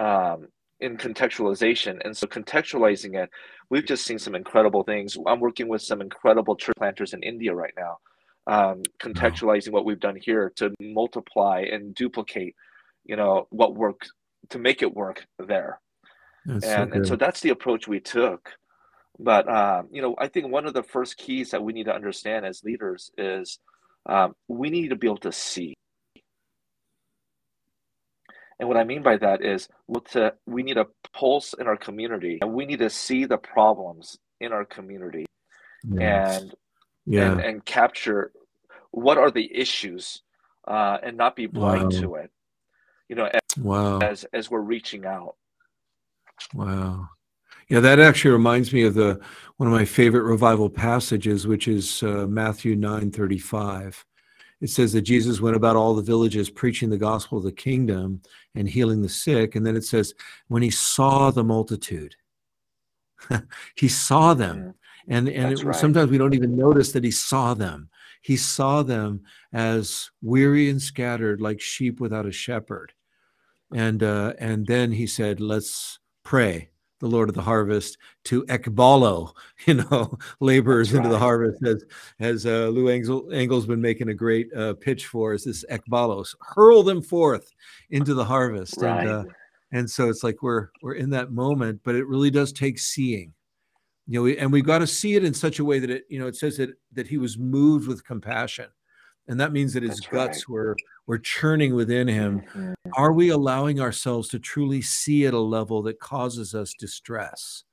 um, 0.00 0.48
in 0.82 0.96
contextualization. 0.96 2.00
And 2.04 2.16
so, 2.16 2.26
contextualizing 2.26 3.14
it, 3.22 3.30
we've 3.70 3.86
just 3.86 4.04
seen 4.04 4.18
some 4.18 4.34
incredible 4.34 4.82
things. 4.82 5.16
I'm 5.26 5.40
working 5.40 5.68
with 5.68 5.82
some 5.82 6.00
incredible 6.00 6.56
church 6.56 6.76
planters 6.76 7.14
in 7.14 7.22
India 7.22 7.54
right 7.54 7.72
now, 7.76 7.98
um, 8.46 8.82
contextualizing 9.00 9.70
wow. 9.70 9.78
what 9.78 9.84
we've 9.86 10.00
done 10.00 10.18
here 10.20 10.52
to 10.56 10.72
multiply 10.80 11.60
and 11.60 11.94
duplicate, 11.94 12.54
you 13.04 13.16
know, 13.16 13.46
what 13.50 13.74
works 13.74 14.10
to 14.50 14.58
make 14.58 14.82
it 14.82 14.94
work 14.94 15.24
there. 15.38 15.80
That's 16.44 16.66
and, 16.66 16.90
so 16.90 16.96
and 16.96 17.06
so 17.06 17.16
that's 17.16 17.40
the 17.40 17.50
approach 17.50 17.86
we 17.86 18.00
took. 18.00 18.50
But 19.18 19.48
um, 19.48 19.88
you 19.92 20.02
know, 20.02 20.16
I 20.18 20.28
think 20.28 20.50
one 20.50 20.66
of 20.66 20.74
the 20.74 20.82
first 20.82 21.16
keys 21.16 21.50
that 21.50 21.62
we 21.62 21.72
need 21.72 21.84
to 21.84 21.94
understand 21.94 22.44
as 22.44 22.64
leaders 22.64 23.10
is 23.16 23.58
um, 24.06 24.34
we 24.48 24.70
need 24.70 24.88
to 24.88 24.96
be 24.96 25.06
able 25.06 25.18
to 25.18 25.32
see. 25.32 25.74
And 28.62 28.68
what 28.68 28.78
I 28.78 28.84
mean 28.84 29.02
by 29.02 29.16
that 29.16 29.44
is 29.44 29.68
to, 30.10 30.34
we 30.46 30.62
need 30.62 30.76
a 30.76 30.86
pulse 31.12 31.52
in 31.52 31.66
our 31.66 31.76
community, 31.76 32.38
and 32.40 32.52
we 32.52 32.64
need 32.64 32.78
to 32.78 32.90
see 32.90 33.24
the 33.24 33.36
problems 33.36 34.20
in 34.38 34.52
our 34.52 34.64
community, 34.64 35.26
yes. 35.82 36.38
and 36.38 36.54
yeah. 37.04 37.32
and 37.32 37.40
and 37.40 37.64
capture 37.64 38.30
what 38.92 39.18
are 39.18 39.32
the 39.32 39.52
issues, 39.52 40.22
uh, 40.68 40.98
and 41.02 41.16
not 41.16 41.34
be 41.34 41.46
blind 41.46 41.92
wow. 41.92 42.00
to 42.02 42.14
it. 42.14 42.30
You 43.08 43.16
know, 43.16 43.24
as, 43.24 43.58
wow. 43.58 43.98
as 43.98 44.24
as 44.32 44.48
we're 44.48 44.60
reaching 44.60 45.06
out. 45.06 45.34
Wow. 46.54 47.08
Yeah, 47.68 47.80
that 47.80 47.98
actually 47.98 48.30
reminds 48.30 48.72
me 48.72 48.84
of 48.84 48.94
the 48.94 49.20
one 49.56 49.66
of 49.66 49.74
my 49.74 49.84
favorite 49.84 50.22
revival 50.22 50.70
passages, 50.70 51.48
which 51.48 51.66
is 51.66 52.00
uh, 52.04 52.26
Matthew 52.28 52.76
nine 52.76 53.10
thirty 53.10 53.38
five. 53.38 54.04
It 54.62 54.70
says 54.70 54.92
that 54.92 55.02
Jesus 55.02 55.40
went 55.40 55.56
about 55.56 55.74
all 55.74 55.94
the 55.94 56.02
villages 56.02 56.48
preaching 56.48 56.88
the 56.88 56.96
gospel 56.96 57.36
of 57.36 57.44
the 57.44 57.50
kingdom 57.50 58.22
and 58.54 58.68
healing 58.68 59.02
the 59.02 59.08
sick. 59.08 59.56
And 59.56 59.66
then 59.66 59.74
it 59.74 59.84
says, 59.84 60.14
when 60.46 60.62
he 60.62 60.70
saw 60.70 61.32
the 61.32 61.42
multitude, 61.42 62.14
he 63.74 63.88
saw 63.88 64.34
them. 64.34 64.58
Mm-hmm. 64.58 65.12
And, 65.12 65.28
and 65.28 65.52
it, 65.52 65.64
right. 65.64 65.74
sometimes 65.74 66.12
we 66.12 66.18
don't 66.18 66.34
even 66.34 66.56
notice 66.56 66.92
that 66.92 67.02
he 67.02 67.10
saw 67.10 67.54
them. 67.54 67.90
He 68.22 68.36
saw 68.36 68.84
them 68.84 69.22
as 69.52 70.10
weary 70.22 70.70
and 70.70 70.80
scattered 70.80 71.40
like 71.40 71.60
sheep 71.60 71.98
without 71.98 72.24
a 72.24 72.30
shepherd. 72.32 72.92
And, 73.74 74.00
uh, 74.00 74.34
and 74.38 74.68
then 74.68 74.92
he 74.92 75.08
said, 75.08 75.40
let's 75.40 75.98
pray 76.22 76.71
the 77.02 77.08
Lord 77.08 77.28
of 77.28 77.34
the 77.34 77.42
harvest 77.42 77.98
to 78.24 78.44
ekbalo, 78.44 79.32
you 79.66 79.74
know, 79.74 80.16
laborers 80.40 80.92
right. 80.92 80.98
into 80.98 81.10
the 81.10 81.18
harvest, 81.18 81.62
as 81.66 81.84
as 82.20 82.46
uh, 82.46 82.68
Lou 82.68 82.88
Engle, 82.88 83.28
Engle's 83.32 83.66
been 83.66 83.82
making 83.82 84.08
a 84.08 84.14
great 84.14 84.54
uh, 84.54 84.74
pitch 84.74 85.06
for 85.06 85.34
is 85.34 85.44
This 85.44 85.64
ekbalos, 85.68 86.34
hurl 86.40 86.84
them 86.84 87.02
forth 87.02 87.52
into 87.90 88.14
the 88.14 88.24
harvest, 88.24 88.76
right. 88.78 89.00
and 89.00 89.10
uh, 89.10 89.24
and 89.72 89.90
so 89.90 90.08
it's 90.08 90.22
like 90.22 90.42
we're 90.42 90.68
we're 90.80 90.94
in 90.94 91.10
that 91.10 91.32
moment, 91.32 91.80
but 91.84 91.96
it 91.96 92.06
really 92.06 92.30
does 92.30 92.52
take 92.52 92.78
seeing, 92.78 93.34
you 94.06 94.20
know, 94.20 94.22
we, 94.22 94.38
and 94.38 94.52
we've 94.52 94.64
got 94.64 94.78
to 94.78 94.86
see 94.86 95.16
it 95.16 95.24
in 95.24 95.34
such 95.34 95.58
a 95.58 95.64
way 95.64 95.80
that 95.80 95.90
it, 95.90 96.04
you 96.08 96.20
know, 96.20 96.28
it 96.28 96.36
says 96.36 96.56
that 96.58 96.70
that 96.92 97.08
he 97.08 97.18
was 97.18 97.36
moved 97.36 97.88
with 97.88 98.06
compassion, 98.06 98.68
and 99.26 99.40
that 99.40 99.52
means 99.52 99.72
that 99.72 99.82
his 99.82 99.98
That's 99.98 100.06
guts 100.06 100.48
right. 100.48 100.54
were 100.54 100.76
were 101.12 101.18
churning 101.18 101.74
within 101.74 102.08
him. 102.08 102.40
Mm-hmm. 102.40 102.72
Are 102.96 103.12
we 103.12 103.28
allowing 103.28 103.80
ourselves 103.80 104.28
to 104.28 104.38
truly 104.38 104.80
see 104.80 105.26
at 105.26 105.34
a 105.34 105.38
level 105.38 105.82
that 105.82 106.00
causes 106.00 106.54
us 106.54 106.72
distress? 106.78 107.64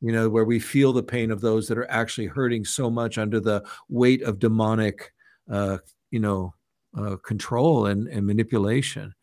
You 0.00 0.12
know, 0.12 0.30
where 0.30 0.46
we 0.46 0.58
feel 0.58 0.94
the 0.94 1.02
pain 1.02 1.30
of 1.30 1.42
those 1.42 1.68
that 1.68 1.76
are 1.76 1.90
actually 1.90 2.28
hurting 2.28 2.64
so 2.64 2.88
much 2.88 3.18
under 3.18 3.38
the 3.38 3.62
weight 3.90 4.22
of 4.22 4.38
demonic, 4.38 5.12
uh, 5.52 5.76
you 6.10 6.20
know, 6.20 6.54
uh, 6.96 7.16
control 7.22 7.84
and, 7.84 8.08
and 8.08 8.26
manipulation. 8.26 9.14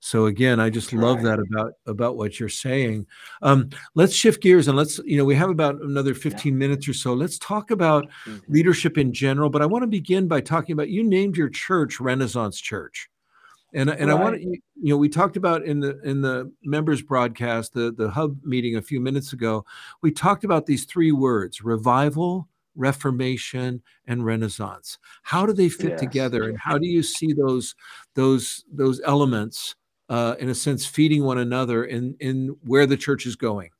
So 0.00 0.26
again, 0.26 0.60
I 0.60 0.70
just 0.70 0.90
That's 0.90 1.02
love 1.02 1.16
right. 1.16 1.24
that 1.24 1.40
about 1.40 1.72
about 1.86 2.16
what 2.16 2.38
you're 2.38 2.48
saying. 2.48 3.06
Um, 3.42 3.70
let's 3.94 4.14
shift 4.14 4.42
gears 4.42 4.68
and 4.68 4.76
let's 4.76 4.98
you 5.04 5.16
know 5.18 5.24
we 5.24 5.34
have 5.34 5.50
about 5.50 5.80
another 5.82 6.14
15 6.14 6.52
yeah. 6.52 6.58
minutes 6.58 6.86
or 6.88 6.94
so. 6.94 7.14
Let's 7.14 7.38
talk 7.38 7.70
about 7.70 8.08
mm-hmm. 8.24 8.52
leadership 8.52 8.96
in 8.96 9.12
general. 9.12 9.50
But 9.50 9.62
I 9.62 9.66
want 9.66 9.82
to 9.82 9.88
begin 9.88 10.28
by 10.28 10.40
talking 10.40 10.72
about 10.72 10.88
you 10.88 11.02
named 11.02 11.36
your 11.36 11.48
church 11.48 11.98
Renaissance 11.98 12.60
Church, 12.60 13.10
And 13.74 13.90
and 13.90 14.08
right. 14.08 14.10
I 14.10 14.22
want 14.22 14.36
to, 14.36 14.42
you 14.42 14.60
know, 14.76 14.96
we 14.96 15.08
talked 15.08 15.36
about 15.36 15.64
in 15.64 15.80
the 15.80 16.00
in 16.02 16.20
the 16.20 16.52
members 16.62 17.02
broadcast, 17.02 17.74
the 17.74 17.92
the 17.92 18.08
hub 18.10 18.36
meeting 18.44 18.76
a 18.76 18.82
few 18.82 19.00
minutes 19.00 19.32
ago, 19.32 19.64
we 20.00 20.12
talked 20.12 20.44
about 20.44 20.66
these 20.66 20.84
three 20.84 21.12
words: 21.12 21.60
revival, 21.60 22.48
reformation, 22.76 23.82
and 24.06 24.24
renaissance. 24.24 24.98
How 25.24 25.44
do 25.44 25.52
they 25.52 25.68
fit 25.68 25.90
yes. 25.90 26.00
together, 26.00 26.44
and 26.44 26.56
how 26.56 26.78
do 26.78 26.86
you 26.86 27.02
see 27.02 27.32
those 27.32 27.74
those 28.14 28.64
those 28.72 29.00
elements, 29.04 29.74
uh, 30.08 30.34
in 30.38 30.48
a 30.48 30.54
sense, 30.54 30.86
feeding 30.86 31.24
one 31.24 31.38
another 31.38 31.84
in 31.84 32.16
in 32.20 32.56
where 32.64 32.86
the 32.86 32.96
church 32.96 33.26
is 33.26 33.36
going? 33.36 33.70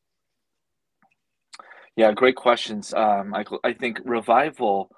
Yeah, 1.97 2.13
great 2.13 2.37
questions, 2.37 2.95
um, 2.95 3.31
Michael. 3.31 3.59
I 3.65 3.73
think 3.73 4.01
revival 4.05 4.91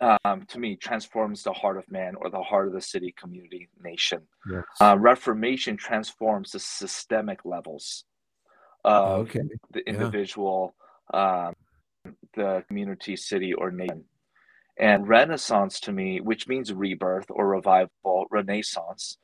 um, 0.00 0.44
to 0.48 0.58
me 0.58 0.76
transforms 0.76 1.42
the 1.42 1.52
heart 1.52 1.76
of 1.76 1.90
man 1.90 2.14
or 2.16 2.30
the 2.30 2.42
heart 2.42 2.66
of 2.66 2.72
the 2.72 2.80
city, 2.80 3.14
community, 3.16 3.68
nation. 3.82 4.22
Yes. 4.50 4.64
Uh, 4.80 4.96
Reformation 4.98 5.76
transforms 5.76 6.52
the 6.52 6.58
systemic 6.58 7.44
levels 7.44 8.04
of 8.84 9.28
okay. 9.28 9.42
the 9.72 9.86
individual, 9.88 10.74
yeah. 11.12 11.48
um, 11.48 12.14
the 12.34 12.64
community, 12.66 13.14
city, 13.16 13.52
or 13.52 13.70
nation. 13.70 14.04
And 14.78 15.06
Renaissance 15.06 15.78
to 15.80 15.92
me, 15.92 16.20
which 16.20 16.48
means 16.48 16.72
rebirth 16.72 17.26
or 17.28 17.48
revival, 17.48 18.24
Renaissance 18.30 19.18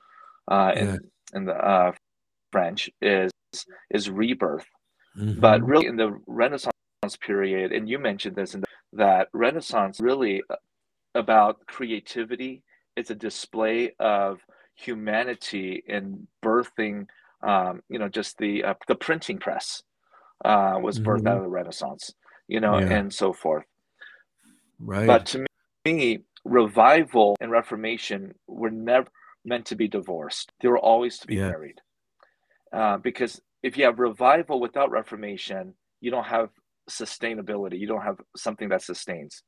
uh, 0.49 0.73
yeah. 0.75 0.83
in, 0.83 0.99
in 1.35 1.45
the 1.45 1.55
uh, 1.55 1.93
French, 2.53 2.91
is 3.01 3.31
is 3.91 4.11
rebirth. 4.11 4.67
Mm-hmm. 5.17 5.41
But 5.41 5.63
really, 5.63 5.87
in 5.87 5.97
the 5.97 6.19
Renaissance 6.27 6.73
period, 7.21 7.73
and 7.73 7.89
you 7.89 7.99
mentioned 7.99 8.37
this 8.37 8.55
in 8.55 8.61
the 8.61 8.67
that 8.93 9.29
Renaissance 9.33 10.01
really 10.01 10.43
uh, 10.51 10.57
about 11.15 11.67
creativity. 11.67 12.63
It's 12.97 13.11
a 13.11 13.15
display 13.15 13.93
of 13.99 14.41
humanity 14.75 15.83
in 15.87 16.27
birthing, 16.43 17.07
um, 17.43 17.83
you 17.89 17.99
know, 17.99 18.09
just 18.09 18.39
the 18.39 18.65
uh, 18.65 18.75
the 18.89 18.95
printing 18.95 19.39
press 19.39 19.83
uh, 20.45 20.79
was 20.81 20.99
birthed 20.99 21.19
mm-hmm. 21.19 21.29
out 21.29 21.37
of 21.39 21.43
the 21.43 21.49
Renaissance, 21.49 22.15
you 22.49 22.61
know, 22.61 22.79
yeah. 22.79 22.87
and 22.87 23.13
so 23.13 23.33
forth. 23.33 23.65
Right. 24.79 25.07
But 25.07 25.27
to 25.27 25.47
me, 25.85 26.21
revival 26.45 27.37
and 27.41 27.51
Reformation 27.51 28.35
were 28.47 28.71
never 28.71 29.09
meant 29.47 29.67
to 29.67 29.77
be 29.77 29.89
divorced. 29.89 30.53
They 30.61 30.69
were 30.69 30.79
always 30.79 31.19
to 31.19 31.27
be 31.27 31.37
yeah. 31.37 31.49
married. 31.49 31.81
Uh, 32.73 32.99
because 32.99 33.41
if 33.63 33.77
you 33.77 33.85
have 33.85 33.99
revival 33.99 34.61
without 34.61 34.91
Reformation, 34.91 35.75
you 36.01 36.11
don't 36.11 36.27
have 36.27 36.51
sustainability. 36.91 37.79
You 37.79 37.87
don't 37.87 38.03
have 38.03 38.21
something 38.37 38.69
that 38.69 38.83
sustains. 38.83 39.43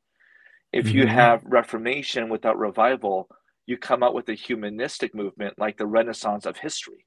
If 0.73 0.87
mm-hmm. 0.87 0.99
you 0.99 1.07
have 1.07 1.43
Reformation 1.45 2.29
without 2.29 2.59
revival, 2.59 3.29
you 3.67 3.77
come 3.77 4.03
out 4.03 4.15
with 4.15 4.29
a 4.29 4.35
humanistic 4.35 5.15
movement 5.15 5.55
like 5.59 5.77
the 5.77 5.87
Renaissance 5.87 6.47
of 6.47 6.57
history. 6.57 7.05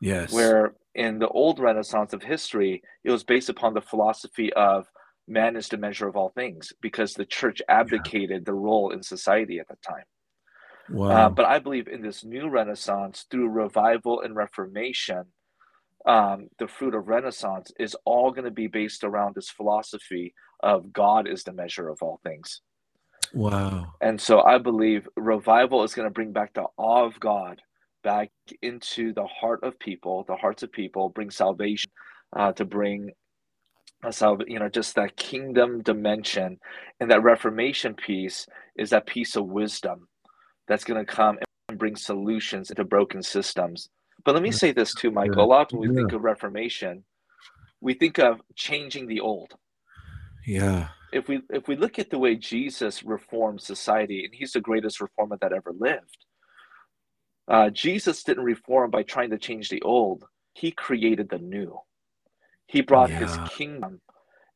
Yes. 0.00 0.32
Where 0.32 0.74
in 0.94 1.18
the 1.18 1.28
old 1.28 1.58
Renaissance 1.58 2.12
of 2.12 2.22
history, 2.22 2.82
it 3.02 3.10
was 3.10 3.24
based 3.24 3.48
upon 3.48 3.74
the 3.74 3.80
philosophy 3.80 4.52
of 4.52 4.86
man 5.26 5.56
is 5.56 5.68
the 5.68 5.78
measure 5.78 6.06
of 6.06 6.16
all 6.16 6.30
things 6.30 6.72
because 6.80 7.14
the 7.14 7.24
church 7.24 7.62
abdicated 7.68 8.42
yeah. 8.42 8.44
the 8.44 8.52
role 8.52 8.90
in 8.90 9.02
society 9.02 9.58
at 9.58 9.68
the 9.68 9.76
time. 9.86 10.04
Wow. 10.90 11.08
Uh, 11.08 11.28
but 11.30 11.46
I 11.46 11.58
believe 11.58 11.88
in 11.88 12.02
this 12.02 12.24
new 12.24 12.48
Renaissance 12.48 13.26
through 13.30 13.48
revival 13.48 14.20
and 14.20 14.36
Reformation, 14.36 15.24
um, 16.06 16.48
the 16.58 16.68
fruit 16.68 16.94
of 16.94 17.08
Renaissance 17.08 17.72
is 17.78 17.96
all 18.04 18.30
going 18.30 18.44
to 18.44 18.50
be 18.50 18.66
based 18.66 19.04
around 19.04 19.34
this 19.34 19.48
philosophy 19.48 20.34
of 20.62 20.92
God 20.92 21.26
is 21.26 21.44
the 21.44 21.52
measure 21.52 21.88
of 21.88 22.02
all 22.02 22.20
things. 22.22 22.60
Wow. 23.32 23.94
And 24.00 24.20
so 24.20 24.42
I 24.42 24.58
believe 24.58 25.08
revival 25.16 25.82
is 25.82 25.94
going 25.94 26.06
to 26.06 26.12
bring 26.12 26.32
back 26.32 26.54
the 26.54 26.66
awe 26.76 27.04
of 27.04 27.18
God 27.18 27.60
back 28.02 28.30
into 28.60 29.12
the 29.14 29.26
heart 29.26 29.64
of 29.64 29.78
people, 29.78 30.24
the 30.28 30.36
hearts 30.36 30.62
of 30.62 30.70
people, 30.70 31.08
bring 31.08 31.30
salvation, 31.30 31.90
uh, 32.36 32.52
to 32.52 32.64
bring 32.64 33.10
so 34.10 34.38
you 34.46 34.58
know 34.58 34.68
just 34.68 34.94
that 34.96 35.16
kingdom 35.16 35.82
dimension 35.82 36.58
and 37.00 37.10
that 37.10 37.22
reformation 37.22 37.94
piece 37.94 38.46
is 38.76 38.90
that 38.90 39.06
piece 39.06 39.34
of 39.34 39.46
wisdom 39.46 40.06
that's 40.68 40.84
going 40.84 41.04
to 41.04 41.12
come 41.12 41.38
and 41.68 41.78
bring 41.78 41.96
solutions 41.96 42.70
into 42.70 42.84
broken 42.84 43.22
systems 43.22 43.88
but 44.24 44.34
let 44.34 44.42
me 44.42 44.52
say 44.52 44.72
this 44.72 44.94
too, 44.94 45.10
Michael. 45.10 45.44
A 45.44 45.46
lot 45.46 45.72
when 45.72 45.82
we 45.82 45.88
yeah. 45.88 46.00
think 46.00 46.12
of 46.12 46.22
Reformation, 46.22 47.04
we 47.80 47.94
think 47.94 48.18
of 48.18 48.40
changing 48.54 49.06
the 49.06 49.20
old. 49.20 49.54
Yeah. 50.46 50.88
If 51.12 51.28
we 51.28 51.42
if 51.50 51.68
we 51.68 51.76
look 51.76 51.98
at 51.98 52.10
the 52.10 52.18
way 52.18 52.34
Jesus 52.34 53.02
reformed 53.02 53.60
society, 53.60 54.24
and 54.24 54.34
he's 54.34 54.52
the 54.52 54.60
greatest 54.60 55.00
reformer 55.00 55.36
that 55.40 55.52
ever 55.52 55.72
lived, 55.78 56.26
uh, 57.48 57.70
Jesus 57.70 58.22
didn't 58.22 58.44
reform 58.44 58.90
by 58.90 59.02
trying 59.02 59.30
to 59.30 59.38
change 59.38 59.68
the 59.68 59.82
old. 59.82 60.24
He 60.54 60.70
created 60.70 61.28
the 61.28 61.38
new. 61.38 61.78
He 62.66 62.80
brought 62.80 63.10
yeah. 63.10 63.18
his 63.18 63.36
kingdom, 63.50 64.00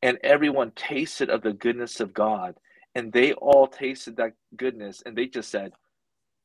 and 0.02 0.18
everyone 0.24 0.72
tasted 0.74 1.28
of 1.28 1.42
the 1.42 1.52
goodness 1.52 2.00
of 2.00 2.14
God, 2.14 2.54
and 2.94 3.12
they 3.12 3.34
all 3.34 3.66
tasted 3.66 4.16
that 4.16 4.32
goodness, 4.56 5.02
and 5.04 5.14
they 5.14 5.26
just 5.26 5.50
said, 5.50 5.72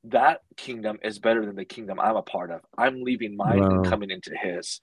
that 0.06 0.42
kingdom 0.58 1.00
is 1.04 1.20
better 1.20 1.46
than 1.46 1.56
the 1.56 1.66
kingdom 1.66 2.00
I'm 2.00 2.16
a 2.16 2.22
part 2.22 2.52
of. 2.52 2.62
I'm 2.78 3.02
leaving 3.02 3.36
mine 3.38 3.60
wow. 3.60 3.70
and 3.70 3.86
coming 3.86 4.10
into 4.10 4.32
his. 4.36 4.82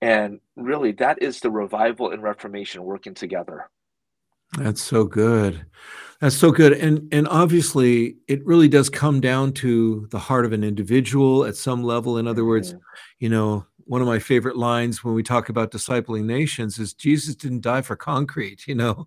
And 0.00 0.40
really, 0.56 0.92
that 0.92 1.22
is 1.22 1.40
the 1.40 1.50
revival 1.50 2.12
and 2.12 2.22
reformation 2.22 2.82
working 2.84 3.14
together. 3.14 3.68
That's 4.56 4.80
so 4.80 5.04
good. 5.04 5.66
That's 6.20 6.36
so 6.36 6.50
good. 6.50 6.72
And 6.72 7.12
and 7.12 7.28
obviously 7.28 8.16
it 8.28 8.44
really 8.46 8.68
does 8.68 8.88
come 8.88 9.20
down 9.20 9.52
to 9.54 10.06
the 10.10 10.18
heart 10.18 10.46
of 10.46 10.52
an 10.52 10.64
individual 10.64 11.44
at 11.44 11.56
some 11.56 11.84
level. 11.84 12.16
In 12.16 12.26
other 12.26 12.44
words, 12.44 12.70
mm-hmm. 12.70 12.80
you 13.18 13.28
know, 13.28 13.66
one 13.84 14.00
of 14.00 14.06
my 14.06 14.18
favorite 14.18 14.56
lines 14.56 15.04
when 15.04 15.14
we 15.14 15.22
talk 15.22 15.48
about 15.48 15.70
discipling 15.70 16.24
nations 16.24 16.78
is 16.78 16.94
Jesus 16.94 17.34
didn't 17.34 17.60
die 17.60 17.82
for 17.82 17.96
concrete, 17.96 18.66
you 18.66 18.74
know. 18.74 19.06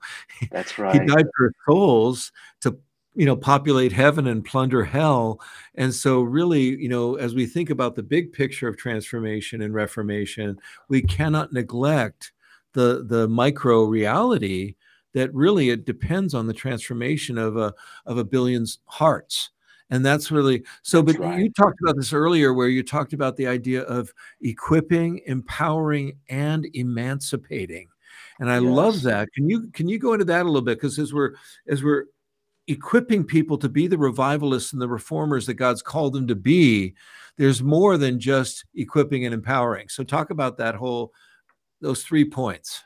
That's 0.52 0.78
right. 0.80 1.02
He 1.02 1.08
died 1.08 1.26
for 1.36 1.52
souls 1.68 2.32
to 2.62 2.78
you 3.16 3.26
know 3.26 3.36
populate 3.36 3.92
heaven 3.92 4.28
and 4.28 4.46
plunder 4.46 4.84
hell. 4.84 5.40
And 5.76 5.94
so 5.94 6.22
really 6.22 6.82
you 6.82 6.90
know 6.90 7.16
as 7.16 7.36
we 7.36 7.46
think 7.46 7.70
about 7.70 7.96
the 7.96 8.04
big 8.04 8.34
picture 8.34 8.68
of 8.68 8.78
transformation 8.78 9.62
and 9.62 9.74
reformation 9.74 10.60
we 10.88 11.02
cannot 11.02 11.54
neglect 11.54 12.32
the 12.74 13.04
the 13.08 13.28
micro 13.28 13.84
reality 13.84 14.76
that 15.14 15.34
really 15.34 15.70
it 15.70 15.86
depends 15.86 16.34
on 16.34 16.48
the 16.48 16.54
transformation 16.54 17.38
of 17.38 17.58
a 17.58 17.74
of 18.06 18.18
a 18.18 18.24
billion's 18.24 18.80
hearts. 18.86 19.50
And 19.90 20.06
that's 20.06 20.32
really 20.32 20.64
so 20.84 21.04
but 21.04 21.20
right. 21.20 21.40
you 21.40 21.52
talked 21.52 21.82
about 21.82 21.98
this 21.98 22.14
earlier 22.14 22.54
where 22.54 22.70
you 22.70 22.82
talked 22.82 23.12
about 23.12 23.36
the 23.36 23.48
idea 23.48 23.82
of 23.82 24.14
equipping 24.42 25.22
empowering 25.26 26.14
and 26.30 26.66
emancipating. 26.74 27.90
And 28.40 28.50
i 28.50 28.60
yes. 28.60 28.64
love 28.64 29.02
that. 29.04 29.32
Can 29.34 29.50
you 29.50 29.68
can 29.74 29.90
you 29.90 30.00
go 30.00 30.14
into 30.14 30.26
that 30.26 30.44
a 30.44 30.46
little 30.46 30.62
bit? 30.62 30.78
Because 30.78 30.98
as 30.98 31.14
we're 31.14 31.34
as 31.68 31.84
we're 31.84 32.06
equipping 32.68 33.24
people 33.24 33.58
to 33.58 33.70
be 33.70 33.88
the 33.88 33.98
revivalists 33.98 34.74
and 34.74 34.82
the 34.82 34.88
reformers 34.88 35.46
that 35.46 35.56
God's 35.56 35.82
called 35.82 36.14
them 36.14 36.28
to 36.28 36.36
be, 36.36 36.96
there's 37.38 37.64
more 37.64 37.98
than 37.98 38.20
just 38.20 38.66
equipping 38.76 39.26
and 39.26 39.34
empowering. 39.34 39.90
So 39.90 40.04
talk 40.04 40.30
about 40.30 40.58
that 40.58 40.76
whole 40.76 41.12
those 41.82 42.04
three 42.04 42.26
points. 42.26 42.84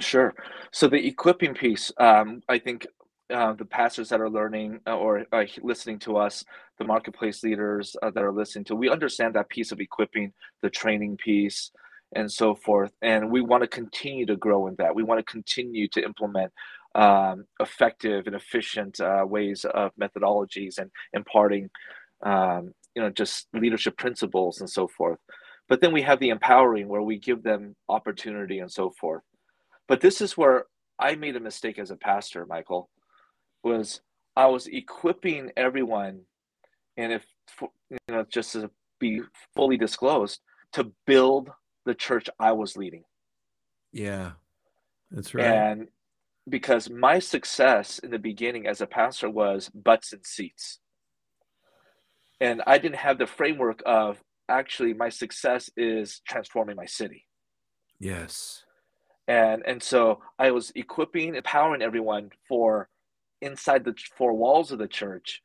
Sure. 0.00 0.34
So 0.72 0.88
the 0.88 1.06
equipping 1.06 1.54
piece, 1.54 1.92
um, 1.98 2.42
I 2.48 2.58
think 2.58 2.86
uh, 3.32 3.52
the 3.52 3.64
pastors 3.64 4.08
that 4.08 4.20
are 4.20 4.30
learning 4.30 4.80
uh, 4.86 4.96
or 4.96 5.24
uh, 5.32 5.44
listening 5.62 5.98
to 6.00 6.16
us, 6.16 6.44
the 6.78 6.84
marketplace 6.84 7.42
leaders 7.42 7.94
uh, 8.02 8.10
that 8.10 8.22
are 8.22 8.32
listening 8.32 8.64
to, 8.64 8.74
we 8.74 8.88
understand 8.88 9.34
that 9.34 9.48
piece 9.48 9.72
of 9.72 9.80
equipping, 9.80 10.32
the 10.62 10.70
training 10.70 11.16
piece, 11.16 11.70
and 12.14 12.30
so 12.30 12.54
forth. 12.54 12.92
And 13.02 13.30
we 13.30 13.40
want 13.40 13.62
to 13.62 13.68
continue 13.68 14.24
to 14.26 14.36
grow 14.36 14.66
in 14.66 14.76
that. 14.78 14.94
We 14.94 15.02
want 15.02 15.18
to 15.18 15.30
continue 15.30 15.88
to 15.88 16.02
implement 16.02 16.52
um, 16.98 17.44
effective 17.60 18.26
and 18.26 18.34
efficient 18.34 19.00
uh, 19.00 19.24
ways 19.24 19.64
of 19.64 19.92
methodologies 20.00 20.78
and 20.78 20.90
imparting, 21.12 21.70
um, 22.26 22.72
you 22.96 23.00
know, 23.00 23.08
just 23.08 23.46
leadership 23.54 23.96
principles 23.96 24.60
and 24.60 24.68
so 24.68 24.88
forth. 24.88 25.18
But 25.68 25.80
then 25.80 25.92
we 25.92 26.02
have 26.02 26.18
the 26.18 26.30
empowering 26.30 26.88
where 26.88 27.02
we 27.02 27.18
give 27.18 27.44
them 27.44 27.76
opportunity 27.88 28.58
and 28.58 28.70
so 28.70 28.90
forth. 29.00 29.22
But 29.86 30.00
this 30.00 30.20
is 30.20 30.36
where 30.36 30.64
I 30.98 31.14
made 31.14 31.36
a 31.36 31.40
mistake 31.40 31.78
as 31.78 31.92
a 31.92 31.96
pastor, 31.96 32.44
Michael, 32.46 32.90
was 33.62 34.00
I 34.34 34.46
was 34.46 34.66
equipping 34.66 35.52
everyone, 35.56 36.22
and 36.96 37.12
if 37.12 37.24
you 37.60 37.98
know, 38.08 38.24
just 38.28 38.52
to 38.52 38.70
be 38.98 39.20
fully 39.54 39.76
disclosed, 39.76 40.40
to 40.72 40.90
build 41.06 41.50
the 41.86 41.94
church 41.94 42.28
I 42.40 42.52
was 42.52 42.76
leading. 42.76 43.04
Yeah, 43.92 44.32
that's 45.12 45.32
right. 45.32 45.46
And 45.46 45.88
because 46.48 46.90
my 46.90 47.18
success 47.18 47.98
in 47.98 48.10
the 48.10 48.18
beginning 48.18 48.66
as 48.66 48.80
a 48.80 48.86
pastor 48.86 49.30
was 49.30 49.70
butts 49.74 50.12
and 50.12 50.24
seats. 50.24 50.78
And 52.40 52.62
I 52.66 52.78
didn't 52.78 52.96
have 52.96 53.18
the 53.18 53.26
framework 53.26 53.82
of 53.84 54.22
actually 54.48 54.94
my 54.94 55.08
success 55.08 55.70
is 55.76 56.20
transforming 56.26 56.76
my 56.76 56.86
city. 56.86 57.26
Yes. 57.98 58.64
And 59.26 59.62
and 59.66 59.82
so 59.82 60.20
I 60.38 60.50
was 60.52 60.72
equipping, 60.74 61.34
empowering 61.34 61.82
everyone 61.82 62.30
for 62.48 62.88
inside 63.42 63.84
the 63.84 63.94
four 64.16 64.32
walls 64.32 64.72
of 64.72 64.78
the 64.78 64.88
church. 64.88 65.42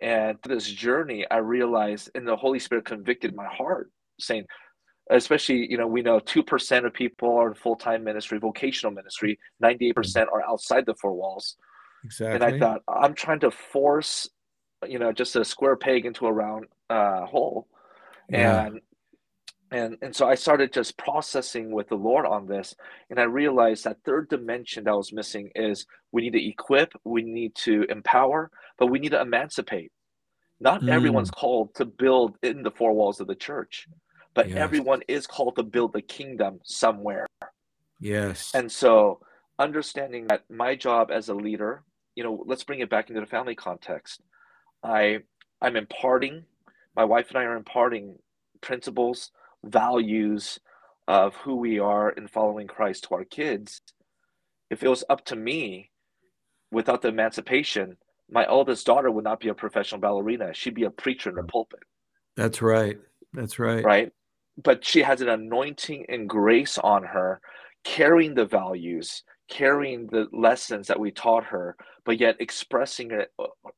And 0.00 0.38
this 0.44 0.66
journey, 0.66 1.26
I 1.30 1.38
realized, 1.38 2.10
and 2.14 2.28
the 2.28 2.36
Holy 2.36 2.58
Spirit 2.58 2.84
convicted 2.84 3.34
my 3.34 3.46
heart, 3.46 3.90
saying, 4.20 4.44
especially, 5.10 5.70
you 5.70 5.78
know, 5.78 5.86
we 5.86 6.02
know 6.02 6.18
2% 6.20 6.86
of 6.86 6.92
people 6.92 7.36
are 7.36 7.48
in 7.48 7.54
full 7.54 7.76
time 7.76 8.04
ministry, 8.04 8.38
vocational 8.38 8.92
ministry, 8.92 9.38
98% 9.62 10.26
are 10.32 10.42
outside 10.42 10.86
the 10.86 10.94
four 10.94 11.14
walls. 11.14 11.56
Exactly. 12.04 12.34
And 12.34 12.44
I 12.44 12.58
thought, 12.58 12.82
I'm 12.88 13.14
trying 13.14 13.40
to 13.40 13.50
force, 13.50 14.28
you 14.86 14.98
know, 14.98 15.12
just 15.12 15.36
a 15.36 15.44
square 15.44 15.76
peg 15.76 16.06
into 16.06 16.26
a 16.26 16.32
round 16.32 16.66
uh, 16.90 17.26
hole. 17.26 17.68
Yeah. 18.28 18.66
And 18.66 18.80
and 19.70 19.96
and 20.00 20.14
so 20.14 20.28
i 20.28 20.34
started 20.34 20.72
just 20.72 20.96
processing 20.96 21.72
with 21.72 21.88
the 21.88 21.94
lord 21.96 22.24
on 22.24 22.46
this 22.46 22.74
and 23.10 23.18
i 23.18 23.24
realized 23.24 23.84
that 23.84 23.96
third 24.04 24.28
dimension 24.28 24.84
that 24.84 24.96
was 24.96 25.12
missing 25.12 25.50
is 25.54 25.86
we 26.12 26.22
need 26.22 26.32
to 26.32 26.48
equip 26.48 26.92
we 27.04 27.22
need 27.22 27.54
to 27.54 27.84
empower 27.88 28.50
but 28.78 28.86
we 28.86 28.98
need 28.98 29.10
to 29.10 29.20
emancipate 29.20 29.90
not 30.60 30.82
mm. 30.82 30.88
everyone's 30.88 31.30
called 31.30 31.74
to 31.74 31.84
build 31.84 32.36
in 32.42 32.62
the 32.62 32.70
four 32.70 32.92
walls 32.92 33.20
of 33.20 33.26
the 33.26 33.34
church 33.34 33.88
but 34.36 34.48
yes. 34.48 34.58
everyone 34.58 35.02
is 35.08 35.26
called 35.26 35.56
to 35.56 35.64
build 35.64 35.92
the 35.92 36.02
kingdom 36.02 36.60
somewhere 36.62 37.26
yes 37.98 38.52
and 38.54 38.70
so 38.70 39.18
understanding 39.58 40.26
that 40.28 40.44
my 40.48 40.76
job 40.76 41.10
as 41.10 41.28
a 41.28 41.34
leader 41.34 41.82
you 42.14 42.22
know 42.22 42.44
let's 42.46 42.62
bring 42.62 42.78
it 42.78 42.90
back 42.90 43.08
into 43.08 43.20
the 43.20 43.26
family 43.26 43.56
context 43.56 44.22
i 44.84 45.18
i'm 45.60 45.74
imparting 45.74 46.44
my 46.94 47.04
wife 47.04 47.28
and 47.30 47.38
i 47.38 47.42
are 47.42 47.56
imparting 47.56 48.14
principles 48.60 49.32
values 49.64 50.60
of 51.08 51.34
who 51.36 51.56
we 51.56 51.78
are 51.78 52.10
in 52.10 52.26
following 52.26 52.66
Christ 52.66 53.04
to 53.04 53.14
our 53.14 53.24
kids, 53.24 53.80
if 54.70 54.82
it 54.82 54.88
was 54.88 55.04
up 55.08 55.24
to 55.26 55.36
me, 55.36 55.90
without 56.72 57.02
the 57.02 57.08
emancipation, 57.08 57.96
my 58.28 58.44
oldest 58.46 58.84
daughter 58.86 59.10
would 59.10 59.24
not 59.24 59.38
be 59.38 59.48
a 59.48 59.54
professional 59.54 60.00
ballerina. 60.00 60.52
She'd 60.52 60.74
be 60.74 60.84
a 60.84 60.90
preacher 60.90 61.30
in 61.30 61.36
the 61.36 61.44
pulpit. 61.44 61.80
That's 62.36 62.60
right. 62.60 62.98
That's 63.32 63.58
right. 63.58 63.84
Right. 63.84 64.12
But 64.62 64.84
she 64.84 65.02
has 65.02 65.20
an 65.20 65.28
anointing 65.28 66.06
and 66.08 66.28
grace 66.28 66.78
on 66.78 67.04
her, 67.04 67.40
carrying 67.84 68.34
the 68.34 68.46
values, 68.46 69.22
carrying 69.48 70.06
the 70.06 70.26
lessons 70.32 70.86
that 70.88 70.98
we 70.98 71.10
taught 71.10 71.44
her, 71.44 71.76
but 72.04 72.18
yet 72.18 72.36
expressing 72.40 73.10
it 73.10 73.32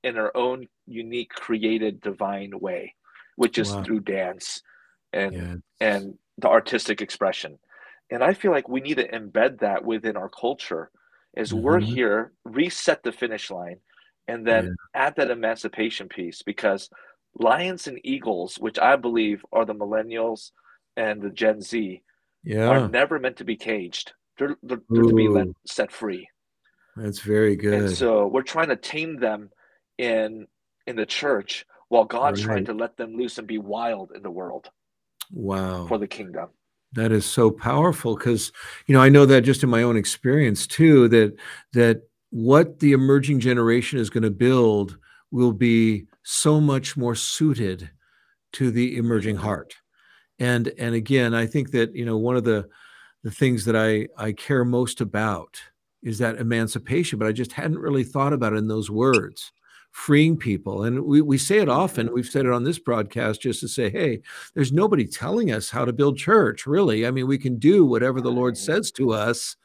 in 0.04 0.14
her 0.14 0.34
own 0.36 0.68
unique, 0.86 1.30
created, 1.30 2.00
divine 2.00 2.52
way, 2.58 2.94
which 3.36 3.58
is 3.58 3.72
wow. 3.72 3.82
through 3.82 4.00
dance, 4.00 4.62
and 5.12 5.34
yeah. 5.34 5.54
and 5.80 6.18
the 6.38 6.48
artistic 6.48 7.00
expression. 7.00 7.58
And 8.10 8.22
I 8.22 8.32
feel 8.32 8.52
like 8.52 8.68
we 8.68 8.80
need 8.80 8.96
to 8.96 9.08
embed 9.08 9.60
that 9.60 9.84
within 9.84 10.16
our 10.16 10.28
culture 10.28 10.90
as 11.36 11.52
mm-hmm. 11.52 11.62
we're 11.62 11.80
here, 11.80 12.32
reset 12.44 13.02
the 13.02 13.12
finish 13.12 13.50
line, 13.50 13.80
and 14.26 14.46
then 14.46 14.66
yeah. 14.66 15.06
add 15.06 15.16
that 15.16 15.30
emancipation 15.30 16.08
piece 16.08 16.42
because 16.42 16.88
lions 17.34 17.86
and 17.86 18.00
eagles, 18.04 18.56
which 18.56 18.78
I 18.78 18.96
believe 18.96 19.44
are 19.52 19.64
the 19.64 19.74
millennials 19.74 20.52
and 20.98 21.22
the 21.22 21.30
Gen 21.30 21.62
Z, 21.62 22.02
yeah. 22.42 22.68
are 22.68 22.88
never 22.88 23.18
meant 23.18 23.36
to 23.36 23.44
be 23.44 23.56
caged. 23.56 24.12
They're, 24.36 24.56
they're, 24.62 24.82
they're 24.90 25.04
to 25.04 25.14
be 25.14 25.28
let, 25.28 25.46
set 25.64 25.92
free. 25.92 26.28
That's 26.96 27.20
very 27.20 27.56
good. 27.56 27.74
And 27.74 27.96
so 27.96 28.26
we're 28.26 28.42
trying 28.42 28.68
to 28.68 28.76
tame 28.76 29.18
them 29.20 29.50
in 29.96 30.46
in 30.86 30.96
the 30.96 31.06
church 31.06 31.64
while 31.88 32.04
God's 32.04 32.44
right. 32.44 32.54
trying 32.54 32.64
to 32.66 32.74
let 32.74 32.96
them 32.96 33.16
loose 33.16 33.38
and 33.38 33.46
be 33.46 33.58
wild 33.58 34.12
in 34.14 34.22
the 34.22 34.30
world. 34.30 34.70
Wow. 35.32 35.86
For 35.86 35.98
the 35.98 36.06
kingdom. 36.06 36.48
That 36.92 37.12
is 37.12 37.26
so 37.26 37.50
powerful 37.50 38.16
because 38.16 38.50
you 38.86 38.94
know 38.94 39.00
I 39.00 39.10
know 39.10 39.26
that 39.26 39.42
just 39.42 39.62
in 39.62 39.70
my 39.70 39.82
own 39.82 39.96
experience 39.96 40.66
too 40.66 41.08
that 41.08 41.36
that 41.74 42.02
what 42.30 42.80
the 42.80 42.92
emerging 42.92 43.40
generation 43.40 43.98
is 43.98 44.10
going 44.10 44.22
to 44.22 44.30
build 44.30 44.98
will 45.30 45.52
be 45.52 46.06
so 46.24 46.60
much 46.60 46.96
more 46.96 47.14
suited 47.14 47.90
to 48.54 48.70
the 48.70 48.96
emerging 48.96 49.36
mm-hmm. 49.36 49.44
heart. 49.44 49.76
And 50.38 50.72
and 50.78 50.94
again, 50.94 51.34
I 51.34 51.46
think 51.46 51.72
that 51.72 51.94
you 51.94 52.04
know 52.04 52.16
one 52.16 52.36
of 52.36 52.44
the 52.44 52.68
the 53.22 53.30
things 53.30 53.64
that 53.64 53.76
I 53.76 54.08
I 54.16 54.32
care 54.32 54.64
most 54.64 55.00
about 55.00 55.60
is 56.02 56.18
that 56.18 56.36
emancipation, 56.36 57.18
but 57.18 57.26
I 57.26 57.32
just 57.32 57.52
hadn't 57.52 57.78
really 57.78 58.04
thought 58.04 58.32
about 58.32 58.52
it 58.52 58.56
in 58.56 58.68
those 58.68 58.90
words 58.90 59.52
freeing 59.90 60.36
people. 60.36 60.84
And 60.84 61.04
we, 61.04 61.20
we 61.20 61.38
say 61.38 61.58
it 61.58 61.68
often. 61.68 62.12
We've 62.12 62.26
said 62.26 62.46
it 62.46 62.52
on 62.52 62.64
this 62.64 62.78
broadcast 62.78 63.42
just 63.42 63.60
to 63.60 63.68
say, 63.68 63.90
hey, 63.90 64.20
there's 64.54 64.72
nobody 64.72 65.06
telling 65.06 65.50
us 65.50 65.70
how 65.70 65.84
to 65.84 65.92
build 65.92 66.16
church, 66.16 66.66
really. 66.66 67.06
I 67.06 67.10
mean, 67.10 67.26
we 67.26 67.38
can 67.38 67.58
do 67.58 67.84
whatever 67.84 68.20
the 68.20 68.30
Lord 68.30 68.56
says 68.56 68.92
to 68.92 69.12
us, 69.12 69.56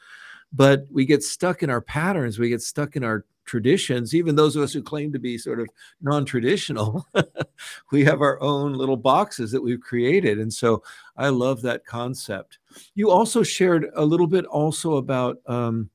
but 0.51 0.85
we 0.91 1.05
get 1.05 1.23
stuck 1.23 1.61
in 1.61 1.69
our 1.69 1.81
patterns, 1.81 2.39
we 2.39 2.49
get 2.49 2.61
stuck 2.61 2.95
in 2.95 3.03
our 3.03 3.25
traditions, 3.45 4.13
even 4.13 4.35
those 4.35 4.55
of 4.55 4.63
us 4.63 4.73
who 4.73 4.81
claim 4.81 5.11
to 5.13 5.19
be 5.19 5.37
sort 5.37 5.59
of 5.59 5.67
non 6.01 6.25
traditional, 6.25 7.05
we 7.91 8.03
have 8.03 8.21
our 8.21 8.41
own 8.41 8.73
little 8.73 8.97
boxes 8.97 9.51
that 9.51 9.61
we've 9.61 9.81
created. 9.81 10.39
And 10.39 10.53
so 10.53 10.83
I 11.17 11.29
love 11.29 11.61
that 11.61 11.85
concept. 11.85 12.59
You 12.95 13.09
also 13.09 13.43
shared 13.43 13.89
a 13.95 14.05
little 14.05 14.27
bit 14.27 14.45
also 14.45 14.95
about 14.95 15.37
um, 15.47 15.89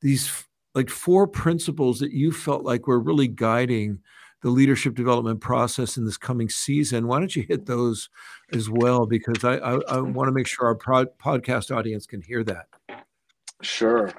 these 0.00 0.44
like 0.74 0.90
four 0.90 1.26
principles 1.26 2.00
that 2.00 2.12
you 2.12 2.32
felt 2.32 2.64
like 2.64 2.86
were 2.86 3.00
really 3.00 3.28
guiding 3.28 4.00
the 4.42 4.50
leadership 4.50 4.94
development 4.94 5.40
process 5.40 5.96
in 5.96 6.04
this 6.04 6.16
coming 6.16 6.48
season. 6.48 7.06
Why 7.06 7.18
don't 7.18 7.34
you 7.34 7.44
hit 7.48 7.66
those 7.66 8.10
as 8.52 8.68
well? 8.68 9.06
Because 9.06 9.44
I, 9.44 9.54
I, 9.56 9.78
I 9.88 10.00
want 10.00 10.28
to 10.28 10.32
make 10.32 10.48
sure 10.48 10.66
our 10.66 10.74
pro- 10.74 11.06
podcast 11.06 11.74
audience 11.74 12.06
can 12.06 12.22
hear 12.22 12.42
that. 12.44 12.66
Sure. 13.62 14.12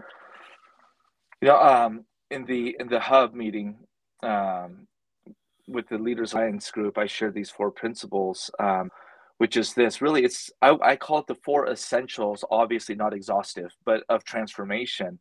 Know, 1.42 1.62
um, 1.62 2.06
in 2.34 2.46
the 2.46 2.76
in 2.80 2.88
the 2.88 3.00
hub 3.00 3.34
meeting 3.34 3.78
um, 4.22 4.88
with 5.68 5.88
the 5.90 5.98
Leaders 5.98 6.34
Alliance 6.34 6.72
group, 6.72 6.98
I 6.98 7.06
shared 7.06 7.34
these 7.34 7.50
four 7.50 7.72
principles, 7.72 8.52
um, 8.60 8.90
which 9.38 9.58
is 9.58 9.74
this. 9.74 10.02
Really, 10.02 10.24
it's 10.24 10.52
I, 10.62 10.78
I 10.82 10.96
call 10.96 11.20
it 11.20 11.28
the 11.28 11.36
four 11.36 11.70
essentials. 11.70 12.44
Obviously, 12.50 12.96
not 12.96 13.14
exhaustive, 13.14 13.72
but 13.86 14.04
of 14.10 14.24
transformation 14.24 15.20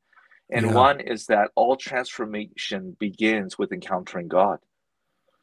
and 0.53 0.67
yeah. 0.67 0.73
one 0.75 1.01
is 1.01 1.27
that 1.27 1.51
all 1.55 1.77
transformation 1.77 2.97
begins 3.01 3.59
with 3.59 3.73
encountering 3.73 4.29
God. 4.29 4.59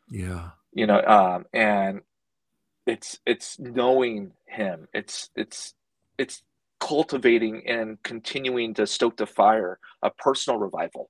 Yeah. 0.09 0.51
You 0.71 0.85
know, 0.85 1.01
um, 1.01 1.45
and 1.51 2.01
it's 2.85 3.19
it's 3.25 3.59
knowing 3.59 4.33
him. 4.47 4.87
It's 4.93 5.29
it's 5.35 5.73
it's 6.19 6.43
cultivating 6.79 7.67
and 7.67 8.01
continuing 8.03 8.75
to 8.75 8.85
stoke 8.85 9.17
the 9.17 9.25
fire 9.25 9.79
of 10.03 10.15
personal 10.17 10.59
revival. 10.59 11.09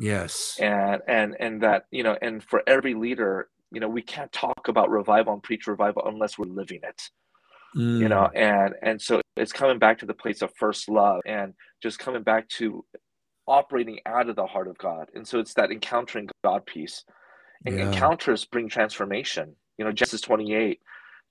Yes. 0.00 0.56
And 0.60 1.02
and 1.06 1.36
and 1.38 1.62
that, 1.62 1.84
you 1.90 2.02
know, 2.02 2.16
and 2.22 2.42
for 2.42 2.62
every 2.66 2.94
leader, 2.94 3.48
you 3.70 3.80
know, 3.80 3.88
we 3.88 4.02
can't 4.02 4.32
talk 4.32 4.68
about 4.68 4.90
revival 4.90 5.34
and 5.34 5.42
preach 5.42 5.66
revival 5.66 6.02
unless 6.06 6.38
we're 6.38 6.46
living 6.46 6.80
it. 6.82 7.10
Mm. 7.76 8.00
You 8.00 8.08
know, 8.08 8.28
mm. 8.34 8.36
and 8.36 8.74
and 8.82 9.00
so 9.00 9.20
it's 9.36 9.52
coming 9.52 9.78
back 9.78 9.98
to 9.98 10.06
the 10.06 10.14
place 10.14 10.42
of 10.42 10.52
first 10.56 10.88
love 10.88 11.20
and 11.26 11.54
just 11.82 11.98
coming 11.98 12.22
back 12.22 12.48
to 12.48 12.84
operating 13.46 13.98
out 14.06 14.28
of 14.28 14.36
the 14.36 14.46
heart 14.46 14.68
of 14.68 14.78
God. 14.78 15.08
And 15.14 15.26
so 15.26 15.38
it's 15.38 15.54
that 15.54 15.70
encountering 15.70 16.28
God 16.44 16.64
piece. 16.66 17.04
And 17.66 17.78
yeah. 17.78 17.88
encounters 17.88 18.46
bring 18.46 18.68
transformation. 18.68 19.54
You 19.76 19.84
know, 19.84 19.92
Genesis 19.92 20.22
28, 20.22 20.80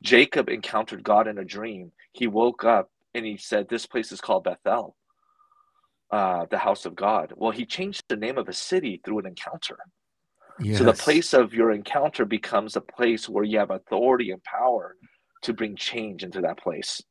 Jacob 0.03 0.49
encountered 0.49 1.03
God 1.03 1.27
in 1.27 1.39
a 1.39 1.45
dream. 1.45 1.91
He 2.13 2.27
woke 2.27 2.63
up 2.63 2.91
and 3.13 3.25
he 3.25 3.37
said, 3.37 3.67
This 3.67 3.85
place 3.85 4.11
is 4.11 4.21
called 4.21 4.43
Bethel, 4.43 4.95
uh, 6.11 6.45
the 6.49 6.57
house 6.57 6.85
of 6.85 6.95
God. 6.95 7.33
Well, 7.35 7.51
he 7.51 7.65
changed 7.65 8.03
the 8.07 8.15
name 8.15 8.37
of 8.37 8.49
a 8.49 8.53
city 8.53 9.01
through 9.03 9.19
an 9.19 9.27
encounter. 9.27 9.77
Yes. 10.59 10.79
So 10.79 10.83
the 10.83 10.93
place 10.93 11.33
of 11.33 11.53
your 11.53 11.71
encounter 11.71 12.25
becomes 12.25 12.75
a 12.75 12.81
place 12.81 13.29
where 13.29 13.43
you 13.43 13.59
have 13.59 13.71
authority 13.71 14.31
and 14.31 14.43
power 14.43 14.95
to 15.43 15.53
bring 15.53 15.75
change 15.75 16.23
into 16.23 16.41
that 16.41 16.57
place. 16.57 17.01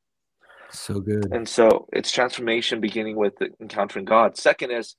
So 0.71 1.01
good. 1.01 1.33
And 1.33 1.49
so 1.49 1.89
it's 1.93 2.13
transformation 2.13 2.81
beginning 2.81 3.17
with 3.17 3.35
encountering 3.61 4.05
God. 4.05 4.37
Second 4.37 4.71
is, 4.71 4.97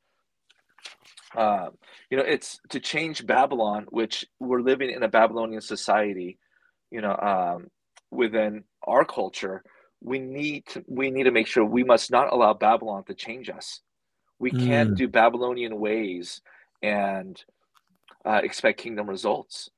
uh, 1.36 1.70
you 2.10 2.18
know, 2.18 2.24
it's 2.24 2.60
to 2.70 2.80
change 2.80 3.26
Babylon, 3.26 3.86
which 3.90 4.26
we're 4.40 4.62
living 4.62 4.90
in 4.90 5.04
a 5.04 5.08
Babylonian 5.08 5.62
society, 5.62 6.40
you 6.90 7.02
know, 7.02 7.16
um, 7.16 7.68
within 8.10 8.64
our 8.84 9.06
culture. 9.06 9.64
We 10.02 10.20
need 10.20 10.66
to 10.68 10.84
we 10.88 11.12
need 11.12 11.24
to 11.24 11.32
make 11.32 11.46
sure 11.46 11.64
we 11.64 11.84
must 11.84 12.10
not 12.10 12.34
allow 12.34 12.54
Babylon 12.54 13.04
to 13.06 13.14
change 13.14 13.50
us. 13.50 13.82
We 14.40 14.52
can't 14.52 14.92
mm. 14.92 14.96
do 14.96 15.08
Babylonian 15.08 15.80
ways 15.80 16.42
and 16.82 17.44
uh, 18.26 18.42
expect 18.44 18.80
kingdom 18.80 19.10
results 19.10 19.70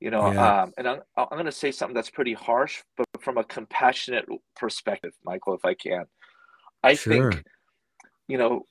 you 0.00 0.10
know 0.10 0.30
yeah. 0.30 0.62
um, 0.62 0.72
and 0.78 0.88
i'm, 0.88 1.00
I'm 1.16 1.28
going 1.30 1.46
to 1.46 1.52
say 1.52 1.72
something 1.72 1.94
that's 1.94 2.10
pretty 2.10 2.34
harsh 2.34 2.82
but 2.96 3.06
from 3.20 3.38
a 3.38 3.44
compassionate 3.44 4.26
perspective 4.56 5.12
michael 5.24 5.54
if 5.54 5.64
i 5.64 5.74
can 5.74 6.04
i 6.82 6.94
sure. 6.94 7.30
think 7.30 7.44
you 8.28 8.38
know 8.38 8.64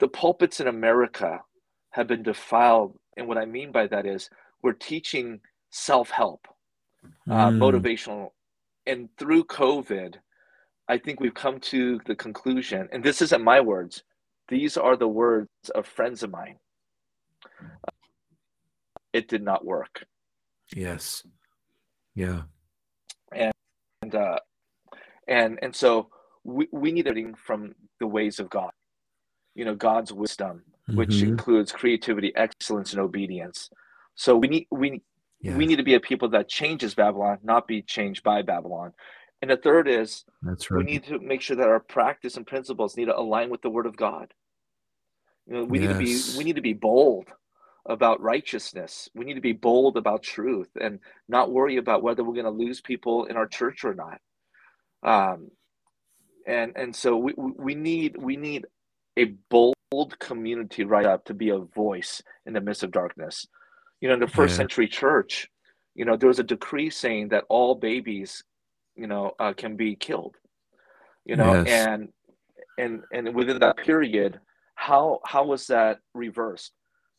the 0.00 0.08
pulpits 0.08 0.60
in 0.60 0.66
america 0.66 1.40
have 1.90 2.06
been 2.06 2.22
defiled 2.22 2.98
and 3.16 3.28
what 3.28 3.38
i 3.38 3.44
mean 3.44 3.72
by 3.72 3.86
that 3.86 4.06
is 4.06 4.28
we're 4.62 4.72
teaching 4.72 5.40
self-help 5.70 6.46
uh, 7.04 7.08
mm. 7.30 7.32
uh, 7.32 7.50
motivational 7.50 8.30
and 8.86 9.08
through 9.16 9.44
covid 9.44 10.16
i 10.88 10.98
think 10.98 11.20
we've 11.20 11.34
come 11.34 11.60
to 11.60 12.00
the 12.06 12.14
conclusion 12.14 12.88
and 12.92 13.04
this 13.04 13.22
isn't 13.22 13.44
my 13.44 13.60
words 13.60 14.02
these 14.48 14.76
are 14.76 14.96
the 14.96 15.08
words 15.08 15.48
of 15.74 15.86
friends 15.86 16.22
of 16.22 16.30
mine 16.30 16.56
it 19.12 19.28
did 19.28 19.42
not 19.42 19.64
work 19.64 20.04
Yes. 20.74 21.22
Yeah. 22.14 22.42
And 23.32 23.52
and 24.02 24.14
uh, 24.14 24.38
and 25.26 25.58
and 25.62 25.74
so 25.74 26.10
we, 26.44 26.68
we 26.72 26.92
need 26.92 27.06
everything 27.06 27.34
from 27.34 27.74
the 28.00 28.06
ways 28.06 28.38
of 28.38 28.50
God. 28.50 28.70
You 29.54 29.64
know, 29.64 29.74
God's 29.74 30.12
wisdom, 30.12 30.62
which 30.88 31.10
mm-hmm. 31.10 31.30
includes 31.30 31.72
creativity, 31.72 32.32
excellence, 32.36 32.92
and 32.92 33.00
obedience. 33.00 33.70
So 34.14 34.36
we 34.36 34.48
need 34.48 34.66
we 34.70 35.02
yes. 35.40 35.56
we 35.56 35.66
need 35.66 35.76
to 35.76 35.82
be 35.82 35.94
a 35.94 36.00
people 36.00 36.28
that 36.30 36.48
changes 36.48 36.94
Babylon, 36.94 37.38
not 37.42 37.66
be 37.66 37.82
changed 37.82 38.22
by 38.22 38.42
Babylon. 38.42 38.92
And 39.40 39.50
the 39.50 39.56
third 39.56 39.88
is 39.88 40.24
That's 40.42 40.70
right. 40.70 40.78
we 40.78 40.90
need 40.90 41.04
to 41.04 41.18
make 41.20 41.42
sure 41.42 41.56
that 41.56 41.68
our 41.68 41.80
practice 41.80 42.36
and 42.36 42.46
principles 42.46 42.96
need 42.96 43.06
to 43.06 43.16
align 43.16 43.50
with 43.50 43.62
the 43.62 43.70
word 43.70 43.86
of 43.86 43.96
God. 43.96 44.32
You 45.46 45.54
know, 45.54 45.64
we 45.64 45.80
yes. 45.80 45.88
need 45.88 45.92
to 45.92 45.98
be 45.98 46.38
we 46.38 46.44
need 46.44 46.56
to 46.56 46.62
be 46.62 46.72
bold 46.72 47.26
about 47.88 48.20
righteousness. 48.20 49.08
We 49.14 49.24
need 49.24 49.34
to 49.34 49.40
be 49.40 49.52
bold 49.52 49.96
about 49.96 50.22
truth 50.22 50.68
and 50.80 50.98
not 51.28 51.50
worry 51.50 51.76
about 51.76 52.02
whether 52.02 52.22
we're 52.22 52.34
going 52.34 52.44
to 52.44 52.50
lose 52.50 52.80
people 52.80 53.24
in 53.26 53.36
our 53.36 53.46
church 53.46 53.84
or 53.84 53.94
not. 53.94 54.20
Um, 55.02 55.50
and 56.46 56.72
and 56.76 56.94
so 56.94 57.16
we 57.16 57.34
we 57.36 57.74
need 57.74 58.16
we 58.18 58.36
need 58.36 58.66
a 59.18 59.34
bold 59.50 59.74
community 60.18 60.84
right 60.84 61.06
up 61.06 61.24
to 61.26 61.34
be 61.34 61.50
a 61.50 61.58
voice 61.58 62.22
in 62.46 62.52
the 62.52 62.60
midst 62.60 62.82
of 62.82 62.90
darkness. 62.90 63.46
You 64.00 64.08
know, 64.08 64.14
in 64.14 64.20
the 64.20 64.28
first 64.28 64.52
yeah. 64.52 64.58
century 64.58 64.88
church, 64.88 65.48
you 65.94 66.04
know, 66.04 66.16
there 66.16 66.28
was 66.28 66.38
a 66.38 66.44
decree 66.44 66.90
saying 66.90 67.28
that 67.28 67.44
all 67.48 67.74
babies 67.74 68.44
you 68.98 69.06
know, 69.06 69.32
uh, 69.38 69.52
can 69.52 69.76
be 69.76 69.96
killed. 69.96 70.36
You 71.24 71.36
know, 71.36 71.62
yes. 71.62 71.88
and 71.88 72.08
and 72.78 73.02
and 73.12 73.34
within 73.34 73.58
that 73.60 73.76
period, 73.76 74.40
how 74.74 75.20
how 75.24 75.44
was 75.44 75.66
that 75.68 75.98
reversed? 76.14 76.72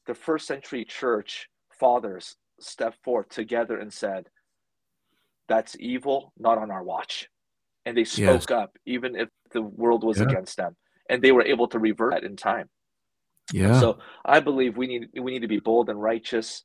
The 0.08 0.14
first 0.14 0.48
century 0.48 0.86
church 0.86 1.48
fathers 1.80 2.36
stepped 2.60 3.04
forth 3.04 3.30
together 3.30 3.78
and 3.78 3.92
said, 3.94 4.28
"That's 5.48 5.76
evil, 5.80 6.34
not 6.38 6.58
on 6.58 6.72
our 6.72 6.84
watch," 6.84 7.28
and 7.86 7.96
they 7.96 8.04
spoke 8.04 8.50
yes. 8.50 8.52
up, 8.52 8.78
even 8.86 9.16
if 9.16 9.30
the 9.52 9.62
world 9.62 10.04
was 10.04 10.20
yeah. 10.20 10.26
against 10.26 10.58
them, 10.58 10.76
and 11.10 11.22
they 11.22 11.32
were 11.32 11.46
able 11.46 11.68
to 11.70 11.80
revert 11.80 12.14
that 12.14 12.24
in 12.24 12.36
time. 12.36 12.70
Yeah. 13.54 13.80
So 13.80 14.00
I 14.26 14.40
believe 14.40 14.78
we 14.78 14.88
need 14.88 15.10
we 15.20 15.32
need 15.32 15.42
to 15.42 15.48
be 15.48 15.60
bold 15.60 15.90
and 15.90 16.02
righteous. 16.02 16.64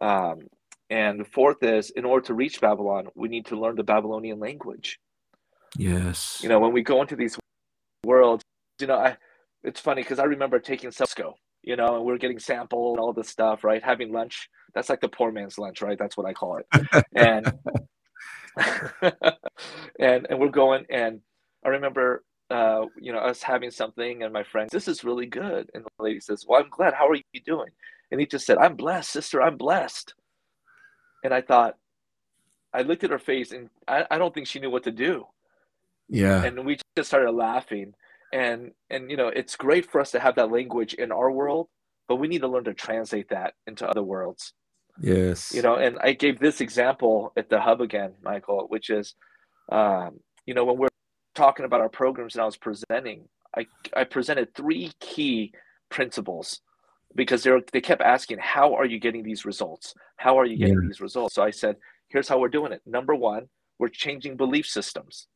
Um, 0.00 0.48
and 0.90 1.20
the 1.20 1.24
fourth 1.24 1.62
is, 1.62 1.90
in 1.90 2.04
order 2.04 2.26
to 2.26 2.34
reach 2.34 2.60
Babylon, 2.60 3.08
we 3.14 3.28
need 3.28 3.46
to 3.46 3.58
learn 3.58 3.76
the 3.76 3.82
Babylonian 3.82 4.38
language. 4.38 4.98
Yes. 5.76 6.40
You 6.42 6.48
know, 6.48 6.60
when 6.60 6.72
we 6.72 6.82
go 6.82 7.02
into 7.02 7.16
these 7.16 7.38
worlds, 8.04 8.44
you 8.80 8.86
know, 8.86 8.96
I, 8.96 9.16
it's 9.64 9.80
funny 9.80 10.02
because 10.02 10.18
I 10.18 10.24
remember 10.24 10.58
taking 10.58 10.90
Cisco, 10.90 11.34
you 11.62 11.76
know, 11.76 11.96
and 11.96 12.04
we're 12.04 12.18
getting 12.18 12.38
sample 12.38 12.92
and 12.92 13.00
all 13.00 13.12
this 13.12 13.28
stuff, 13.28 13.64
right? 13.64 13.82
Having 13.82 14.12
lunch. 14.12 14.48
That's 14.74 14.88
like 14.88 15.00
the 15.00 15.08
poor 15.08 15.32
man's 15.32 15.58
lunch, 15.58 15.82
right? 15.82 15.98
That's 15.98 16.16
what 16.16 16.26
I 16.26 16.32
call 16.32 16.58
it. 16.58 17.04
and 17.14 17.52
and 19.98 20.26
and 20.30 20.38
we're 20.38 20.48
going 20.48 20.86
and 20.88 21.20
I 21.64 21.70
remember 21.70 22.22
uh, 22.48 22.86
you 23.00 23.12
know, 23.12 23.18
us 23.18 23.42
having 23.42 23.70
something 23.70 24.22
and 24.22 24.32
my 24.32 24.44
friend, 24.44 24.70
this 24.70 24.86
is 24.86 25.02
really 25.02 25.26
good. 25.26 25.68
And 25.74 25.84
the 25.84 26.02
lady 26.02 26.20
says, 26.20 26.44
Well, 26.46 26.62
I'm 26.62 26.70
glad. 26.70 26.94
How 26.94 27.08
are 27.08 27.16
you 27.16 27.40
doing? 27.44 27.70
And 28.10 28.20
he 28.20 28.26
just 28.26 28.46
said, 28.46 28.58
I'm 28.58 28.76
blessed, 28.76 29.10
sister, 29.10 29.42
I'm 29.42 29.56
blessed. 29.56 30.14
And 31.26 31.34
I 31.34 31.40
thought, 31.40 31.76
I 32.72 32.82
looked 32.82 33.02
at 33.02 33.10
her 33.10 33.18
face 33.18 33.50
and 33.50 33.68
I, 33.88 34.04
I 34.10 34.16
don't 34.16 34.32
think 34.32 34.46
she 34.46 34.60
knew 34.60 34.70
what 34.70 34.84
to 34.84 34.92
do. 34.92 35.26
Yeah. 36.08 36.44
And 36.44 36.64
we 36.64 36.78
just 36.96 37.08
started 37.08 37.32
laughing. 37.32 37.94
And 38.32 38.72
and 38.90 39.10
you 39.10 39.16
know, 39.16 39.28
it's 39.28 39.56
great 39.56 39.90
for 39.90 40.00
us 40.00 40.12
to 40.12 40.20
have 40.20 40.36
that 40.36 40.52
language 40.52 40.94
in 40.94 41.10
our 41.10 41.30
world, 41.30 41.68
but 42.06 42.16
we 42.16 42.28
need 42.28 42.42
to 42.42 42.48
learn 42.48 42.64
to 42.64 42.74
translate 42.74 43.30
that 43.30 43.54
into 43.66 43.88
other 43.88 44.04
worlds. 44.04 44.52
Yes. 45.00 45.52
You 45.52 45.62
know, 45.62 45.74
and 45.74 45.98
I 46.00 46.12
gave 46.12 46.38
this 46.38 46.60
example 46.60 47.32
at 47.36 47.50
the 47.50 47.60
hub 47.60 47.80
again, 47.80 48.12
Michael, 48.22 48.66
which 48.68 48.88
is 48.88 49.14
um, 49.70 50.20
you 50.46 50.54
know, 50.54 50.64
when 50.64 50.78
we're 50.78 50.88
talking 51.34 51.66
about 51.66 51.80
our 51.80 51.88
programs 51.88 52.36
and 52.36 52.42
I 52.42 52.46
was 52.46 52.56
presenting, 52.56 53.28
I 53.56 53.66
I 53.94 54.04
presented 54.04 54.54
three 54.54 54.92
key 55.00 55.52
principles 55.90 56.60
because 57.16 57.42
they 57.42 57.50
they 57.72 57.80
kept 57.80 58.02
asking, 58.02 58.38
"How 58.40 58.74
are 58.74 58.86
you 58.86 59.00
getting 59.00 59.22
these 59.22 59.44
results? 59.44 59.94
How 60.16 60.38
are 60.38 60.46
you 60.46 60.56
getting 60.56 60.74
yeah. 60.82 60.88
these 60.88 61.00
results?" 61.00 61.34
So 61.34 61.42
I 61.42 61.50
said, 61.50 61.76
"Here's 62.08 62.28
how 62.28 62.38
we're 62.38 62.48
doing 62.48 62.72
it. 62.72 62.82
Number 62.86 63.14
one, 63.14 63.48
we're 63.78 63.88
changing 63.88 64.36
belief 64.36 64.66
systems. 64.66 65.26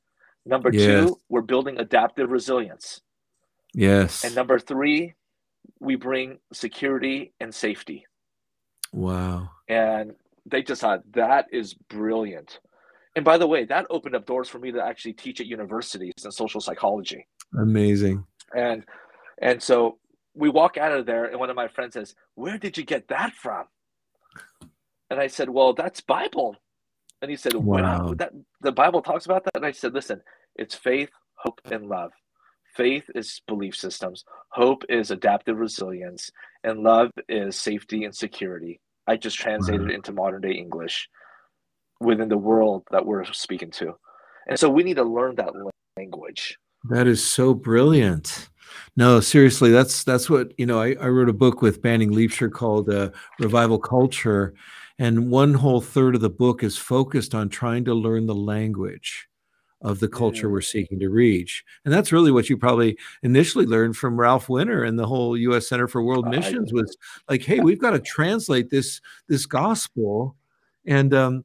Number 0.46 0.70
yes. 0.72 0.84
two, 0.84 1.16
we're 1.28 1.42
building 1.42 1.78
adaptive 1.78 2.30
resilience. 2.30 3.00
Yes. 3.74 4.24
And 4.24 4.34
number 4.34 4.58
three, 4.58 5.14
we 5.80 5.96
bring 5.96 6.38
security 6.52 7.32
and 7.40 7.54
safety. 7.54 8.06
Wow. 8.92 9.50
And 9.68 10.12
they 10.46 10.62
just 10.62 10.80
thought 10.80 11.00
that 11.12 11.46
is 11.52 11.74
brilliant. 11.74 12.60
And 13.16 13.24
by 13.24 13.38
the 13.38 13.46
way, 13.46 13.64
that 13.64 13.86
opened 13.90 14.14
up 14.14 14.26
doors 14.26 14.48
for 14.48 14.58
me 14.58 14.72
to 14.72 14.82
actually 14.82 15.12
teach 15.14 15.40
at 15.40 15.46
universities 15.46 16.14
in 16.24 16.30
social 16.30 16.60
psychology. 16.60 17.26
Amazing. 17.58 18.24
And 18.56 18.84
and 19.42 19.62
so 19.62 19.98
we 20.40 20.48
walk 20.48 20.78
out 20.78 20.92
of 20.92 21.06
there, 21.06 21.26
and 21.26 21.38
one 21.38 21.50
of 21.50 21.56
my 21.56 21.68
friends 21.68 21.94
says, 21.94 22.14
Where 22.34 22.58
did 22.58 22.76
you 22.76 22.84
get 22.84 23.08
that 23.08 23.34
from? 23.34 23.66
And 25.10 25.20
I 25.20 25.26
said, 25.26 25.50
Well, 25.50 25.74
that's 25.74 26.00
Bible. 26.00 26.56
And 27.22 27.30
he 27.30 27.36
said, 27.36 27.54
Wow, 27.54 28.06
wow 28.06 28.14
that 28.14 28.32
the 28.60 28.72
Bible 28.72 29.02
talks 29.02 29.26
about 29.26 29.44
that. 29.44 29.56
And 29.56 29.66
I 29.66 29.72
said, 29.72 29.92
Listen, 29.92 30.22
it's 30.56 30.74
faith, 30.74 31.10
hope, 31.34 31.60
and 31.70 31.88
love. 31.88 32.12
Faith 32.74 33.04
is 33.14 33.42
belief 33.46 33.76
systems, 33.76 34.24
hope 34.48 34.84
is 34.88 35.10
adaptive 35.10 35.58
resilience, 35.58 36.30
and 36.64 36.82
love 36.82 37.10
is 37.28 37.56
safety 37.56 38.04
and 38.04 38.14
security. 38.14 38.80
I 39.06 39.16
just 39.16 39.38
translated 39.38 39.82
wow. 39.82 39.88
it 39.88 39.94
into 39.94 40.12
modern 40.12 40.40
day 40.40 40.52
English 40.52 41.08
within 42.00 42.28
the 42.28 42.38
world 42.38 42.84
that 42.92 43.04
we're 43.04 43.24
speaking 43.32 43.70
to. 43.72 43.94
And 44.48 44.58
so 44.58 44.70
we 44.70 44.84
need 44.84 44.96
to 44.96 45.04
learn 45.04 45.34
that 45.36 45.52
language. 45.96 46.56
That 46.88 47.06
is 47.06 47.22
so 47.22 47.52
brilliant. 47.52 48.49
No, 48.96 49.20
seriously, 49.20 49.70
that's 49.70 50.04
that's 50.04 50.28
what 50.28 50.52
you 50.58 50.66
know. 50.66 50.80
I, 50.80 50.96
I 51.00 51.08
wrote 51.08 51.28
a 51.28 51.34
book 51.34 51.62
with 51.62 51.82
Banning 51.82 52.10
Liebscher 52.10 52.50
called 52.50 52.90
uh, 52.90 53.10
Revival 53.38 53.78
Culture, 53.78 54.54
and 54.98 55.30
one 55.30 55.54
whole 55.54 55.80
third 55.80 56.14
of 56.14 56.20
the 56.20 56.30
book 56.30 56.62
is 56.62 56.76
focused 56.76 57.34
on 57.34 57.48
trying 57.48 57.84
to 57.86 57.94
learn 57.94 58.26
the 58.26 58.34
language 58.34 59.28
of 59.82 59.98
the 60.00 60.08
culture 60.08 60.46
yeah. 60.46 60.52
we're 60.52 60.60
seeking 60.60 60.98
to 60.98 61.08
reach. 61.08 61.64
And 61.84 61.94
that's 61.94 62.12
really 62.12 62.30
what 62.30 62.50
you 62.50 62.56
probably 62.56 62.98
initially 63.22 63.64
learned 63.64 63.96
from 63.96 64.20
Ralph 64.20 64.48
Winter 64.48 64.84
and 64.84 64.98
the 64.98 65.06
whole 65.06 65.36
U.S. 65.36 65.68
Center 65.68 65.88
for 65.88 66.02
World 66.02 66.28
Missions 66.28 66.72
was 66.72 66.96
like, 67.28 67.42
hey, 67.42 67.60
we've 67.60 67.80
got 67.80 67.92
to 67.92 68.00
translate 68.00 68.70
this 68.70 69.00
this 69.28 69.46
gospel, 69.46 70.36
and 70.86 71.14
um, 71.14 71.44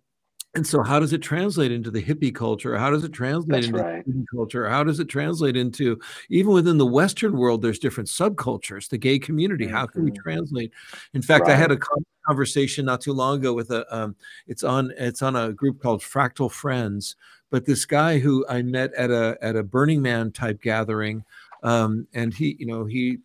and 0.55 0.65
so, 0.65 0.81
how 0.81 0.99
does 0.99 1.11
it 1.11 1.21
translate 1.21 1.71
into 1.71 1.91
the 1.91 2.01
hippie 2.01 2.33
culture? 2.33 2.77
How 2.77 2.89
does 2.89 3.03
it 3.03 3.11
translate 3.11 3.63
That's 3.63 3.67
into 3.67 3.83
right. 3.83 4.05
culture? 4.33 4.69
How 4.69 4.85
does 4.85 5.01
it 5.01 5.09
translate 5.09 5.57
into 5.57 5.99
even 6.29 6.53
within 6.53 6.77
the 6.77 6.85
Western 6.85 7.35
world? 7.35 7.61
There's 7.61 7.77
different 7.77 8.07
subcultures. 8.07 8.87
The 8.87 8.97
gay 8.97 9.19
community. 9.19 9.67
How 9.67 9.85
can 9.85 10.05
we 10.05 10.11
translate? 10.11 10.71
In 11.13 11.21
fact, 11.21 11.47
right. 11.47 11.53
I 11.53 11.57
had 11.57 11.71
a 11.71 11.77
conversation 12.25 12.85
not 12.85 13.01
too 13.01 13.11
long 13.11 13.39
ago 13.39 13.53
with 13.53 13.69
a. 13.71 13.85
Um, 13.95 14.15
it's 14.47 14.63
on. 14.63 14.93
It's 14.97 15.21
on 15.21 15.35
a 15.35 15.51
group 15.51 15.81
called 15.81 16.01
Fractal 16.01 16.49
Friends. 16.49 17.17
But 17.51 17.65
this 17.65 17.85
guy 17.85 18.19
who 18.19 18.45
I 18.47 18.61
met 18.61 18.93
at 18.93 19.11
a 19.11 19.37
at 19.41 19.57
a 19.57 19.63
Burning 19.63 20.01
Man 20.01 20.31
type 20.31 20.61
gathering, 20.61 21.25
um, 21.63 22.07
and 22.13 22.33
he, 22.33 22.55
you 22.59 22.65
know, 22.65 22.85
he 22.85 23.17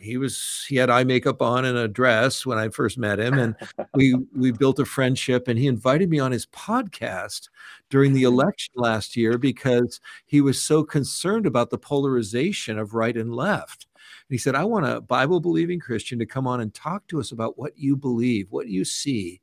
he 0.00 0.16
was 0.16 0.64
he 0.68 0.76
had 0.76 0.90
eye 0.90 1.04
makeup 1.04 1.42
on 1.42 1.64
and 1.64 1.76
a 1.76 1.88
dress 1.88 2.46
when 2.46 2.58
I 2.58 2.68
first 2.68 2.98
met 2.98 3.18
him, 3.18 3.34
and 3.38 3.56
we 3.94 4.14
we 4.34 4.52
built 4.52 4.78
a 4.78 4.84
friendship. 4.84 5.48
And 5.48 5.58
he 5.58 5.66
invited 5.66 6.10
me 6.10 6.18
on 6.18 6.32
his 6.32 6.46
podcast 6.46 7.48
during 7.90 8.12
the 8.12 8.24
mm-hmm. 8.24 8.34
election 8.34 8.74
last 8.76 9.16
year 9.16 9.38
because 9.38 10.00
he 10.26 10.40
was 10.40 10.60
so 10.60 10.84
concerned 10.84 11.46
about 11.46 11.70
the 11.70 11.78
polarization 11.78 12.78
of 12.78 12.94
right 12.94 13.16
and 13.16 13.34
left. 13.34 13.86
And 14.28 14.34
he 14.34 14.38
said, 14.38 14.54
"I 14.54 14.64
want 14.64 14.86
a 14.86 15.00
Bible 15.00 15.40
believing 15.40 15.80
Christian 15.80 16.18
to 16.18 16.26
come 16.26 16.46
on 16.46 16.60
and 16.60 16.72
talk 16.72 17.06
to 17.08 17.20
us 17.20 17.32
about 17.32 17.58
what 17.58 17.76
you 17.76 17.96
believe, 17.96 18.46
what 18.50 18.68
you 18.68 18.84
see." 18.84 19.40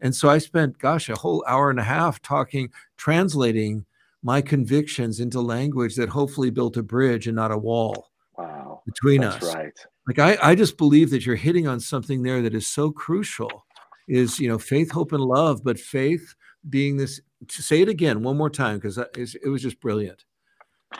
And 0.00 0.14
so 0.14 0.28
I 0.28 0.38
spent, 0.38 0.78
gosh, 0.78 1.08
a 1.08 1.16
whole 1.16 1.44
hour 1.46 1.70
and 1.70 1.80
a 1.80 1.84
half 1.84 2.22
talking, 2.22 2.70
translating 2.96 3.84
my 4.22 4.40
convictions 4.40 5.20
into 5.20 5.40
language 5.40 5.96
that 5.96 6.08
hopefully 6.08 6.50
built 6.50 6.76
a 6.76 6.82
bridge 6.82 7.26
and 7.26 7.36
not 7.36 7.52
a 7.52 7.58
wall 7.58 8.10
wow. 8.38 8.82
between 8.86 9.20
That's 9.20 9.44
us. 9.44 9.54
Right. 9.54 9.86
Like 10.06 10.18
I, 10.18 10.50
I 10.50 10.54
just 10.54 10.78
believe 10.78 11.10
that 11.10 11.26
you're 11.26 11.36
hitting 11.36 11.66
on 11.66 11.80
something 11.80 12.22
there 12.22 12.42
that 12.42 12.54
is 12.54 12.66
so 12.66 12.90
crucial. 12.90 13.64
Is 14.08 14.40
you 14.40 14.48
know 14.48 14.58
faith, 14.58 14.90
hope, 14.90 15.12
and 15.12 15.22
love, 15.22 15.62
but 15.62 15.78
faith 15.78 16.34
being 16.70 16.96
this. 16.96 17.20
Say 17.50 17.82
it 17.82 17.90
again 17.90 18.22
one 18.22 18.38
more 18.38 18.48
time 18.48 18.76
because 18.76 18.96
it 18.96 19.48
was 19.48 19.60
just 19.60 19.80
brilliant. 19.80 20.24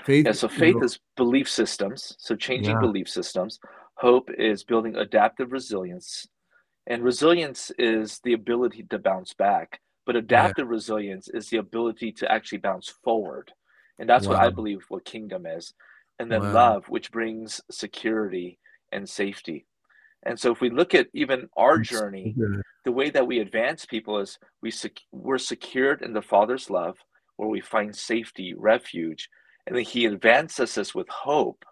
Faith. 0.05 0.26
Yeah. 0.26 0.32
So 0.32 0.47
faith 0.47 0.76
is 0.82 0.99
belief 1.16 1.49
systems. 1.49 2.14
So 2.18 2.36
changing 2.36 2.74
yeah. 2.74 2.80
belief 2.80 3.09
systems. 3.09 3.61
Hope 3.95 4.28
is 4.36 4.62
building 4.62 4.97
adaptive 4.97 5.53
resilience, 5.53 6.28
and 6.86 7.03
resilience 7.03 7.72
is 7.78 8.20
the 8.24 8.34
ability 8.34 8.84
to 8.91 8.99
bounce 8.99 9.32
back. 9.32 9.80
But 10.05 10.16
adaptive 10.16 10.66
yeah. 10.66 10.72
resilience 10.72 11.28
is 11.28 11.49
the 11.49 11.57
ability 11.57 12.12
to 12.12 12.30
actually 12.30 12.59
bounce 12.59 12.93
forward, 13.03 13.51
and 13.99 14.07
that's 14.07 14.26
wow. 14.26 14.34
what 14.34 14.43
I 14.43 14.51
believe 14.51 14.84
what 14.91 15.07
kingdom 15.07 15.47
is 15.47 15.72
and 16.19 16.31
then 16.31 16.43
wow. 16.43 16.53
love, 16.53 16.89
which 16.89 17.11
brings 17.11 17.61
security 17.71 18.59
and 18.93 19.09
safety. 19.09 19.66
And 20.25 20.39
so 20.39 20.51
if 20.51 20.61
we 20.61 20.71
look 20.71 20.95
at 20.95 21.09
even 21.14 21.49
our 21.57 21.79
journey, 21.79 22.35
the 22.85 22.93
way 22.93 23.11
that 23.11 23.27
we 23.27 23.39
advance 23.39 23.87
people 23.87 24.19
is 24.19 24.39
we 24.61 24.71
sec- 24.71 25.01
we're 25.12 25.39
secured 25.39 26.03
in 26.03 26.12
the 26.12 26.23
Father's 26.23 26.71
love, 26.71 26.99
where 27.37 27.49
we 27.49 27.61
find 27.61 27.95
safety, 27.95 28.53
refuge, 28.55 29.29
and 29.66 29.77
then 29.77 29.85
He 29.85 30.07
advances 30.07 30.77
us 30.77 30.95
with 30.95 31.09
hope. 31.09 31.64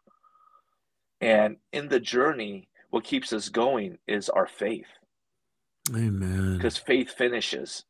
And 1.21 1.57
in 1.73 1.89
the 1.89 1.99
journey, 1.99 2.69
what 2.91 3.05
keeps 3.05 3.33
us 3.33 3.49
going 3.49 3.99
is 4.07 4.29
our 4.29 4.47
faith. 4.47 4.87
Amen. 5.95 6.57
Because 6.57 6.77
faith 6.77 7.11
finishes. 7.11 7.85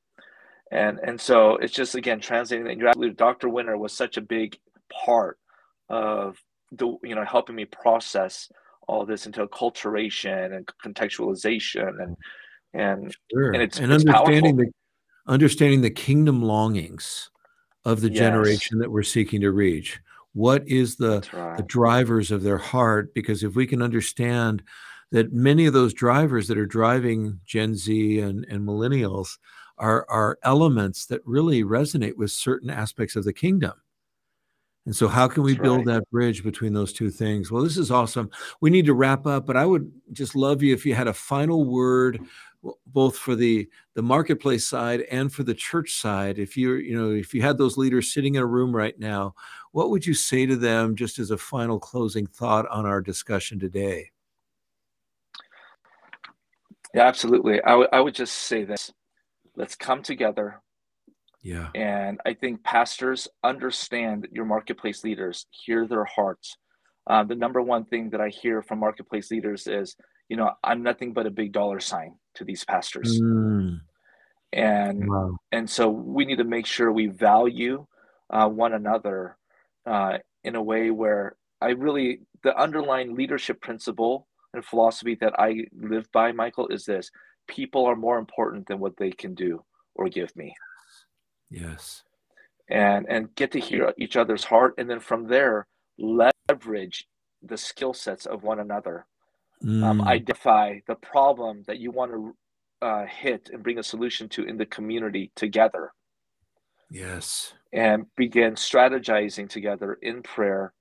And 0.73 0.99
and 1.03 1.21
so 1.21 1.57
it's 1.57 1.73
just 1.73 1.95
again 1.95 2.21
translating 2.21 2.67
that 2.67 2.77
you're 2.77 2.89
absolutely 2.89 3.15
Dr. 3.15 3.49
Winter 3.49 3.77
was 3.77 3.93
such 3.93 4.17
a 4.17 4.23
big 4.23 4.59
part 5.05 5.39
of 5.89 6.37
the 6.73 6.97
you 7.03 7.15
know 7.15 7.25
helping 7.25 7.57
me 7.57 7.65
process 7.65 8.51
all 8.89 9.05
this 9.05 9.27
into 9.27 9.47
acculturation 9.47 10.57
and 10.57 10.69
contextualization 10.85 12.03
and 12.03 12.17
and 12.75 13.15
sure. 13.33 13.53
and 13.53 13.63
it's 13.63 13.79
and 13.79 13.93
it's 13.93 14.05
understanding 14.05 14.57
powerful. 14.57 14.73
the 15.27 15.33
understanding 15.33 15.81
the 15.81 15.91
kingdom 15.91 16.43
longings 16.43 17.31
of 17.85 18.01
the 18.01 18.11
yes. 18.11 18.19
generation 18.19 18.79
that 18.79 18.91
we're 18.91 19.03
seeking 19.03 19.41
to 19.41 19.51
reach 19.51 20.01
what 20.33 20.69
is 20.69 20.97
the, 20.97 21.27
right. 21.33 21.57
the 21.57 21.63
drivers 21.63 22.31
of 22.31 22.43
their 22.43 22.59
heart 22.59 23.15
because 23.15 23.43
if 23.43 23.57
we 23.57 23.67
can 23.67 23.81
understand 23.81 24.63
that 25.11 25.33
many 25.33 25.65
of 25.65 25.73
those 25.73 25.95
drivers 25.95 26.47
that 26.47 26.59
are 26.59 26.67
driving 26.67 27.41
gen 27.47 27.75
z 27.75 28.21
and, 28.21 28.45
and 28.51 28.67
millennials 28.67 29.39
are, 29.79 30.07
are 30.09 30.39
elements 30.43 31.07
that 31.07 31.23
really 31.25 31.63
resonate 31.63 32.17
with 32.17 32.31
certain 32.31 32.71
aspects 32.71 33.17
of 33.17 33.25
the 33.25 33.33
kingdom 33.33 33.73
and 34.87 34.95
so, 34.95 35.09
how 35.09 35.27
can 35.27 35.43
we 35.43 35.53
That's 35.53 35.63
build 35.63 35.79
right. 35.79 35.97
that 35.97 36.11
bridge 36.11 36.45
between 36.45 36.73
those 36.73 36.93
two 36.93 37.11
things? 37.11 37.51
Well, 37.51 37.63
this 37.63 37.77
is 37.77 37.91
awesome. 37.91 38.31
We 38.61 38.71
need 38.71 38.87
to 38.87 38.95
wrap 38.95 39.27
up, 39.27 39.45
but 39.45 39.57
I 39.57 39.67
would 39.67 39.91
just 40.13 40.37
love 40.37 40.63
you 40.63 40.73
if 40.73 40.87
you 40.87 40.95
had 40.95 41.09
a 41.09 41.13
final 41.13 41.65
word, 41.65 42.21
both 42.87 43.19
for 43.19 43.35
the 43.35 43.69
the 43.95 44.03
marketplace 44.03 44.65
side 44.65 45.01
and 45.11 45.33
for 45.33 45.43
the 45.43 45.55
church 45.55 45.95
side. 45.95 46.39
If 46.39 46.57
you 46.57 46.75
you 46.75 46.97
know 46.97 47.11
if 47.11 47.35
you 47.35 47.43
had 47.43 47.59
those 47.59 47.77
leaders 47.77 48.15
sitting 48.15 48.37
in 48.37 48.43
a 48.43 48.47
room 48.47 48.75
right 48.75 48.97
now, 48.97 49.35
what 49.73 49.91
would 49.91 50.07
you 50.07 50.15
say 50.15 50.47
to 50.47 50.55
them, 50.55 50.95
just 50.95 51.19
as 51.19 51.33
a 51.33 51.37
final 51.37 51.81
closing 51.81 52.27
thought 52.27 52.69
on 52.69 52.87
our 52.87 53.03
discussion 53.03 53.59
today? 53.59 54.13
Yeah, 56.95 57.09
absolutely. 57.09 57.61
I, 57.65 57.71
w- 57.71 57.89
I 57.93 58.01
would 58.01 58.15
just 58.15 58.35
say 58.35 58.63
this: 58.63 58.93
let's 59.57 59.75
come 59.75 60.01
together 60.01 60.63
yeah. 61.47 61.69
And 61.77 62.21
I 62.27 62.35
think 62.35 62.65
pastors 62.65 63.29
understand 63.45 64.27
your 64.33 64.45
marketplace 64.45 65.05
leaders, 65.05 65.47
hear 65.51 65.87
their 65.87 66.05
hearts. 66.05 66.57
Uh, 67.07 67.23
the 67.23 67.37
number 67.37 67.63
one 67.63 67.85
thing 67.85 68.11
that 68.11 68.21
I 68.21 68.31
hear 68.31 68.63
from 68.63 68.81
marketplace 68.81 69.31
leaders 69.31 69.69
is, 69.69 69.95
you 70.29 70.37
know, 70.37 70.51
I'm 70.65 70.83
nothing 70.83 71.13
but 71.13 71.25
a 71.25 71.31
big 71.31 71.53
dollar 71.53 71.79
sign 71.79 72.17
to 72.35 72.45
these 72.45 72.65
pastors. 72.65 73.21
Mm. 73.21 73.81
And 74.53 75.09
wow. 75.09 75.37
and 75.53 75.71
so 75.71 75.89
we 75.89 76.25
need 76.25 76.39
to 76.39 76.45
make 76.45 76.67
sure 76.67 76.91
we 76.91 77.07
value 77.07 77.87
uh, 78.31 78.49
one 78.49 78.73
another 78.73 79.37
uh, 79.87 80.19
in 80.43 80.57
a 80.57 80.63
way 80.63 80.91
where 80.91 81.37
I 81.61 81.71
really 81.71 82.23
the 82.43 82.57
underlying 82.59 83.15
leadership 83.15 83.61
principle 83.61 84.27
and 84.53 84.65
philosophy 84.65 85.17
that 85.21 85.39
I 85.39 85.67
live 85.79 86.11
by, 86.13 86.33
Michael, 86.33 86.67
is 86.69 86.85
this: 86.85 87.09
people 87.47 87.85
are 87.85 87.97
more 87.97 88.19
important 88.19 88.67
than 88.67 88.81
what 88.81 88.97
they 88.97 89.13
can 89.13 89.35
do 89.35 89.65
or 89.95 90.09
give 90.09 90.35
me. 90.35 90.53
Yes. 91.51 92.03
And 92.69 93.07
and 93.09 93.35
get 93.35 93.53
to 93.53 93.61
hear 93.61 93.93
each 93.99 94.17
other's 94.17 94.45
heart, 94.45 94.75
and 94.79 94.91
then 94.91 95.01
from 95.01 95.29
there 95.29 95.67
leverage 95.99 97.07
the 97.43 97.57
skill 97.57 97.95
sets 97.95 98.27
of 98.27 98.43
one 98.43 98.61
another. 98.61 99.07
Um, 99.63 99.69
mm. 99.69 99.85
Um, 99.85 100.03
identify 100.03 100.81
the 100.87 100.97
problem 100.97 101.65
that 101.67 101.79
you 101.79 101.91
want 101.91 102.13
to 102.13 102.37
uh, 102.83 103.07
hit 103.07 103.49
and 103.53 103.63
bring 103.63 103.79
a 103.79 103.83
solution 103.83 104.29
to 104.31 104.45
in 104.45 104.59
the 104.59 104.67
community 104.67 105.31
together. 105.35 105.93
Yes. 106.91 107.55
And 107.73 108.07
begin 108.17 108.55
strategizing 108.55 109.49
together 109.49 109.99
in 110.03 110.23
prayer, 110.23 110.73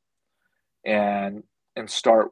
and 0.86 1.44
and 1.76 1.90
start 1.90 2.30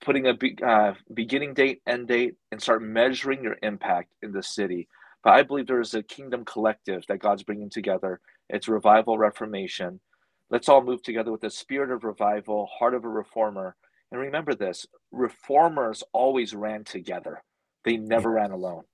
putting 0.00 0.26
a 0.26 0.34
be, 0.34 0.56
uh, 0.64 0.94
beginning 1.14 1.54
date, 1.54 1.80
end 1.86 2.08
date, 2.08 2.34
and 2.52 2.60
start 2.60 2.82
measuring 2.82 3.42
your 3.42 3.56
impact 3.62 4.10
in 4.22 4.32
the 4.32 4.42
city. 4.42 4.88
But 5.28 5.34
I 5.34 5.42
believe 5.42 5.66
there 5.66 5.82
is 5.82 5.92
a 5.92 6.02
kingdom 6.02 6.42
collective 6.46 7.04
that 7.08 7.18
God's 7.18 7.42
bringing 7.42 7.68
together. 7.68 8.18
It's 8.48 8.66
revival, 8.66 9.18
reformation. 9.18 10.00
Let's 10.48 10.70
all 10.70 10.82
move 10.82 11.02
together 11.02 11.30
with 11.30 11.42
the 11.42 11.50
spirit 11.50 11.90
of 11.90 12.02
revival, 12.02 12.66
heart 12.78 12.94
of 12.94 13.04
a 13.04 13.10
reformer. 13.10 13.76
And 14.10 14.22
remember 14.22 14.54
this 14.54 14.86
reformers 15.12 16.02
always 16.14 16.54
ran 16.54 16.82
together, 16.82 17.42
they 17.84 17.98
never 17.98 18.30
ran 18.30 18.52
alone. 18.52 18.84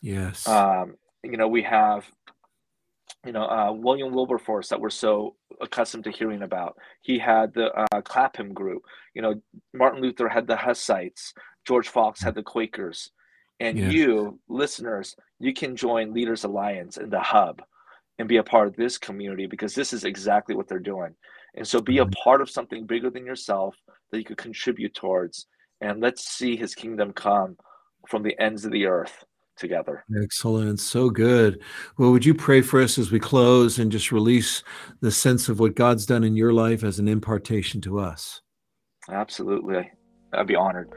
Yes. 0.00 0.48
Um, 0.48 0.94
you 1.22 1.36
know, 1.36 1.48
we 1.48 1.62
have, 1.64 2.06
you 3.26 3.32
know, 3.32 3.44
uh, 3.44 3.70
William 3.72 4.14
Wilberforce 4.14 4.70
that 4.70 4.80
we're 4.80 4.88
so 4.88 5.36
accustomed 5.60 6.04
to 6.04 6.10
hearing 6.10 6.44
about. 6.44 6.78
He 7.02 7.18
had 7.18 7.52
the 7.52 7.66
uh, 7.92 8.00
Clapham 8.00 8.54
group. 8.54 8.80
You 9.12 9.20
know, 9.20 9.34
Martin 9.74 10.00
Luther 10.00 10.30
had 10.30 10.46
the 10.46 10.56
Hussites. 10.56 11.34
George 11.66 11.88
Fox 11.88 12.22
had 12.22 12.34
the 12.34 12.42
Quakers. 12.42 13.10
And 13.60 13.78
yeah. 13.78 13.88
you, 13.88 14.40
listeners, 14.48 15.16
you 15.38 15.52
can 15.52 15.76
join 15.76 16.12
Leaders 16.12 16.44
Alliance 16.44 16.96
in 16.96 17.10
the 17.10 17.20
hub 17.20 17.62
and 18.18 18.28
be 18.28 18.36
a 18.38 18.42
part 18.42 18.68
of 18.68 18.76
this 18.76 18.98
community 18.98 19.46
because 19.46 19.74
this 19.74 19.92
is 19.92 20.04
exactly 20.04 20.54
what 20.54 20.68
they're 20.68 20.78
doing. 20.78 21.14
And 21.56 21.66
so 21.66 21.80
be 21.80 21.98
a 21.98 22.04
mm-hmm. 22.04 22.12
part 22.22 22.40
of 22.40 22.50
something 22.50 22.86
bigger 22.86 23.10
than 23.10 23.26
yourself 23.26 23.76
that 24.10 24.18
you 24.18 24.24
could 24.24 24.38
contribute 24.38 24.94
towards. 24.94 25.46
And 25.80 26.00
let's 26.00 26.28
see 26.28 26.56
his 26.56 26.74
kingdom 26.74 27.12
come 27.12 27.56
from 28.08 28.22
the 28.22 28.38
ends 28.40 28.64
of 28.64 28.72
the 28.72 28.86
earth 28.86 29.24
together. 29.56 30.04
Excellent. 30.22 30.80
So 30.80 31.10
good. 31.10 31.60
Well, 31.96 32.10
would 32.10 32.24
you 32.24 32.34
pray 32.34 32.60
for 32.60 32.80
us 32.80 32.98
as 32.98 33.10
we 33.10 33.20
close 33.20 33.78
and 33.78 33.90
just 33.92 34.12
release 34.12 34.62
the 35.00 35.12
sense 35.12 35.48
of 35.48 35.60
what 35.60 35.76
God's 35.76 36.06
done 36.06 36.24
in 36.24 36.36
your 36.36 36.52
life 36.52 36.82
as 36.82 36.98
an 36.98 37.08
impartation 37.08 37.80
to 37.82 38.00
us? 38.00 38.40
Absolutely. 39.08 39.90
I'd 40.32 40.46
be 40.46 40.56
honored. 40.56 40.92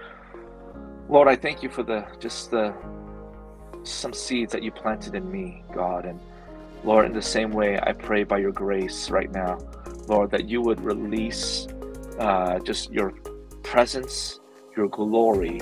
Lord, 1.09 1.27
I 1.27 1.35
thank 1.35 1.63
you 1.63 1.69
for 1.69 1.83
the 1.83 2.05
just 2.19 2.51
the 2.51 2.73
some 3.83 4.13
seeds 4.13 4.51
that 4.51 4.63
you 4.63 4.71
planted 4.71 5.15
in 5.15 5.31
me, 5.31 5.63
God. 5.73 6.05
And 6.05 6.19
Lord, 6.83 7.05
in 7.05 7.13
the 7.13 7.21
same 7.21 7.51
way, 7.51 7.79
I 7.81 7.93
pray 7.93 8.23
by 8.23 8.39
your 8.39 8.51
grace 8.51 9.09
right 9.09 9.31
now, 9.31 9.57
Lord, 10.07 10.31
that 10.31 10.49
you 10.49 10.61
would 10.61 10.81
release 10.81 11.67
uh, 12.19 12.59
just 12.59 12.91
your 12.91 13.11
presence, 13.63 14.39
your 14.75 14.87
glory, 14.89 15.61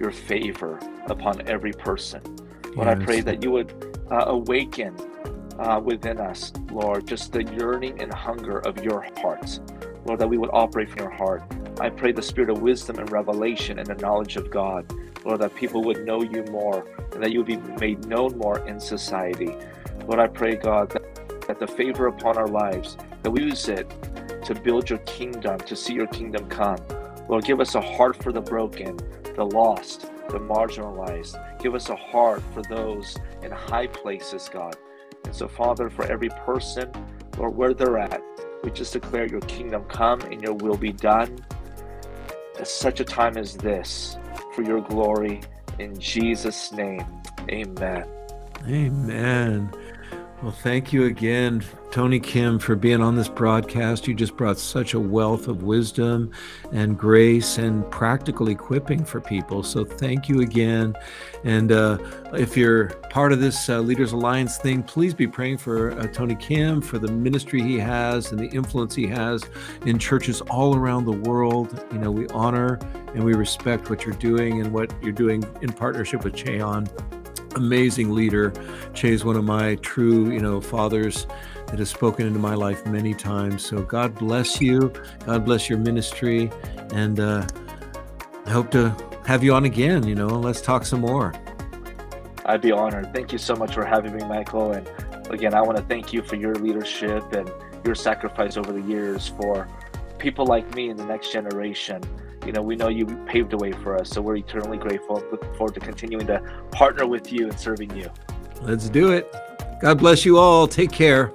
your 0.00 0.10
favor 0.10 0.80
upon 1.06 1.46
every 1.46 1.72
person. 1.72 2.22
Lord, 2.74 2.88
yes. 2.88 2.98
I 3.00 3.04
pray 3.04 3.20
that 3.20 3.42
you 3.42 3.50
would 3.50 3.72
uh, 4.10 4.24
awaken 4.28 4.96
uh, 5.58 5.80
within 5.84 6.18
us, 6.18 6.52
Lord, 6.70 7.06
just 7.06 7.32
the 7.32 7.44
yearning 7.44 8.00
and 8.00 8.12
hunger 8.12 8.58
of 8.60 8.82
your 8.82 9.06
heart. 9.18 9.60
Lord, 10.06 10.18
that 10.18 10.28
we 10.28 10.38
would 10.38 10.50
operate 10.52 10.90
from 10.90 11.00
your 11.00 11.10
heart. 11.10 11.42
I 11.80 11.88
pray 11.90 12.12
the 12.12 12.22
spirit 12.22 12.50
of 12.50 12.60
wisdom 12.60 12.98
and 12.98 13.10
revelation 13.10 13.78
and 13.78 13.88
the 13.88 13.94
knowledge 13.94 14.36
of 14.36 14.50
God, 14.50 14.92
Lord, 15.24 15.40
that 15.40 15.54
people 15.54 15.82
would 15.84 16.04
know 16.04 16.22
you 16.22 16.44
more 16.50 16.86
and 17.12 17.22
that 17.22 17.32
you 17.32 17.38
would 17.42 17.46
be 17.46 17.56
made 17.56 18.06
known 18.06 18.36
more 18.36 18.58
in 18.68 18.78
society. 18.78 19.56
Lord, 20.06 20.20
I 20.20 20.26
pray, 20.26 20.56
God, 20.56 20.90
that, 20.90 21.46
that 21.46 21.58
the 21.58 21.66
favor 21.66 22.06
upon 22.08 22.36
our 22.36 22.48
lives, 22.48 22.96
that 23.22 23.30
we 23.30 23.42
use 23.42 23.68
it 23.68 23.90
to 24.44 24.54
build 24.54 24.90
your 24.90 24.98
kingdom, 25.00 25.58
to 25.60 25.74
see 25.74 25.94
your 25.94 26.08
kingdom 26.08 26.48
come. 26.48 26.78
Lord, 27.28 27.44
give 27.44 27.60
us 27.60 27.74
a 27.74 27.80
heart 27.80 28.22
for 28.22 28.32
the 28.32 28.40
broken, 28.40 28.98
the 29.34 29.44
lost, 29.44 30.10
the 30.28 30.38
marginalized. 30.38 31.36
Give 31.60 31.74
us 31.74 31.88
a 31.88 31.96
heart 31.96 32.42
for 32.52 32.62
those 32.62 33.16
in 33.42 33.50
high 33.50 33.86
places, 33.86 34.50
God. 34.52 34.76
And 35.24 35.34
so, 35.34 35.48
Father, 35.48 35.88
for 35.88 36.04
every 36.04 36.28
person, 36.44 36.90
Lord, 37.38 37.56
where 37.56 37.74
they're 37.74 37.98
at, 37.98 38.22
we 38.62 38.70
just 38.70 38.92
declare 38.92 39.26
your 39.26 39.40
kingdom 39.42 39.84
come 39.84 40.20
and 40.22 40.42
your 40.42 40.54
will 40.54 40.76
be 40.76 40.92
done 40.92 41.38
at 42.62 42.68
such 42.68 43.00
a 43.00 43.04
time 43.04 43.36
as 43.36 43.56
this 43.56 44.16
for 44.54 44.62
your 44.62 44.80
glory. 44.80 45.40
In 45.80 45.98
Jesus' 45.98 46.70
name, 46.70 47.04
amen. 47.50 48.06
Amen. 48.68 49.68
Well, 50.42 50.50
thank 50.50 50.92
you 50.92 51.04
again, 51.04 51.62
Tony 51.92 52.18
Kim, 52.18 52.58
for 52.58 52.74
being 52.74 53.00
on 53.00 53.14
this 53.14 53.28
broadcast. 53.28 54.08
You 54.08 54.14
just 54.14 54.36
brought 54.36 54.58
such 54.58 54.92
a 54.92 54.98
wealth 54.98 55.46
of 55.46 55.62
wisdom 55.62 56.32
and 56.72 56.98
grace 56.98 57.58
and 57.58 57.88
practical 57.92 58.48
equipping 58.48 59.04
for 59.04 59.20
people. 59.20 59.62
So, 59.62 59.84
thank 59.84 60.28
you 60.28 60.40
again. 60.40 60.96
And 61.44 61.70
uh, 61.70 61.98
if 62.32 62.56
you're 62.56 62.86
part 63.08 63.30
of 63.30 63.38
this 63.38 63.68
uh, 63.68 63.78
Leaders 63.78 64.10
Alliance 64.10 64.58
thing, 64.58 64.82
please 64.82 65.14
be 65.14 65.28
praying 65.28 65.58
for 65.58 65.92
uh, 65.92 66.08
Tony 66.08 66.34
Kim, 66.34 66.80
for 66.80 66.98
the 66.98 67.12
ministry 67.12 67.62
he 67.62 67.78
has 67.78 68.32
and 68.32 68.40
the 68.40 68.48
influence 68.48 68.96
he 68.96 69.06
has 69.06 69.44
in 69.86 69.96
churches 69.96 70.40
all 70.50 70.74
around 70.74 71.04
the 71.04 71.12
world. 71.12 71.86
You 71.92 71.98
know, 71.98 72.10
we 72.10 72.26
honor 72.30 72.80
and 73.14 73.22
we 73.22 73.34
respect 73.34 73.90
what 73.90 74.04
you're 74.04 74.16
doing 74.16 74.60
and 74.60 74.72
what 74.72 74.92
you're 75.04 75.12
doing 75.12 75.44
in 75.60 75.72
partnership 75.72 76.24
with 76.24 76.34
Ché 76.34 76.66
Ahn 76.66 76.88
amazing 77.56 78.14
leader. 78.14 78.50
Ché's 78.92 79.24
one 79.24 79.36
of 79.36 79.44
my 79.44 79.76
true, 79.76 80.30
you 80.30 80.40
know, 80.40 80.60
fathers 80.60 81.26
that 81.66 81.78
has 81.78 81.90
spoken 81.90 82.26
into 82.26 82.38
my 82.38 82.54
life 82.54 82.84
many 82.86 83.14
times. 83.14 83.64
So 83.64 83.82
God 83.82 84.14
bless 84.14 84.60
you. 84.60 84.92
God 85.24 85.44
bless 85.44 85.70
your 85.70 85.78
ministry. 85.78 86.50
And 86.92 87.18
uh, 87.20 87.46
I 88.46 88.50
hope 88.50 88.70
to 88.72 88.94
have 89.24 89.42
you 89.42 89.54
on 89.54 89.64
again, 89.64 90.06
you 90.06 90.14
know, 90.14 90.26
let's 90.26 90.60
talk 90.60 90.84
some 90.84 91.00
more. 91.00 91.32
I'd 92.44 92.60
be 92.60 92.72
honored. 92.72 93.14
Thank 93.14 93.32
you 93.32 93.38
so 93.38 93.54
much 93.54 93.74
for 93.74 93.84
having 93.84 94.16
me, 94.16 94.24
Michael. 94.24 94.72
And 94.72 94.90
again, 95.30 95.54
I 95.54 95.62
want 95.62 95.78
to 95.78 95.84
thank 95.84 96.12
you 96.12 96.22
for 96.22 96.36
your 96.36 96.54
leadership 96.56 97.32
and 97.32 97.50
your 97.84 97.94
sacrifice 97.94 98.56
over 98.56 98.72
the 98.72 98.82
years 98.82 99.28
for 99.28 99.68
people 100.18 100.46
like 100.46 100.74
me 100.74 100.88
in 100.88 100.96
the 100.96 101.04
next 101.04 101.32
generation. 101.32 102.02
You 102.44 102.52
know, 102.52 102.62
we 102.62 102.76
know 102.76 102.88
you 102.88 103.06
paved 103.26 103.50
the 103.50 103.56
way 103.56 103.72
for 103.72 103.96
us, 103.96 104.10
so 104.10 104.20
we're 104.20 104.36
eternally 104.36 104.78
grateful. 104.78 105.22
Looking 105.30 105.54
forward 105.54 105.74
to 105.74 105.80
continuing 105.80 106.26
to 106.26 106.40
partner 106.72 107.06
with 107.06 107.32
you 107.32 107.48
and 107.48 107.58
serving 107.58 107.96
you. 107.96 108.10
Let's 108.60 108.88
do 108.88 109.12
it. 109.12 109.32
God 109.80 109.98
bless 109.98 110.24
you 110.24 110.38
all. 110.38 110.66
Take 110.66 110.90
care. 110.92 111.32